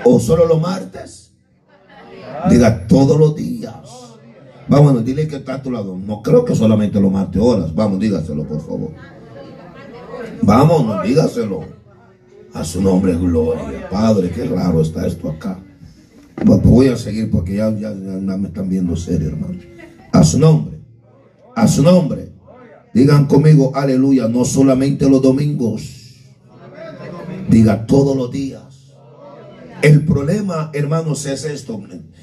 ¿O 0.04 0.18
solo 0.18 0.46
los 0.46 0.60
martes? 0.60 1.32
Diga, 2.48 2.86
todos 2.86 3.18
los 3.18 3.34
días. 3.34 3.74
Vamos, 4.68 5.04
dile 5.04 5.28
que 5.28 5.36
está 5.36 5.54
a 5.54 5.62
tu 5.62 5.70
lado. 5.70 5.96
No 5.96 6.22
creo 6.22 6.44
que 6.44 6.54
solamente 6.54 7.00
lo 7.00 7.10
mate 7.10 7.38
horas. 7.38 7.74
Vamos, 7.74 8.00
dígaselo, 8.00 8.46
por 8.46 8.60
favor. 8.60 8.90
Vamos, 10.42 11.02
dígaselo. 11.02 11.64
A 12.54 12.64
su 12.64 12.80
nombre, 12.80 13.14
gloria. 13.14 13.88
Padre, 13.90 14.30
qué 14.30 14.44
raro 14.44 14.80
está 14.80 15.06
esto 15.06 15.28
acá. 15.28 15.58
Pues 16.34 16.62
voy 16.62 16.88
a 16.88 16.96
seguir 16.96 17.30
porque 17.30 17.56
ya, 17.56 17.70
ya, 17.76 17.90
me 17.90 18.48
están 18.48 18.68
viendo 18.68 18.96
serio, 18.96 19.28
hermano. 19.28 19.58
A 20.12 20.24
su 20.24 20.38
nombre. 20.38 20.78
A 21.54 21.68
su 21.68 21.82
nombre. 21.82 22.32
Digan 22.94 23.26
conmigo, 23.26 23.72
aleluya, 23.74 24.28
no 24.28 24.44
solamente 24.44 25.08
los 25.08 25.20
domingos. 25.20 26.03
Diga 27.48 27.86
todos 27.86 28.16
los 28.16 28.30
días. 28.30 28.62
El 29.82 30.04
problema, 30.04 30.70
hermanos, 30.72 31.26
es 31.26 31.44
esto. 31.44 31.82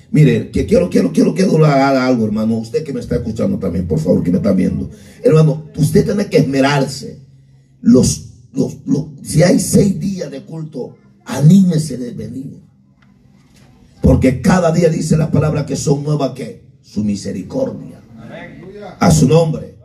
Mire, 0.09 0.49
que 0.51 0.65
quiero, 0.65 0.89
quiero, 0.89 1.11
quiero, 1.13 1.33
quiero 1.33 1.63
hacer 1.63 1.97
algo, 1.97 2.25
hermano. 2.25 2.57
Usted 2.57 2.83
que 2.83 2.91
me 2.91 2.99
está 2.99 3.15
escuchando 3.15 3.59
también, 3.59 3.87
por 3.87 3.99
favor, 3.99 4.23
que 4.23 4.31
me 4.31 4.37
está 4.37 4.51
viendo. 4.51 4.89
Hermano, 5.23 5.65
usted 5.77 6.03
tiene 6.05 6.27
que 6.27 6.37
esmerarse. 6.37 7.21
Los, 7.81 8.29
los, 8.51 8.77
si 9.23 9.43
hay 9.43 9.59
seis 9.59 9.99
días 9.99 10.31
de 10.31 10.43
culto, 10.43 10.95
anímese 11.25 11.97
de 11.97 12.11
venir. 12.11 12.61
Porque 14.01 14.41
cada 14.41 14.71
día 14.71 14.89
dice 14.89 15.15
la 15.15 15.31
palabra 15.31 15.65
que 15.65 15.75
son 15.75 16.03
nuevas 16.03 16.31
que 16.31 16.65
su 16.81 17.03
misericordia. 17.03 18.01
A 18.99 19.11
su 19.11 19.27
nombre. 19.27 19.77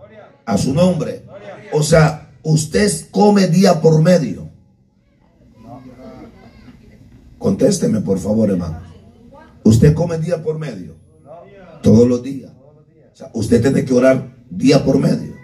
A 0.44 0.56
su 0.58 0.72
nombre. 0.72 1.24
O 1.72 1.82
sea, 1.82 2.32
usted 2.42 2.90
come 3.10 3.48
día 3.48 3.80
por 3.80 4.02
medio. 4.02 4.45
Contésteme, 7.38 8.00
por 8.00 8.18
favor, 8.18 8.50
hermano. 8.50 8.80
Usted 9.64 9.94
come 9.94 10.18
día 10.18 10.42
por 10.42 10.58
medio. 10.58 10.94
Todos 11.82 12.08
los 12.08 12.22
días. 12.22 12.52
usted 13.32 13.62
tiene 13.62 13.84
que 13.84 13.94
orar 13.94 14.36
día 14.50 14.84
por 14.84 14.98
medio. 14.98 15.34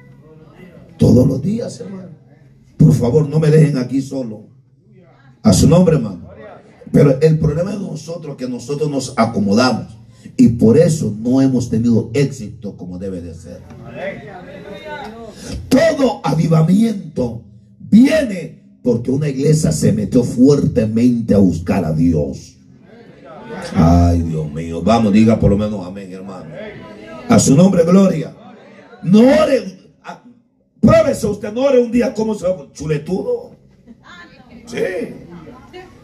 Todos 0.99 1.27
los 1.27 1.43
días, 1.43 1.81
hermano. 1.81 2.11
Por 2.77 2.93
favor, 2.93 3.29
no 3.29 3.39
me 3.39 3.51
dejen 3.51 3.79
aquí 3.79 4.01
solo. 4.01 4.47
A 5.43 5.53
su 5.53 5.69
nombre, 5.69 5.97
hermano. 5.97 6.29
Pero 6.93 7.21
el 7.21 7.39
problema 7.39 7.73
de 7.73 7.79
nosotros 7.79 8.37
que 8.37 8.49
nosotros 8.49 8.91
nos 8.91 9.15
acomodamos. 9.17 9.99
Y 10.37 10.49
por 10.49 10.79
eso 10.79 11.15
no 11.19 11.41
hemos 11.41 11.69
tenido 11.69 12.11
éxito 12.15 12.77
como 12.77 12.99
debe 12.99 13.21
de 13.21 13.35
ser. 13.35 13.61
Todo 15.69 16.21
avivamiento 16.25 17.43
viene 17.79 18.62
porque 18.83 19.11
una 19.11 19.29
iglesia 19.29 19.73
se 19.73 19.93
metió 19.93 20.25
fuertemente 20.25 21.35
a 21.35 21.39
buscar 21.39 21.85
a 21.85 21.93
Dios. 21.93 22.57
Ay, 23.75 24.23
Dios 24.23 24.51
mío. 24.53 24.83
Vamos, 24.83 25.13
diga 25.13 25.39
por 25.39 25.51
lo 25.51 25.57
menos 25.57 25.87
amén, 25.87 26.13
hermano. 26.13 26.47
A 27.29 27.39
su 27.39 27.55
nombre, 27.57 27.85
gloria. 27.85 28.35
No 29.03 29.21
ore. 29.21 29.81
Pruébese 30.81 31.29
usted, 31.29 31.53
no 31.53 31.63
ore 31.63 31.79
un 31.79 31.93
día 31.93 32.13
como 32.13 32.35
se 32.35 32.47
va 32.47 32.67
chuletudo. 32.73 33.55
Sí. 34.67 34.79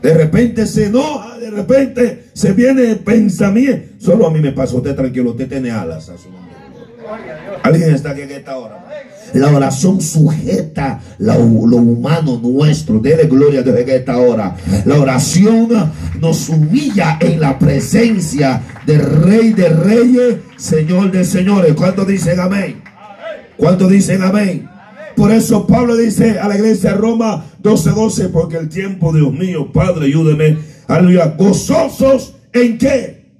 De 0.01 0.15
repente 0.15 0.67
se 0.67 0.87
enoja, 0.87 1.37
de 1.39 1.51
repente 1.51 2.27
se 2.33 2.53
viene 2.53 2.95
pensamiento. 2.95 3.95
Solo 3.99 4.29
a 4.29 4.31
mí 4.31 4.39
me 4.39 4.53
pasa, 4.53 4.77
usted 4.77 4.95
tranquilo, 4.95 5.31
usted 5.31 5.49
tiene 5.49 5.73
alas 5.73 6.09
a 6.09 6.17
su 6.17 6.31
nombre. 6.31 6.55
Alguien 7.65 7.93
está 7.93 8.11
aquí 8.11 8.21
en 8.21 8.31
esta 8.31 8.57
hora. 8.57 8.87
La 9.35 9.55
oración 9.55 10.01
sujeta 10.01 11.01
lo, 11.19 11.37
humano 11.37 12.41
nuestro. 12.43 12.99
Dele 12.99 13.25
gloria 13.25 13.63
desde 13.63 13.97
esta 13.97 14.19
hora. 14.19 14.57
La 14.85 14.99
oración 14.99 15.69
nos 16.21 16.49
humilla 16.49 17.19
en 17.21 17.41
la 17.41 17.59
presencia 17.59 18.63
del 18.87 19.01
Rey 19.01 19.53
de 19.53 19.69
Reyes, 19.69 20.37
Señor 20.57 21.11
de 21.11 21.25
Señores. 21.25 21.75
¿Cuántos 21.75 22.07
dicen 22.07 22.41
amén? 22.41 22.83
¿Cuántos 23.57 23.91
dicen 23.91 24.23
amén? 24.23 24.69
Por 25.17 25.33
eso 25.33 25.67
Pablo 25.67 25.97
dice 25.97 26.39
a 26.39 26.47
la 26.49 26.57
iglesia 26.57 26.93
de 26.93 26.97
Roma 26.97 27.45
12:12, 27.63 28.29
porque 28.29 28.57
el 28.57 28.69
tiempo, 28.69 29.13
Dios 29.13 29.33
mío, 29.33 29.73
Padre, 29.73 30.07
ayúdeme 30.07 30.57
Aleluya. 30.89 31.35
Gozosos 31.37 32.35
en 32.53 32.79
qué? 32.79 33.31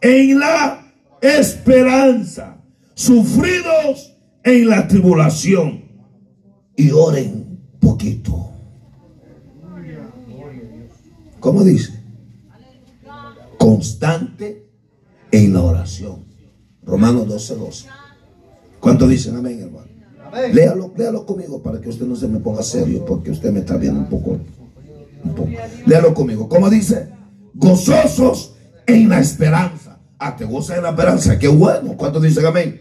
En 0.00 0.40
la 0.40 0.82
esperanza. 1.20 2.56
Sufridos 2.94 4.09
en 4.44 4.68
la 4.68 4.86
tribulación. 4.88 5.84
Y 6.76 6.90
oren 6.92 7.58
poquito. 7.80 8.50
¿Cómo 11.40 11.64
dice? 11.64 11.92
Constante 13.58 14.70
en 15.30 15.52
la 15.52 15.62
oración. 15.62 16.24
Romanos 16.82 17.28
12, 17.28 17.56
12. 17.56 17.88
¿Cuánto 18.78 19.06
dicen 19.06 19.36
amén, 19.36 19.60
hermano? 19.60 19.90
Léalo, 20.52 20.92
léalo 20.96 21.26
conmigo 21.26 21.62
para 21.62 21.80
que 21.80 21.88
usted 21.88 22.06
no 22.06 22.14
se 22.16 22.28
me 22.28 22.38
ponga 22.38 22.62
serio, 22.62 23.04
porque 23.04 23.30
usted 23.30 23.52
me 23.52 23.60
está 23.60 23.76
viendo 23.76 24.00
un 24.00 24.08
poco. 24.08 24.38
Un 25.24 25.34
poco. 25.34 25.50
Léalo 25.86 26.14
conmigo. 26.14 26.48
¿Cómo 26.48 26.70
dice? 26.70 27.10
Gozosos 27.54 28.54
en 28.86 29.08
la 29.08 29.20
esperanza. 29.20 29.98
Ah, 30.18 30.36
te 30.36 30.44
gozas 30.44 30.76
en 30.76 30.84
la 30.84 30.90
esperanza. 30.90 31.38
Qué 31.38 31.48
bueno. 31.48 31.96
¿Cuánto 31.96 32.20
dicen 32.20 32.46
amén? 32.46 32.80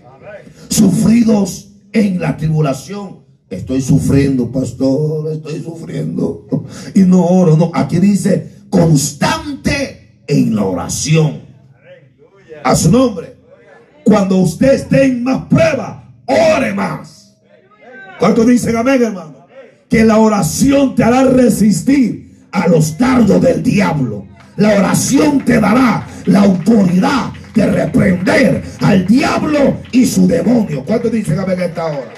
Sufridos 0.79 1.71
en 1.91 2.21
la 2.21 2.37
tribulación. 2.37 3.25
Estoy 3.49 3.81
sufriendo, 3.81 4.49
pastor. 4.49 5.29
Estoy 5.33 5.61
sufriendo. 5.61 6.47
Y 6.95 7.01
no 7.01 7.25
oro, 7.25 7.57
no. 7.57 7.69
Aquí 7.73 7.99
dice 7.99 8.63
constante 8.69 10.23
en 10.25 10.55
la 10.55 10.63
oración. 10.63 11.41
A 12.63 12.75
su 12.77 12.89
nombre. 12.89 13.35
Cuando 14.05 14.37
usted 14.37 14.73
esté 14.73 15.03
en 15.03 15.21
más 15.21 15.47
prueba, 15.47 16.13
ore 16.25 16.73
más. 16.73 17.35
¿Cuántos 18.17 18.47
dicen 18.47 18.77
amén, 18.77 19.03
hermano? 19.03 19.47
Que 19.89 20.05
la 20.05 20.17
oración 20.17 20.95
te 20.95 21.03
hará 21.03 21.25
resistir 21.25 22.47
a 22.51 22.69
los 22.69 22.97
dardos 22.97 23.41
del 23.41 23.61
diablo. 23.61 24.25
La 24.55 24.77
oración 24.79 25.43
te 25.43 25.59
dará 25.59 26.07
la 26.25 26.43
autoridad 26.43 27.33
de 27.53 27.65
reprender 27.65 28.63
al 28.81 29.05
diablo 29.05 29.77
y 29.91 30.05
su 30.05 30.27
demonio. 30.27 30.83
¿Cuántos 30.85 31.11
dicen 31.11 31.39
amén 31.39 31.61
esta 31.61 31.85
hora? 31.85 32.13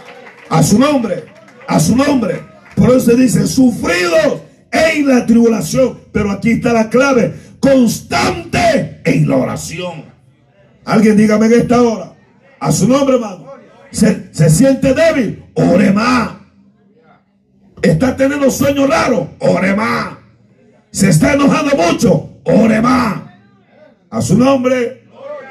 A 0.49 0.63
su 0.63 0.77
nombre, 0.77 1.25
a 1.67 1.79
su 1.79 1.95
nombre. 1.95 2.41
Por 2.75 2.89
eso 2.89 3.11
se 3.11 3.15
dice, 3.15 3.47
sufridos 3.47 4.41
en 4.71 5.07
la 5.07 5.25
tribulación. 5.25 5.99
Pero 6.11 6.31
aquí 6.31 6.51
está 6.51 6.73
la 6.73 6.89
clave, 6.89 7.33
constante 7.59 9.01
en 9.05 9.27
la 9.27 9.37
oración. 9.37 10.05
Alguien 10.85 11.17
dígame 11.17 11.45
en 11.47 11.53
esta 11.53 11.81
hora. 11.81 12.13
A 12.59 12.71
su 12.71 12.87
nombre, 12.87 13.15
hermano 13.15 13.51
se, 13.91 14.49
siente 14.49 14.93
débil, 14.93 15.43
ore 15.53 15.91
más. 15.91 16.31
Está 17.81 18.15
teniendo 18.15 18.49
sueño 18.49 18.87
raro, 18.87 19.31
ore 19.39 19.75
más. 19.75 20.17
Se 20.91 21.09
está 21.09 21.33
enojando 21.33 21.75
mucho, 21.75 22.29
ore 22.43 22.81
más. 22.81 23.21
A 24.09 24.21
su 24.21 24.37
nombre, 24.37 25.00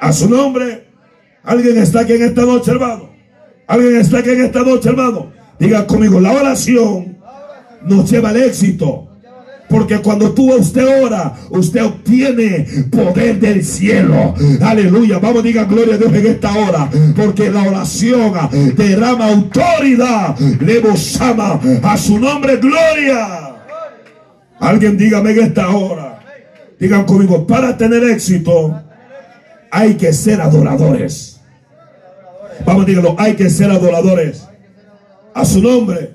a 0.01 0.13
su 0.13 0.29
nombre. 0.29 0.87
Alguien 1.45 1.79
está 1.79 2.01
aquí 2.01 2.15
en 2.15 2.23
esta 2.23 2.43
noche, 2.43 2.71
hermano. 2.71 3.11
Alguien 3.67 3.97
está 3.97 4.19
aquí 4.19 4.31
en 4.31 4.45
esta 4.45 4.63
noche, 4.63 4.89
hermano. 4.89 5.33
Diga 5.59 5.87
conmigo, 5.87 6.21
la 6.21 6.33
oración 6.33 7.19
nos 7.85 8.11
lleva 8.11 8.31
al 8.31 8.43
éxito. 8.43 9.07
Porque 9.69 9.99
cuando 9.99 10.33
tú 10.33 10.53
usted 10.53 11.05
ora, 11.05 11.33
usted 11.51 11.85
obtiene 11.85 12.67
poder 12.91 13.39
del 13.39 13.65
cielo. 13.65 14.35
Aleluya. 14.61 15.21
Vamos, 15.21 15.45
diga 15.45 15.63
gloria 15.65 15.95
a 15.95 15.99
Dios 15.99 16.13
en 16.13 16.27
esta 16.27 16.53
hora. 16.53 16.91
Porque 17.15 17.51
la 17.51 17.63
oración 17.63 18.33
derrama 18.77 19.29
autoridad. 19.29 20.37
Le 20.61 20.83
ama 21.21 21.61
a 21.85 21.97
su 21.97 22.19
nombre 22.19 22.57
gloria. 22.57 23.55
Alguien 24.59 24.99
dígame 24.99 25.31
en 25.31 25.39
esta 25.39 25.71
hora. 25.71 26.19
Digan 26.81 27.05
conmigo, 27.05 27.47
para 27.47 27.77
tener 27.77 28.03
éxito 28.03 28.90
hay 29.71 29.95
que 29.95 30.13
ser 30.13 30.41
adoradores. 30.41 31.41
Vamos, 32.65 32.87
díganlo, 32.87 33.15
hay 33.19 33.35
que 33.35 33.49
ser 33.51 33.71
adoradores. 33.71 34.47
A 35.35 35.45
su 35.45 35.63
nombre, 35.63 36.15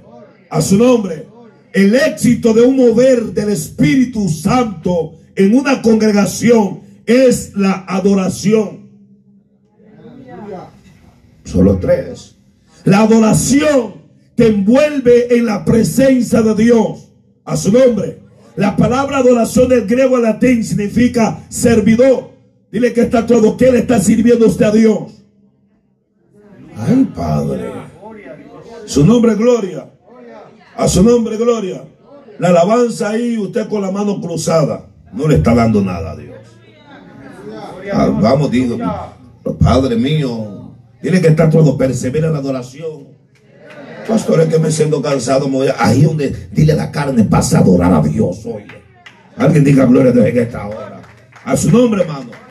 a 0.50 0.62
su 0.62 0.78
nombre. 0.78 1.28
El 1.74 1.96
éxito 1.96 2.54
de 2.54 2.62
un 2.62 2.78
mover 2.78 3.34
del 3.34 3.50
Espíritu 3.50 4.30
Santo 4.30 5.16
en 5.36 5.56
una 5.58 5.82
congregación 5.82 6.82
es 7.06 7.56
la 7.56 7.86
adoración. 7.88 8.86
Solo 11.44 11.78
tres. 11.78 12.36
La 12.84 13.02
adoración 13.02 13.96
te 14.36 14.48
envuelve 14.48 15.36
en 15.38 15.46
la 15.46 15.66
presencia 15.66 16.42
de 16.42 16.56
Dios. 16.56 17.12
A 17.44 17.58
su 17.58 17.72
nombre. 17.72 18.20
La 18.56 18.76
palabra 18.76 19.18
adoración 19.18 19.70
del 19.70 19.86
griego 19.86 20.16
al 20.16 20.24
latín 20.24 20.64
significa 20.64 21.46
servidor. 21.50 22.35
Dile 22.76 22.92
que 22.92 23.04
está 23.04 23.26
todo. 23.26 23.56
¿Qué 23.56 23.72
le 23.72 23.80
está 23.80 24.02
sirviendo 24.02 24.48
usted 24.48 24.66
a 24.66 24.72
Dios? 24.72 25.14
Ay, 26.76 27.10
Padre. 27.16 27.72
Su 28.86 29.06
nombre 29.06 29.34
gloria. 29.36 29.90
A 30.76 30.86
su 30.90 31.02
nombre, 31.02 31.38
gloria. 31.38 31.86
La 32.38 32.50
alabanza 32.50 33.12
ahí, 33.12 33.38
usted 33.38 33.70
con 33.70 33.82
la 33.82 33.92
mano 33.92 34.20
cruzada, 34.20 34.88
no 35.14 35.26
le 35.26 35.36
está 35.36 35.56
dando 35.56 35.82
nada 35.82 36.12
a 36.12 36.16
Dios. 36.18 36.36
Ah, 37.94 38.10
vamos, 38.10 38.52
digo, 38.52 38.78
Padre 39.58 39.96
mío, 39.96 40.76
tiene 41.02 41.22
que 41.22 41.30
estar 41.30 41.50
todo, 41.50 41.78
persevera 41.78 42.28
en 42.28 42.34
la 42.34 42.40
adoración. 42.40 43.08
Pastor, 44.06 44.42
es 44.42 44.48
que 44.50 44.60
me 44.60 44.70
siento 44.70 45.02
cansado, 45.02 45.50
ahí 45.80 46.02
donde 46.02 46.50
dile 46.52 46.74
la 46.74 46.92
carne, 46.92 47.24
pasa 47.24 47.60
a 47.60 47.62
adorar 47.62 47.94
a 47.94 48.02
Dios. 48.02 48.46
Oye. 48.46 48.68
Alguien 49.38 49.64
diga 49.64 49.86
gloria 49.86 50.12
a 50.12 50.14
Dios 50.14 50.26
en 50.26 50.38
esta 50.40 50.68
hora. 50.68 51.02
A 51.46 51.56
su 51.56 51.72
nombre, 51.72 52.02
hermano. 52.02 52.45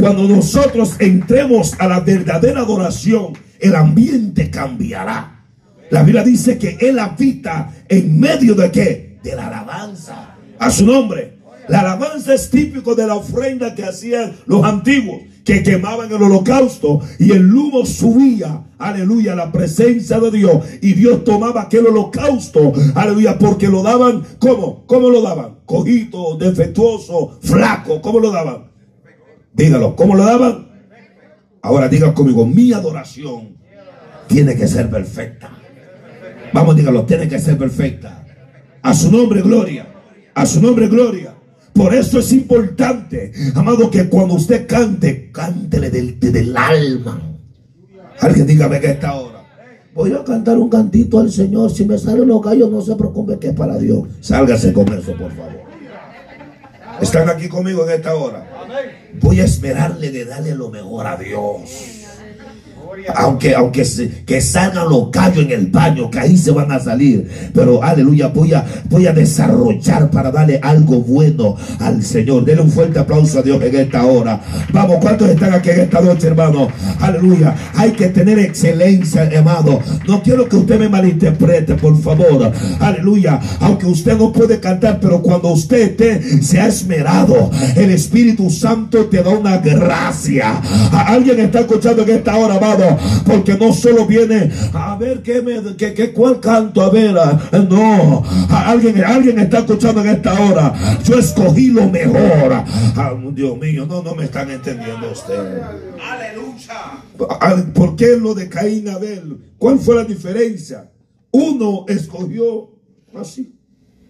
Cuando 0.00 0.28
nosotros 0.28 0.94
entremos 1.00 1.74
a 1.78 1.88
la 1.88 1.98
verdadera 2.00 2.60
adoración, 2.60 3.32
el 3.58 3.74
ambiente 3.74 4.48
cambiará. 4.48 5.44
La 5.90 6.04
Biblia 6.04 6.22
dice 6.22 6.56
que 6.56 6.78
Él 6.80 7.00
habita 7.00 7.74
en 7.88 8.20
medio 8.20 8.54
de 8.54 8.70
qué? 8.70 9.18
De 9.24 9.34
la 9.34 9.48
alabanza. 9.48 10.36
A 10.60 10.70
su 10.70 10.86
nombre. 10.86 11.38
La 11.68 11.80
alabanza 11.80 12.32
es 12.32 12.48
típico 12.48 12.94
de 12.94 13.08
la 13.08 13.16
ofrenda 13.16 13.74
que 13.74 13.84
hacían 13.84 14.36
los 14.46 14.62
antiguos, 14.62 15.22
que 15.44 15.64
quemaban 15.64 16.10
el 16.12 16.22
holocausto 16.22 17.00
y 17.18 17.32
el 17.32 17.52
humo 17.52 17.84
subía, 17.84 18.66
aleluya, 18.78 19.32
a 19.32 19.36
la 19.36 19.52
presencia 19.52 20.20
de 20.20 20.30
Dios. 20.30 20.64
Y 20.80 20.92
Dios 20.92 21.24
tomaba 21.24 21.62
aquel 21.62 21.88
holocausto, 21.88 22.72
aleluya, 22.94 23.36
porque 23.36 23.66
lo 23.66 23.82
daban, 23.82 24.22
¿cómo? 24.38 24.86
¿Cómo 24.86 25.10
lo 25.10 25.22
daban? 25.22 25.56
Cojito, 25.66 26.36
defectuoso, 26.36 27.38
flaco, 27.42 28.00
¿cómo 28.00 28.20
lo 28.20 28.30
daban? 28.30 28.67
Dígalo, 29.58 29.96
¿cómo 29.96 30.14
lo 30.14 30.24
daban? 30.24 30.68
Ahora 31.62 31.88
diga 31.88 32.14
conmigo, 32.14 32.46
mi 32.46 32.72
adoración 32.72 33.56
tiene 34.28 34.54
que 34.54 34.68
ser 34.68 34.88
perfecta. 34.88 35.50
Vamos, 36.52 36.76
dígalo, 36.76 37.04
tiene 37.04 37.28
que 37.28 37.40
ser 37.40 37.58
perfecta. 37.58 38.24
A 38.82 38.94
su 38.94 39.10
nombre, 39.10 39.42
gloria. 39.42 39.88
A 40.32 40.46
su 40.46 40.62
nombre, 40.62 40.86
gloria. 40.86 41.34
Por 41.74 41.92
eso 41.92 42.20
es 42.20 42.32
importante, 42.32 43.32
amado, 43.54 43.90
que 43.90 44.08
cuando 44.08 44.34
usted 44.34 44.66
cante, 44.66 45.30
cántele 45.32 45.90
del, 45.90 46.18
del 46.20 46.56
alma. 46.56 47.20
Alguien 48.20 48.46
dígame 48.46 48.80
que 48.80 48.92
esta 48.92 49.14
hora. 49.14 49.44
Voy 49.92 50.12
a 50.12 50.22
cantar 50.22 50.56
un 50.56 50.68
cantito 50.68 51.18
al 51.18 51.32
Señor. 51.32 51.72
Si 51.72 51.84
me 51.84 51.98
salen 51.98 52.28
los 52.28 52.40
gallos, 52.40 52.70
no 52.70 52.80
se 52.80 52.94
preocupe 52.94 53.38
que 53.40 53.48
es 53.48 53.54
para 53.54 53.76
Dios. 53.76 54.04
Sálgase 54.20 54.72
con 54.72 54.86
eso, 54.92 55.12
por 55.16 55.32
favor. 55.32 55.62
Están 57.00 57.28
aquí 57.28 57.48
conmigo 57.48 57.84
en 57.84 57.94
esta 57.94 58.14
hora. 58.14 58.46
Voy 59.20 59.40
a 59.40 59.44
esperarle 59.44 60.10
de 60.10 60.24
darle 60.24 60.54
lo 60.54 60.70
mejor 60.70 61.06
a 61.06 61.16
Dios 61.16 61.97
aunque, 63.14 63.54
aunque 63.54 63.84
que 64.26 64.40
salgan 64.40 64.88
los 64.88 65.10
callos 65.10 65.44
en 65.44 65.52
el 65.52 65.66
baño, 65.66 66.10
que 66.10 66.18
ahí 66.18 66.36
se 66.36 66.50
van 66.50 66.70
a 66.72 66.80
salir. 66.80 67.28
Pero 67.54 67.82
aleluya, 67.82 68.28
voy 68.28 68.52
a, 68.54 68.64
voy 68.88 69.06
a 69.06 69.12
desarrollar 69.12 70.10
para 70.10 70.30
darle 70.30 70.58
algo 70.62 71.00
bueno 71.00 71.56
al 71.78 72.02
Señor. 72.02 72.44
Denle 72.44 72.62
un 72.62 72.70
fuerte 72.70 72.98
aplauso 72.98 73.38
a 73.38 73.42
Dios 73.42 73.62
en 73.62 73.74
esta 73.74 74.04
hora. 74.04 74.40
Vamos, 74.72 74.98
¿cuántos 75.00 75.28
están 75.28 75.52
aquí 75.52 75.70
en 75.70 75.80
esta 75.80 76.00
noche, 76.00 76.28
hermano? 76.28 76.68
Aleluya. 77.00 77.54
Hay 77.74 77.92
que 77.92 78.08
tener 78.08 78.38
excelencia, 78.38 79.28
amado. 79.38 79.80
No 80.06 80.22
quiero 80.22 80.48
que 80.48 80.56
usted 80.56 80.78
me 80.78 80.88
malinterprete, 80.88 81.74
por 81.74 82.00
favor. 82.00 82.52
Aleluya. 82.80 83.40
Aunque 83.60 83.86
usted 83.86 84.16
no 84.16 84.32
puede 84.32 84.60
cantar, 84.60 84.98
pero 85.00 85.22
cuando 85.22 85.48
usted 85.48 86.40
se 86.42 86.60
ha 86.60 86.66
esmerado, 86.66 87.50
el 87.76 87.90
Espíritu 87.90 88.50
Santo 88.50 89.06
te 89.06 89.22
da 89.22 89.30
una 89.30 89.58
gracia. 89.58 90.60
Alguien 90.92 91.40
está 91.40 91.60
escuchando 91.60 92.02
en 92.02 92.10
esta 92.10 92.36
hora, 92.36 92.56
amado 92.56 92.87
porque 93.26 93.56
no 93.56 93.72
solo 93.72 94.06
viene 94.06 94.50
a 94.72 94.96
ver 94.96 95.22
qué 95.22 95.42
me, 95.42 95.76
qué, 95.76 96.12
cuál 96.12 96.40
canto, 96.40 96.82
a 96.82 96.90
ver, 96.90 97.14
no, 97.68 98.22
alguien, 98.48 99.04
alguien 99.04 99.38
está 99.38 99.58
escuchando 99.58 100.00
en 100.02 100.08
esta 100.08 100.32
hora, 100.40 100.74
yo 101.04 101.18
escogí 101.18 101.68
lo 101.68 101.88
mejor, 101.88 102.64
Dios 103.32 103.58
mío, 103.58 103.86
no, 103.86 104.02
no 104.02 104.14
me 104.14 104.24
están 104.24 104.50
entendiendo 104.50 105.10
ustedes. 105.10 105.62
Aleluya. 106.02 107.04
¿Por 107.74 107.96
qué 107.96 108.16
lo 108.16 108.34
de 108.34 108.48
Caín 108.48 108.86
y 108.86 108.90
Abel? 108.90 109.38
¿Cuál 109.58 109.78
fue 109.78 109.96
la 109.96 110.04
diferencia? 110.04 110.90
Uno 111.30 111.84
escogió 111.88 112.70
así. 113.14 113.54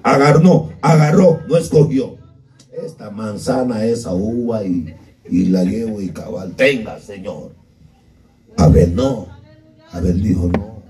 Agarró, 0.03 0.70
agarró, 0.81 1.41
no 1.49 1.57
escogió. 1.57 2.16
esta 2.85 3.11
manzana, 3.11 3.85
esa 3.85 4.14
uva 4.14 4.64
y, 4.64 4.95
y 5.29 5.47
la 5.47 5.64
llevo 5.64 6.01
y 6.01 6.09
cabal. 6.09 6.55
Tenga, 6.55 6.99
Señor. 7.01 7.58
Abel 8.59 8.95
no. 8.95 9.29
Abel 9.93 10.23
dijo, 10.23 10.49
no, 10.49 10.83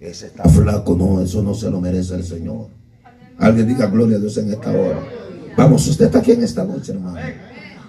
ese 0.00 0.28
está 0.28 0.48
flaco, 0.48 0.96
no, 0.96 1.20
eso 1.20 1.42
no 1.42 1.52
se 1.52 1.68
lo 1.68 1.80
merece 1.80 2.14
el 2.14 2.24
Señor. 2.24 2.68
Alguien 3.38 3.68
diga 3.68 3.86
gloria 3.86 4.16
a 4.16 4.20
Dios 4.20 4.36
en 4.38 4.50
esta 4.52 4.70
hora. 4.70 5.00
Vamos, 5.56 5.86
usted 5.86 6.06
está 6.06 6.20
aquí 6.20 6.32
en 6.32 6.44
esta 6.44 6.64
noche, 6.64 6.92
hermano. 6.92 7.18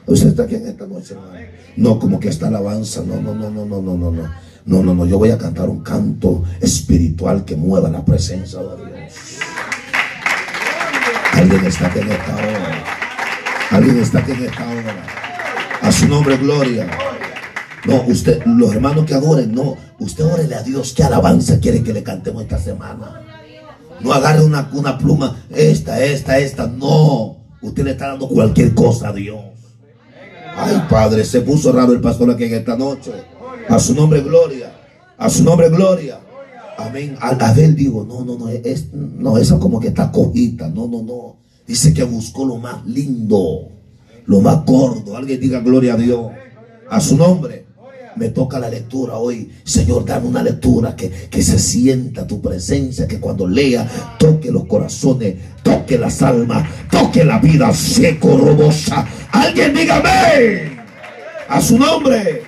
Usted 0.06 0.30
está 0.30 0.44
aquí 0.44 0.56
en 0.56 0.68
esta 0.68 0.88
noche, 0.88 1.14
hermano. 1.14 1.40
No, 1.78 2.00
como 2.00 2.20
que 2.20 2.30
esta 2.30 2.48
alabanza. 2.48 3.04
No, 3.04 3.22
no, 3.22 3.34
no, 3.34 3.50
no, 3.50 3.66
no, 3.66 3.82
no, 3.82 3.98
no, 3.98 4.12
no. 4.12 4.30
No, 4.66 4.84
no, 4.84 4.94
no. 4.94 5.06
Yo 5.06 5.18
voy 5.18 5.32
a 5.32 5.38
cantar 5.38 5.70
un 5.70 5.82
canto 5.82 6.44
espiritual 6.60 7.46
que 7.46 7.56
mueva 7.56 7.90
la 7.90 8.04
presencia 8.04 8.60
de 8.60 8.76
Dios. 8.76 9.40
Alguien 11.34 11.66
está 11.66 11.88
aquí 11.88 12.00
en 12.00 12.12
esta 12.12 12.36
hora. 12.36 12.84
Alguien 13.72 14.00
está 14.00 14.20
aquí 14.20 14.32
en 14.32 14.44
esta 14.46 14.68
hora. 14.68 15.06
A 15.82 15.92
su 15.92 16.08
nombre, 16.08 16.38
gloria. 16.38 16.88
No, 17.86 18.04
usted, 18.08 18.44
los 18.46 18.74
hermanos 18.74 19.06
que 19.06 19.14
adoren, 19.14 19.54
no. 19.54 19.76
Usted 20.00 20.26
órele 20.26 20.56
a 20.56 20.64
Dios. 20.64 20.94
¿Qué 20.94 21.04
alabanza 21.04 21.60
quiere 21.60 21.84
que 21.84 21.94
le 21.94 22.04
cantemos 22.04 22.44
esta 22.44 22.60
semana? 22.60 23.22
No 24.02 24.14
agarre 24.14 24.44
una, 24.44 24.70
una 24.74 24.98
pluma. 24.98 25.44
Esta, 25.50 26.04
esta, 26.04 26.40
esta. 26.40 26.68
No. 26.68 27.38
Usted 27.62 27.84
le 27.84 27.92
está 27.92 28.08
dando 28.08 28.28
cualquier 28.28 28.74
cosa 28.74 29.10
a 29.10 29.14
Dios. 29.14 29.40
Ay, 30.56 30.84
Padre, 30.90 31.24
se 31.24 31.42
puso 31.42 31.72
raro 31.72 31.94
el 31.94 32.02
pastor 32.02 32.32
aquí 32.32 32.46
en 32.46 32.56
esta 32.56 32.76
noche. 32.76 33.12
A 33.68 33.80
su 33.80 33.94
nombre, 33.94 34.22
gloria. 34.22 34.74
A 35.18 35.30
su 35.30 35.44
nombre, 35.44 35.70
gloria. 35.70 36.20
Amén. 36.78 37.18
A 37.20 37.54
ver, 37.54 37.76
digo, 37.76 38.06
no, 38.06 38.24
no, 38.24 38.38
no, 38.38 38.48
no, 38.94 39.38
eso 39.38 39.60
como 39.60 39.80
que 39.80 39.90
está 39.90 40.12
cojita. 40.12 40.70
No, 40.70 40.88
no, 40.88 41.02
no. 41.02 41.38
Dice 41.68 41.94
que 41.94 42.04
buscó 42.04 42.46
lo 42.46 42.58
más 42.58 42.86
lindo, 42.86 43.68
lo 44.26 44.42
más 44.42 44.66
gordo. 44.66 45.16
Alguien 45.16 45.40
diga 45.40 45.60
gloria 45.60 45.94
a 45.94 45.98
Dios. 45.98 46.32
A 46.90 47.00
su 47.00 47.16
nombre. 47.18 47.69
Me 48.20 48.30
toca 48.32 48.60
la 48.60 48.68
lectura 48.70 49.18
hoy. 49.18 49.50
Señor, 49.64 50.04
dame 50.04 50.28
una 50.28 50.44
lectura 50.44 50.94
que, 50.94 51.10
que 51.10 51.42
se 51.42 51.58
sienta 51.58 52.28
tu 52.28 52.42
presencia, 52.42 53.08
que 53.08 53.18
cuando 53.18 53.48
lea 53.48 53.88
toque 54.20 54.52
los 54.52 54.66
corazones, 54.66 55.36
toque 55.64 55.98
las 55.98 56.22
almas, 56.22 56.68
toque 56.92 57.24
la 57.24 57.40
vida 57.40 57.74
seco, 57.74 58.38
robosa. 58.38 59.08
Alguien 59.32 59.74
dígame. 59.74 60.80
A 61.48 61.62
su 61.62 61.78
nombre. 61.78 62.44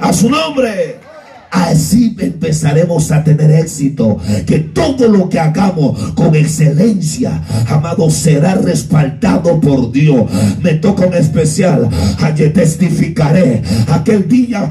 A 0.00 0.12
su 0.12 0.28
nombre. 0.28 1.01
Así 1.52 2.16
empezaremos 2.18 3.12
a 3.12 3.22
tener 3.22 3.50
éxito. 3.50 4.18
Que 4.46 4.58
todo 4.58 5.06
lo 5.06 5.28
que 5.28 5.38
hagamos 5.38 6.12
con 6.14 6.34
excelencia, 6.34 7.42
amado, 7.68 8.08
será 8.10 8.54
respaldado 8.54 9.60
por 9.60 9.92
Dios. 9.92 10.24
Me 10.62 10.74
toca 10.74 11.06
un 11.06 11.14
especial. 11.14 11.88
Ayer 12.20 12.54
testificaré. 12.54 13.62
Aquel 13.88 14.26
día, 14.26 14.68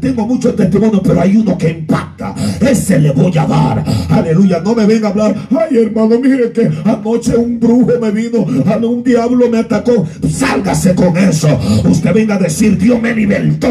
tengo 0.00 0.26
muchos 0.26 0.56
testimonios, 0.56 1.02
pero 1.04 1.20
hay 1.20 1.36
uno 1.36 1.56
que 1.56 1.70
impacta. 1.70 2.34
Ese 2.60 2.98
le 2.98 3.12
voy 3.12 3.36
a 3.38 3.46
dar. 3.46 3.84
Aleluya. 4.08 4.60
No 4.60 4.74
me 4.74 4.86
venga 4.86 5.08
a 5.08 5.10
hablar. 5.12 5.36
Ay, 5.50 5.78
hermano, 5.78 6.18
mire 6.18 6.50
que 6.50 6.68
anoche 6.84 7.36
un 7.36 7.60
brujo 7.60 7.92
me 8.00 8.10
vino. 8.10 8.40
Un 8.40 9.04
diablo 9.04 9.48
me 9.48 9.58
atacó. 9.58 10.04
Sálgase 10.28 10.96
con 10.96 11.16
eso. 11.16 11.48
Usted 11.88 12.12
venga 12.12 12.34
a 12.34 12.38
decir, 12.38 12.76
Dios 12.76 13.00
me 13.00 13.14
libertó. 13.14 13.68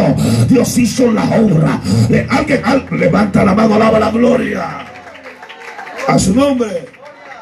Dios 0.50 0.78
hizo 0.78 1.12
la 1.12 1.26
obra. 1.26 1.82
Alguien 2.30 2.53
levanta 2.92 3.44
la 3.44 3.54
mano, 3.54 3.76
alaba 3.76 4.00
la 4.00 4.12
gloria. 4.12 4.86
A 6.08 6.20
su 6.20 6.34
nombre, 6.34 6.86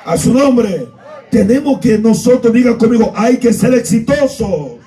a 0.05 0.18
su 0.18 0.34
nombre. 0.34 0.88
Tenemos 1.30 1.80
que 1.80 1.97
nosotros, 1.97 2.53
digan 2.53 2.76
conmigo, 2.76 3.14
hay 3.16 3.38
que 3.38 3.53
ser 3.53 3.74
exitosos. 3.74 4.80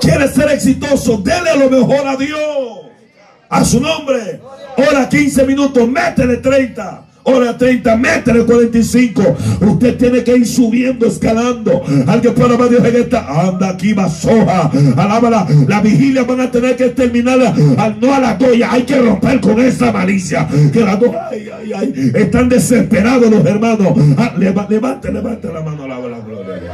Quiere 0.00 0.28
ser 0.28 0.50
exitoso, 0.50 1.18
dele 1.18 1.56
lo 1.56 1.70
mejor 1.70 2.06
a 2.06 2.16
Dios. 2.16 2.80
A 3.48 3.64
su 3.64 3.80
nombre. 3.80 4.40
Hora 4.76 5.08
15 5.08 5.44
minutos, 5.46 5.88
métele 5.88 6.38
30 6.38 7.05
hora 7.26 7.56
30, 7.56 7.96
métele 7.96 8.44
45. 8.44 9.36
Usted 9.60 9.96
tiene 9.96 10.24
que 10.24 10.36
ir 10.36 10.46
subiendo, 10.46 11.06
escalando. 11.06 11.82
Alguien 12.06 12.34
puede 12.34 12.54
amar 12.54 12.68
Dios 12.68 12.84
en 12.84 12.96
esta. 12.96 13.48
Anda 13.48 13.70
aquí, 13.70 13.94
soja. 13.94 14.70
Alábala. 14.96 15.46
La 15.68 15.80
vigilia 15.80 16.24
van 16.24 16.40
a 16.40 16.50
tener 16.50 16.76
que 16.76 16.90
terminarla. 16.90 17.52
No 18.00 18.14
a 18.14 18.20
la 18.20 18.38
toya. 18.38 18.72
Hay 18.72 18.82
que 18.82 19.00
romper 19.00 19.40
con 19.40 19.60
esa 19.60 19.92
malicia. 19.92 20.48
Que 20.72 20.80
la 20.80 20.98
ay, 21.30 21.48
ay, 21.54 21.72
ay. 21.72 22.12
Están 22.14 22.48
desesperados 22.48 23.30
los 23.30 23.44
hermanos. 23.44 23.88
Ah, 24.16 24.34
levante, 24.38 25.12
levante 25.12 25.52
la 25.52 25.60
mano. 25.62 25.86
la 25.86 25.98
gloria. 25.98 26.72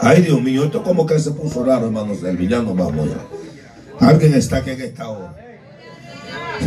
Ay, 0.00 0.22
Dios 0.22 0.40
mío. 0.40 0.64
Esto 0.64 0.82
como 0.82 1.06
que 1.06 1.18
se 1.18 1.32
puso 1.32 1.64
raro, 1.64 1.86
hermanos. 1.86 2.22
El 2.22 2.36
villano 2.36 2.74
vamos. 2.74 3.08
Alguien 3.98 4.34
está 4.34 4.58
aquí 4.58 4.70
en 4.70 4.80
esta 4.80 5.08
hora. 5.08 5.41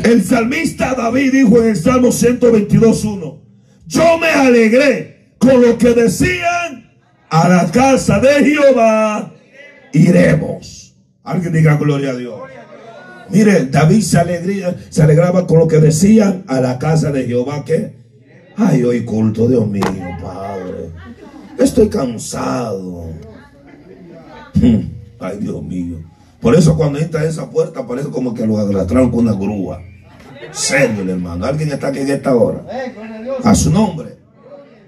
El 0.03 0.23
salmista 0.23 0.93
David 0.93 1.31
dijo 1.31 1.61
en 1.61 1.69
el 1.69 1.75
Salmo 1.75 2.09
122.1, 2.09 3.39
yo 3.87 4.17
me 4.17 4.27
alegré 4.27 5.35
con 5.37 5.61
lo 5.61 5.77
que 5.77 5.93
decían, 5.93 6.85
a 7.29 7.49
la 7.49 7.71
casa 7.71 8.19
de 8.19 8.45
Jehová 8.45 9.33
iremos. 9.93 10.95
Alguien 11.23 11.53
diga 11.53 11.75
gloria 11.75 12.11
a 12.11 12.15
Dios. 12.15 12.39
Mire, 13.29 13.65
David 13.65 14.01
se, 14.01 14.19
alegría, 14.19 14.75
se 14.89 15.01
alegraba 15.01 15.47
con 15.47 15.59
lo 15.59 15.67
que 15.67 15.79
decían 15.79 16.43
a 16.47 16.61
la 16.61 16.77
casa 16.77 17.11
de 17.11 17.25
Jehová 17.25 17.65
que, 17.65 17.95
ay, 18.55 18.83
hoy 18.83 19.03
culto, 19.03 19.47
Dios 19.47 19.67
mío, 19.67 19.83
Padre, 20.21 20.91
estoy 21.57 21.89
cansado. 21.89 23.09
Ay, 25.19 25.37
Dios 25.39 25.63
mío. 25.63 25.97
Por 26.45 26.53
eso 26.53 26.77
cuando 26.77 26.99
entra 26.99 27.21
a 27.21 27.25
esa 27.25 27.49
puerta 27.49 27.87
parece 27.87 28.09
como 28.09 28.31
que 28.31 28.45
lo 28.45 28.59
arrastraron 28.59 29.09
con 29.09 29.21
una 29.21 29.33
grúa. 29.33 29.81
Serio, 30.51 31.11
hermano. 31.11 31.43
Alguien 31.43 31.71
está 31.71 31.87
aquí 31.87 32.01
en 32.01 32.11
esta 32.11 32.35
hora. 32.35 32.63
A 33.43 33.55
su 33.55 33.71
nombre. 33.71 34.19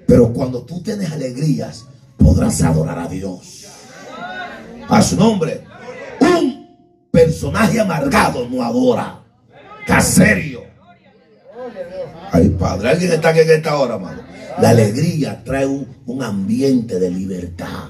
Pero 0.05 0.31
cuando 0.33 0.61
tú 0.61 0.83
tienes 0.83 1.11
alegrías, 1.11 1.87
podrás 2.15 2.61
adorar 2.61 2.99
a 2.99 3.07
Dios. 3.07 3.65
A 4.87 5.01
su 5.01 5.15
nombre. 5.15 5.63
Un 6.19 6.77
personaje 7.09 7.79
amargado 7.79 8.47
no 8.47 8.61
adora. 8.61 9.23
Está 9.79 9.99
serio. 9.99 10.61
Ay, 12.33 12.49
Padre, 12.49 12.89
alguien 12.89 13.13
está 13.13 13.29
aquí 13.29 13.39
en 13.39 13.49
esta 13.49 13.75
hora, 13.79 13.95
hermano. 13.95 14.21
La 14.61 14.69
alegría 14.69 15.43
trae 15.43 15.65
un, 15.65 15.87
un 16.05 16.21
ambiente 16.21 16.99
de 16.99 17.09
libertad. 17.09 17.89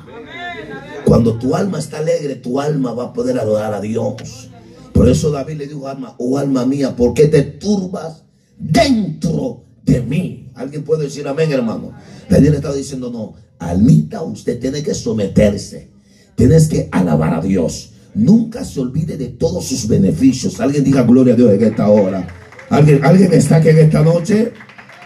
Cuando 1.08 1.36
tu 1.36 1.56
alma 1.56 1.80
está 1.80 2.00
alegre, 2.00 2.36
tu 2.36 2.60
alma 2.60 2.92
va 2.92 3.06
a 3.06 3.14
poder 3.14 3.40
adorar 3.40 3.74
a 3.74 3.80
Dios. 3.80 4.50
Por 4.92 5.08
eso 5.08 5.32
David 5.32 5.56
le 5.56 5.68
dijo, 5.68 5.88
alma, 5.88 6.14
oh 6.18 6.38
alma 6.38 6.66
mía, 6.66 6.98
¿por 6.98 7.14
qué 7.14 7.28
te 7.28 7.44
turbas 7.44 8.26
dentro 8.58 9.64
de 9.86 10.02
mí? 10.02 10.52
¿Alguien 10.54 10.84
puede 10.84 11.06
decir 11.06 11.26
amén, 11.26 11.50
hermano? 11.54 11.94
David 12.30 12.50
le 12.50 12.56
estaba 12.58 12.76
diciendo, 12.76 13.10
no, 13.10 13.36
almita, 13.58 14.22
usted 14.22 14.60
tiene 14.60 14.84
que 14.84 14.94
someterse. 14.94 15.92
Tienes 16.36 16.68
que 16.68 16.90
alabar 16.92 17.36
a 17.36 17.42
Dios. 17.42 17.92
Nunca 18.14 18.66
se 18.66 18.82
olvide 18.82 19.16
de 19.16 19.30
todos 19.30 19.64
sus 19.64 19.88
beneficios. 19.88 20.60
Alguien 20.60 20.84
diga 20.84 21.04
gloria 21.04 21.36
a 21.36 21.38
Dios 21.38 21.54
en 21.54 21.64
esta 21.64 21.88
hora. 21.88 22.28
¿Alguien, 22.70 23.06
alguien 23.06 23.32
está 23.32 23.56
aquí 23.56 23.70
en 23.70 23.80
esta 23.80 24.04
noche? 24.04 24.52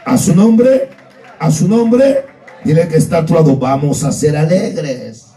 A 0.03 0.17
su 0.17 0.33
nombre, 0.33 0.89
a 1.37 1.51
su 1.51 1.67
nombre. 1.67 2.25
Dile 2.65 2.87
que 2.87 2.97
está 2.97 3.19
actuado. 3.19 3.55
Vamos 3.57 4.03
a 4.03 4.11
ser 4.11 4.35
alegres. 4.35 5.30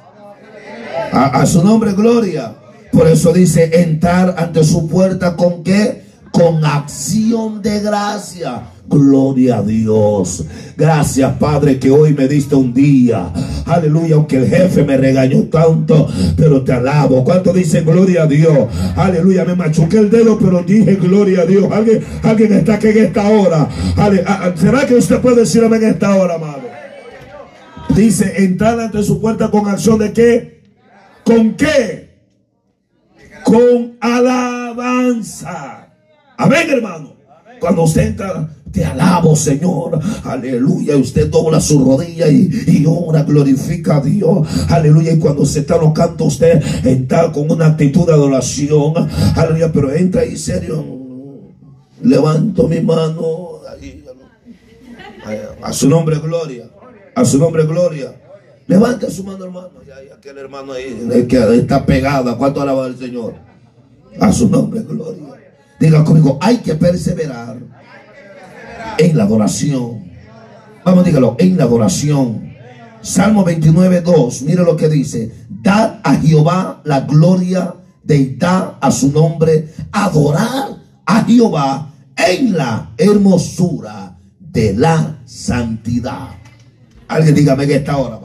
A, 1.14 1.46
su 1.46 1.62
nombre, 1.62 1.92
gloria. 1.92 2.56
Por 2.90 3.06
eso 3.06 3.32
dice, 3.32 3.82
entrar 3.82 4.34
ante 4.36 4.64
su 4.64 4.88
puerta 4.88 5.36
con 5.36 5.62
qué? 5.62 6.02
Con 6.32 6.64
acción 6.64 7.62
de 7.62 7.80
gracia. 7.80 8.62
Gloria 8.88 9.58
a 9.58 9.62
Dios. 9.62 10.44
Gracias, 10.76 11.36
Padre, 11.38 11.78
que 11.78 11.90
hoy 11.90 12.14
me 12.14 12.26
diste 12.26 12.56
un 12.56 12.74
día. 12.74 13.30
Aleluya, 13.64 14.16
aunque 14.16 14.38
el 14.38 14.48
jefe 14.48 14.84
me 14.84 14.96
regañó 14.96 15.44
tanto, 15.44 16.08
pero 16.36 16.62
te 16.62 16.72
alabo. 16.72 17.22
¿Cuánto 17.22 17.52
dice 17.52 17.82
gloria 17.82 18.24
a 18.24 18.26
Dios? 18.26 18.68
Aleluya, 18.96 19.44
me 19.44 19.54
machuqué 19.54 19.98
el 19.98 20.10
dedo, 20.10 20.36
pero 20.36 20.62
dije 20.64 20.96
gloria 20.96 21.42
a 21.42 21.46
Dios. 21.46 21.70
Alguien, 21.70 22.04
alguien 22.22 22.52
está 22.54 22.74
aquí 22.74 22.88
en 22.88 23.04
esta 23.04 23.28
hora. 23.28 23.68
¿Será 24.56 24.84
que 24.84 24.96
usted 24.96 25.20
puede 25.20 25.42
decirme 25.42 25.76
en 25.76 25.84
esta 25.84 26.16
hora, 26.16 26.34
amado? 26.34 26.62
Dice, 27.94 28.44
entrar 28.44 28.80
ante 28.80 29.02
su 29.04 29.20
puerta 29.20 29.50
con 29.50 29.68
acción 29.68 30.00
de 30.00 30.12
qué? 30.12 30.53
¿Con 31.24 31.54
qué? 31.54 32.10
Con 33.44 33.96
alabanza. 34.00 35.88
Amén, 36.36 36.68
hermano. 36.70 37.14
Cuando 37.60 37.82
usted 37.82 38.08
entra, 38.08 38.48
te 38.70 38.84
alabo, 38.84 39.34
Señor. 39.36 39.98
Aleluya. 40.24 40.96
Usted 40.96 41.28
dobla 41.28 41.60
su 41.60 41.84
rodilla 41.84 42.28
y, 42.28 42.50
y 42.66 42.84
ora, 42.86 43.22
glorifica 43.22 43.96
a 43.96 44.00
Dios. 44.00 44.46
Aleluya. 44.68 45.12
Y 45.12 45.18
cuando 45.18 45.46
se 45.46 45.60
está 45.60 45.78
locando, 45.78 46.24
usted 46.24 46.62
entra 46.84 47.32
con 47.32 47.50
una 47.50 47.66
actitud 47.66 48.06
de 48.06 48.12
adoración. 48.12 48.94
Aleluya. 49.36 49.72
Pero 49.72 49.92
entra 49.94 50.22
ahí 50.22 50.36
serio. 50.36 50.84
Levanto 52.02 52.68
mi 52.68 52.80
mano. 52.80 53.54
A 55.62 55.72
su 55.72 55.88
nombre, 55.88 56.18
gloria. 56.18 56.68
A 57.14 57.24
su 57.24 57.38
nombre, 57.38 57.64
gloria. 57.64 58.14
Levanta 58.66 59.10
su 59.10 59.24
mano, 59.24 59.44
hermano. 59.44 59.70
Ya, 59.86 59.96
ya, 60.02 60.14
aquel 60.14 60.38
hermano 60.38 60.72
ahí 60.72 61.08
el 61.12 61.26
que 61.26 61.56
está 61.56 61.84
pegado. 61.84 62.36
¿Cuánto 62.38 62.62
alaba 62.62 62.86
al 62.86 62.98
Señor? 62.98 63.34
A 64.20 64.32
su 64.32 64.48
nombre, 64.48 64.80
gloria. 64.82 65.22
Diga 65.78 66.04
conmigo, 66.04 66.38
hay 66.40 66.58
que 66.58 66.74
perseverar 66.74 67.58
en 68.98 69.16
la 69.16 69.24
adoración. 69.24 70.04
Vamos, 70.84 71.04
dígalo, 71.04 71.36
en 71.38 71.56
la 71.56 71.64
adoración. 71.64 72.54
Salmo 73.02 73.44
29, 73.44 74.00
2. 74.00 74.42
Mire 74.42 74.62
lo 74.62 74.76
que 74.76 74.88
dice. 74.88 75.32
Dad 75.48 76.00
a 76.02 76.16
Jehová 76.16 76.80
la 76.84 77.00
gloria, 77.00 77.74
deidad 78.02 78.78
a 78.80 78.90
su 78.90 79.12
nombre, 79.12 79.68
adorar 79.92 80.76
a 81.04 81.24
Jehová 81.24 81.90
en 82.16 82.56
la 82.56 82.92
hermosura 82.96 84.16
de 84.38 84.74
la 84.74 85.18
santidad. 85.26 86.30
Alguien 87.08 87.34
dígame 87.34 87.66
que 87.66 87.76
esta 87.76 87.96
hora, 87.96 88.18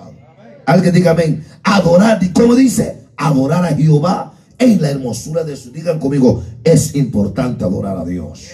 Alguien 0.69 0.93
dígame, 0.93 1.41
adorar, 1.63 2.19
¿cómo 2.31 2.53
dice? 2.53 2.97
Adorar 3.17 3.65
a 3.65 3.75
Jehová 3.75 4.33
en 4.59 4.79
la 4.79 4.91
hermosura 4.91 5.43
de 5.43 5.57
su. 5.57 5.71
Digan 5.71 5.97
conmigo, 5.97 6.43
es 6.63 6.93
importante 6.93 7.63
adorar 7.63 7.97
a 7.97 8.05
Dios. 8.05 8.47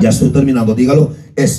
Ya 0.00 0.08
estoy 0.08 0.30
terminando, 0.30 0.74
dígalo, 0.74 1.12
es 1.36 1.52